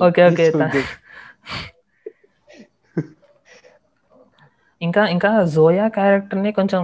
Okay 0.05 0.21
okay. 0.27 0.45
ఇంకా 4.81 5.01
ఇంకా 5.13 5.29
జోయా 5.55 5.85
క్యారెక్టర్ని 5.95 6.51
కొంచెం 6.51 6.83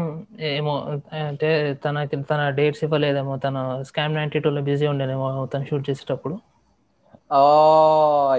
ఏమో 0.49 0.73
అంటే 1.21 1.49
తనకి 1.85 2.17
తన 2.31 2.41
డేట్స్ 2.57 2.83
ఇవ్వలేదేమో 2.83 3.35
తన 3.37 3.57
స్కామ్ 3.89 4.17
నైన్టీ 4.19 4.39
టూలో 4.39 4.63
బిజీ 4.69 4.87
ఉండేనేమో 4.93 5.27
తను 5.53 5.65
షూట్ 5.65 5.89
చేసేటప్పుడు. 5.89 6.35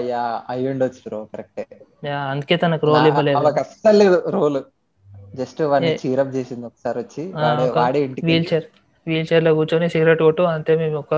యా 0.09 0.21
అయి 0.49 0.65
ఉండొచ్చు 0.71 1.01
బ్రో 1.05 1.19
కరెక్టే. 1.31 1.63
యా, 2.03 2.17
అందుకే 2.31 2.55
తనకు 2.57 2.85
రోల్ 2.89 3.07
ఇవ్వలేదు. 3.11 3.37
వాళ్ళకి 3.37 3.59
అస్సలు 3.63 3.97
లేదు 3.97 4.17
రోల్ 4.35 4.59
జస్ట్ 5.33 5.61
వాడిని 5.71 5.93
చీరప్ 6.01 6.31
చేసింది 6.35 6.65
ఒకసారి 6.65 6.97
వచ్చి 6.99 7.23
వాడే 7.77 7.99
ఇంటికి 8.07 8.25
వీల్ 8.27 8.47
చైర్ 8.51 8.67
వీల్ 9.07 9.27
చైర్లో 9.29 9.51
కూర్చొని 9.57 9.87
సిగరెట్ 9.93 10.21
కొట్టు 10.21 10.43
అంతే 10.53 10.71
మేము 10.75 10.97
ఒక 11.03 11.15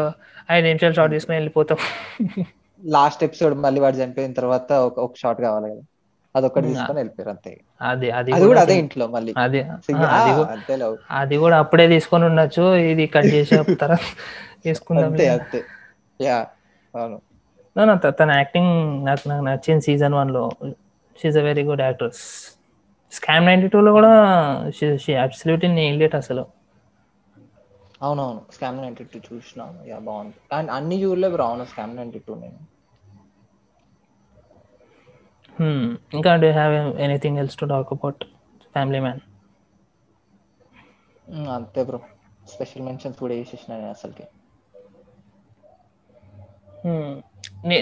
ఐదు 0.50 0.66
నిమిషాలు 0.68 0.96
షార్ట్ 0.98 1.14
తీసుకుని 1.16 1.38
వెళ్ళిపోతాం. 1.38 1.80
లాస్ట్ 2.82 3.22
ఎపిసోడ్ 3.28 3.56
మళ్ళీ 3.64 3.80
వాడు 3.84 3.98
చనిపోయిన 4.02 4.34
తర్వాత 4.40 4.70
ఒక 4.88 5.14
షాట్ 5.22 5.40
కావాలి 5.48 5.70
కదా. 5.72 5.84
అదొకటి 6.36 6.68
తీసుకొని 6.70 7.00
వెళ్ళిపోయారు 7.00 7.32
అంతే. 7.34 7.52
అది 7.82 8.08
కూడా 8.44 8.62
అదే 8.66 8.76
ఇంట్లో 8.84 9.06
మళ్ళీ. 9.16 9.32
అది 11.20 11.36
కూడా 11.44 11.56
అప్పుడే 11.64 11.86
తీసుకొని 11.96 12.26
ఉండొచ్చు 12.30 12.64
ఇది 12.92 13.06
కట్ 13.16 13.30
చేసి 13.34 13.56
తర్వాత 13.84 14.06
తీసుకుందాం 14.66 15.06
అంతే 15.10 15.26
అంతే. 15.36 15.60
యా 16.20 16.38
అవును. 16.94 17.18
తన 18.20 18.30
యాక్టింగ్ 18.40 18.72
నాకు 19.08 19.24
నాకు 19.30 19.44
నచ్చింది 19.50 19.84
సీజన్ 19.88 20.16
వన్లో. 20.20 20.44
She's 21.20 21.38
a 21.38 21.46
very 21.48 21.64
good 21.70 21.82
actress 21.82 22.24
scam 23.14 23.46
ninety 23.46 23.68
టూలో 23.74 23.92
కూడా 23.98 24.12
నెయిల్డ్ 25.78 26.04
ఇట్ 26.08 26.18
అసలు. 26.22 26.44
అవునవును 28.02 28.42
స్కామ్ 28.56 28.78
నైన్టీ 28.78 29.06
టూ 29.06 29.20
చూసిన. 29.28 29.62
యా 29.88 29.98
బాగుంది. 30.08 30.38
అండ్ 30.58 30.72
అన్ని 30.78 30.98
చూడలే 31.04 31.30
బ్రో 31.30 31.46
అవును 31.46 31.66
స్కామ్ 31.72 31.96
నైన్టీ 31.96 32.22
టూ 32.28 32.36
నేను. 32.44 32.60
Hmm. 35.58 35.82
ఇంకా 36.18 36.32
do 36.44 36.50
have 36.52 36.74
anything 37.06 37.40
else 37.42 37.58
to 37.62 37.66
talk 37.72 37.94
about 37.96 38.22
family 38.76 39.00
man 39.06 39.22
అంతే 41.56 41.82
బ్రో. 41.84 42.00
స్పెషల్ 42.54 42.86
మెన్షన్స్ 42.88 43.20
కూడా 43.22 43.34
వేసేసిన 43.34 43.72
నేను 43.76 43.92
అసలుకి. 43.96 44.26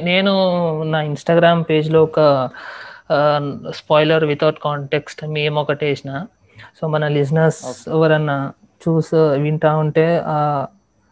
నేను 0.09 0.31
నా 0.91 0.99
ఇన్స్టాగ్రామ్ 1.01 1.61
పేజ్లో 1.69 1.99
ఒక 2.03 2.19
స్పాయిలర్ 3.79 4.25
వితౌట్ 4.31 4.59
కాంటెక్స్ట్ 4.63 5.21
మేము 5.37 5.57
ఒకటి 5.61 5.85
వేసిన. 5.85 6.11
సో 6.79 6.83
మన 6.93 7.03
లిజినర్స్. 7.17 7.61
ఎవరన్నా 7.95 8.37
చూసి 8.83 9.19
వింటా 9.43 9.71
ఉంటే 9.83 10.07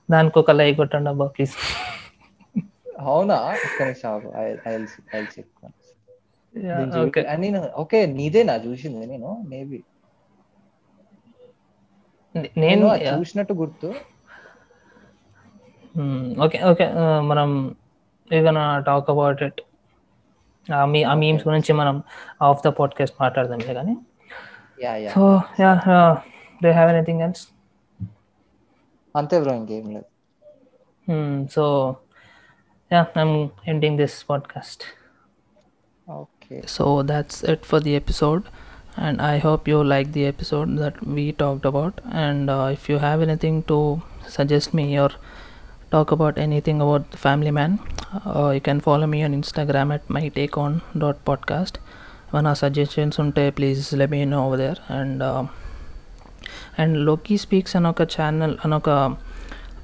దానికి 0.10 0.38
ఒక 0.42 0.52
లైక్ 0.60 0.78
కొట్టండి 0.78 1.10
అబ్బా 1.12 1.28
ప్లీజ్ 1.36 1.56
అవునా. 3.06 3.38
నేను 7.36 7.60
ఓకే. 7.84 8.00
నీదేనా? 8.20 8.54
చూసింది 8.68 9.06
నేను. 9.14 9.30
మేబీ 9.52 9.80
నేను 12.64 12.86
చూసినట్టు 13.20 13.54
గుర్తు. 13.62 13.90
Okay 16.46 16.58
okay. 16.72 16.86
మనం 17.32 17.50
ఏదైనా 18.32 18.64
టాక్ 18.88 19.10
అబౌట్ 19.14 19.42
ఇట్ 19.48 19.62
ఆ 20.75 20.85
మీ 20.85 21.01
ఆ 21.03 21.15
మీమ్స్ 21.15 21.43
Okay. 21.43 21.51
గురించి 21.51 21.73
మనం 21.73 21.97
ఆఫ్ 22.43 22.63
ద 22.67 22.71
పాడ్కాస్ట్ 22.79 23.17
మాట్లాడదాంలే 23.21 23.75
కానీ 23.75 23.95
yeah 24.85 24.93
yeah 25.05 25.11
so 25.15 25.25
yeah 25.61 25.71
they 26.63 26.71
have 26.73 26.91
anything 26.95 27.23
else 27.27 27.45
అంతే 29.15 29.41
బ్రో 29.41 29.55
ఇంకేం 29.61 29.87
లేదు 29.97 30.09
so 31.55 31.65
yeah 32.93 33.01
I'm 33.25 33.37
ending 33.69 33.99
this 33.99 34.17
podcast 34.31 34.85
okay 36.09 36.57
so 36.77 36.85
that's 37.11 37.37
it 37.53 37.61
for 37.71 37.81
the 37.87 37.93
episode 38.03 38.45
and 39.07 39.17
i 39.33 39.37
hope 39.45 39.69
you 39.73 39.79
like 39.95 40.09
the 40.17 40.25
episode 40.31 40.71
that 40.83 40.97
we 41.17 41.25
talked 41.43 41.67
about 41.71 41.95
and 42.23 42.51
uh, 42.57 42.67
if 42.77 42.83
you 42.91 42.97
have 43.09 43.21
anything 43.27 43.57
to 43.71 43.79
suggest 44.37 44.69
me 44.79 44.87
or 45.05 45.11
talk 45.92 46.12
about 46.12 46.38
anything 46.38 46.82
about 46.82 47.12
the 47.12 47.18
family 47.18 47.52
man 47.52 47.80
uh, 48.26 48.52
you 48.56 48.62
can 48.62 48.80
follow 48.80 49.08
me 49.08 49.24
on 49.24 49.34
instagram 49.34 49.94
at 49.96 50.04
my 50.10 50.26
take 50.30 50.58
on 50.58 50.82
ఏమైనా 52.36 52.54
suggestions 52.54 53.20
ఉంటే 53.20 53.50
please 53.50 53.94
let 53.94 54.12
me 54.12 54.26
know 54.26 54.40
over 54.48 54.60
there 54.60 54.80
and 54.92 55.24
and 56.80 56.98
Loki 56.98 57.38
speaks 57.38 57.76
అనొక 57.76 58.02
channel 58.02 58.56
అనొక 58.66 58.90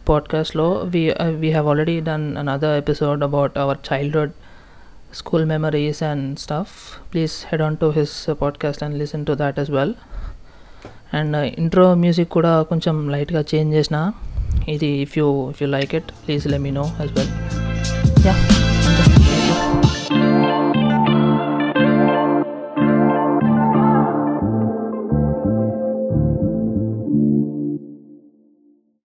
పాడ్కాస్ట్లో 0.10 0.82
we 0.86 1.14
we 1.36 1.50
have 1.52 1.68
already 1.68 2.02
done 2.02 2.38
another 2.38 2.78
episode 2.78 3.24
about 3.24 3.58
our 3.58 3.78
childhood 3.94 4.32
school 5.14 5.46
memories 5.46 6.04
and 6.04 6.40
stuff 6.40 6.76
please 7.14 7.32
head 7.48 7.62
on 7.62 7.78
to 7.78 7.86
his 7.86 8.30
podcast 8.42 8.84
and 8.84 8.98
listen 8.98 9.26
to 9.26 9.32
that 9.34 9.60
as 9.60 9.72
well 9.72 9.94
and 11.14 11.38
intro 11.38 11.94
music 11.94 12.30
కూడా 12.30 12.64
కొంచెం 12.64 13.10
లైట్గా 13.10 13.44
change 13.56 13.76
చేసిన 13.76 14.12
ఇది 14.68 14.92
if 15.02 15.16
you 15.18 15.28
if 15.50 15.62
you 15.62 15.70
like 15.70 15.94
it 15.96 16.12
please 16.26 16.48
let 16.48 16.62
me 16.62 16.74
know 16.74 16.88
as 17.00 17.14
well 17.14 17.32
yeah 18.26 18.36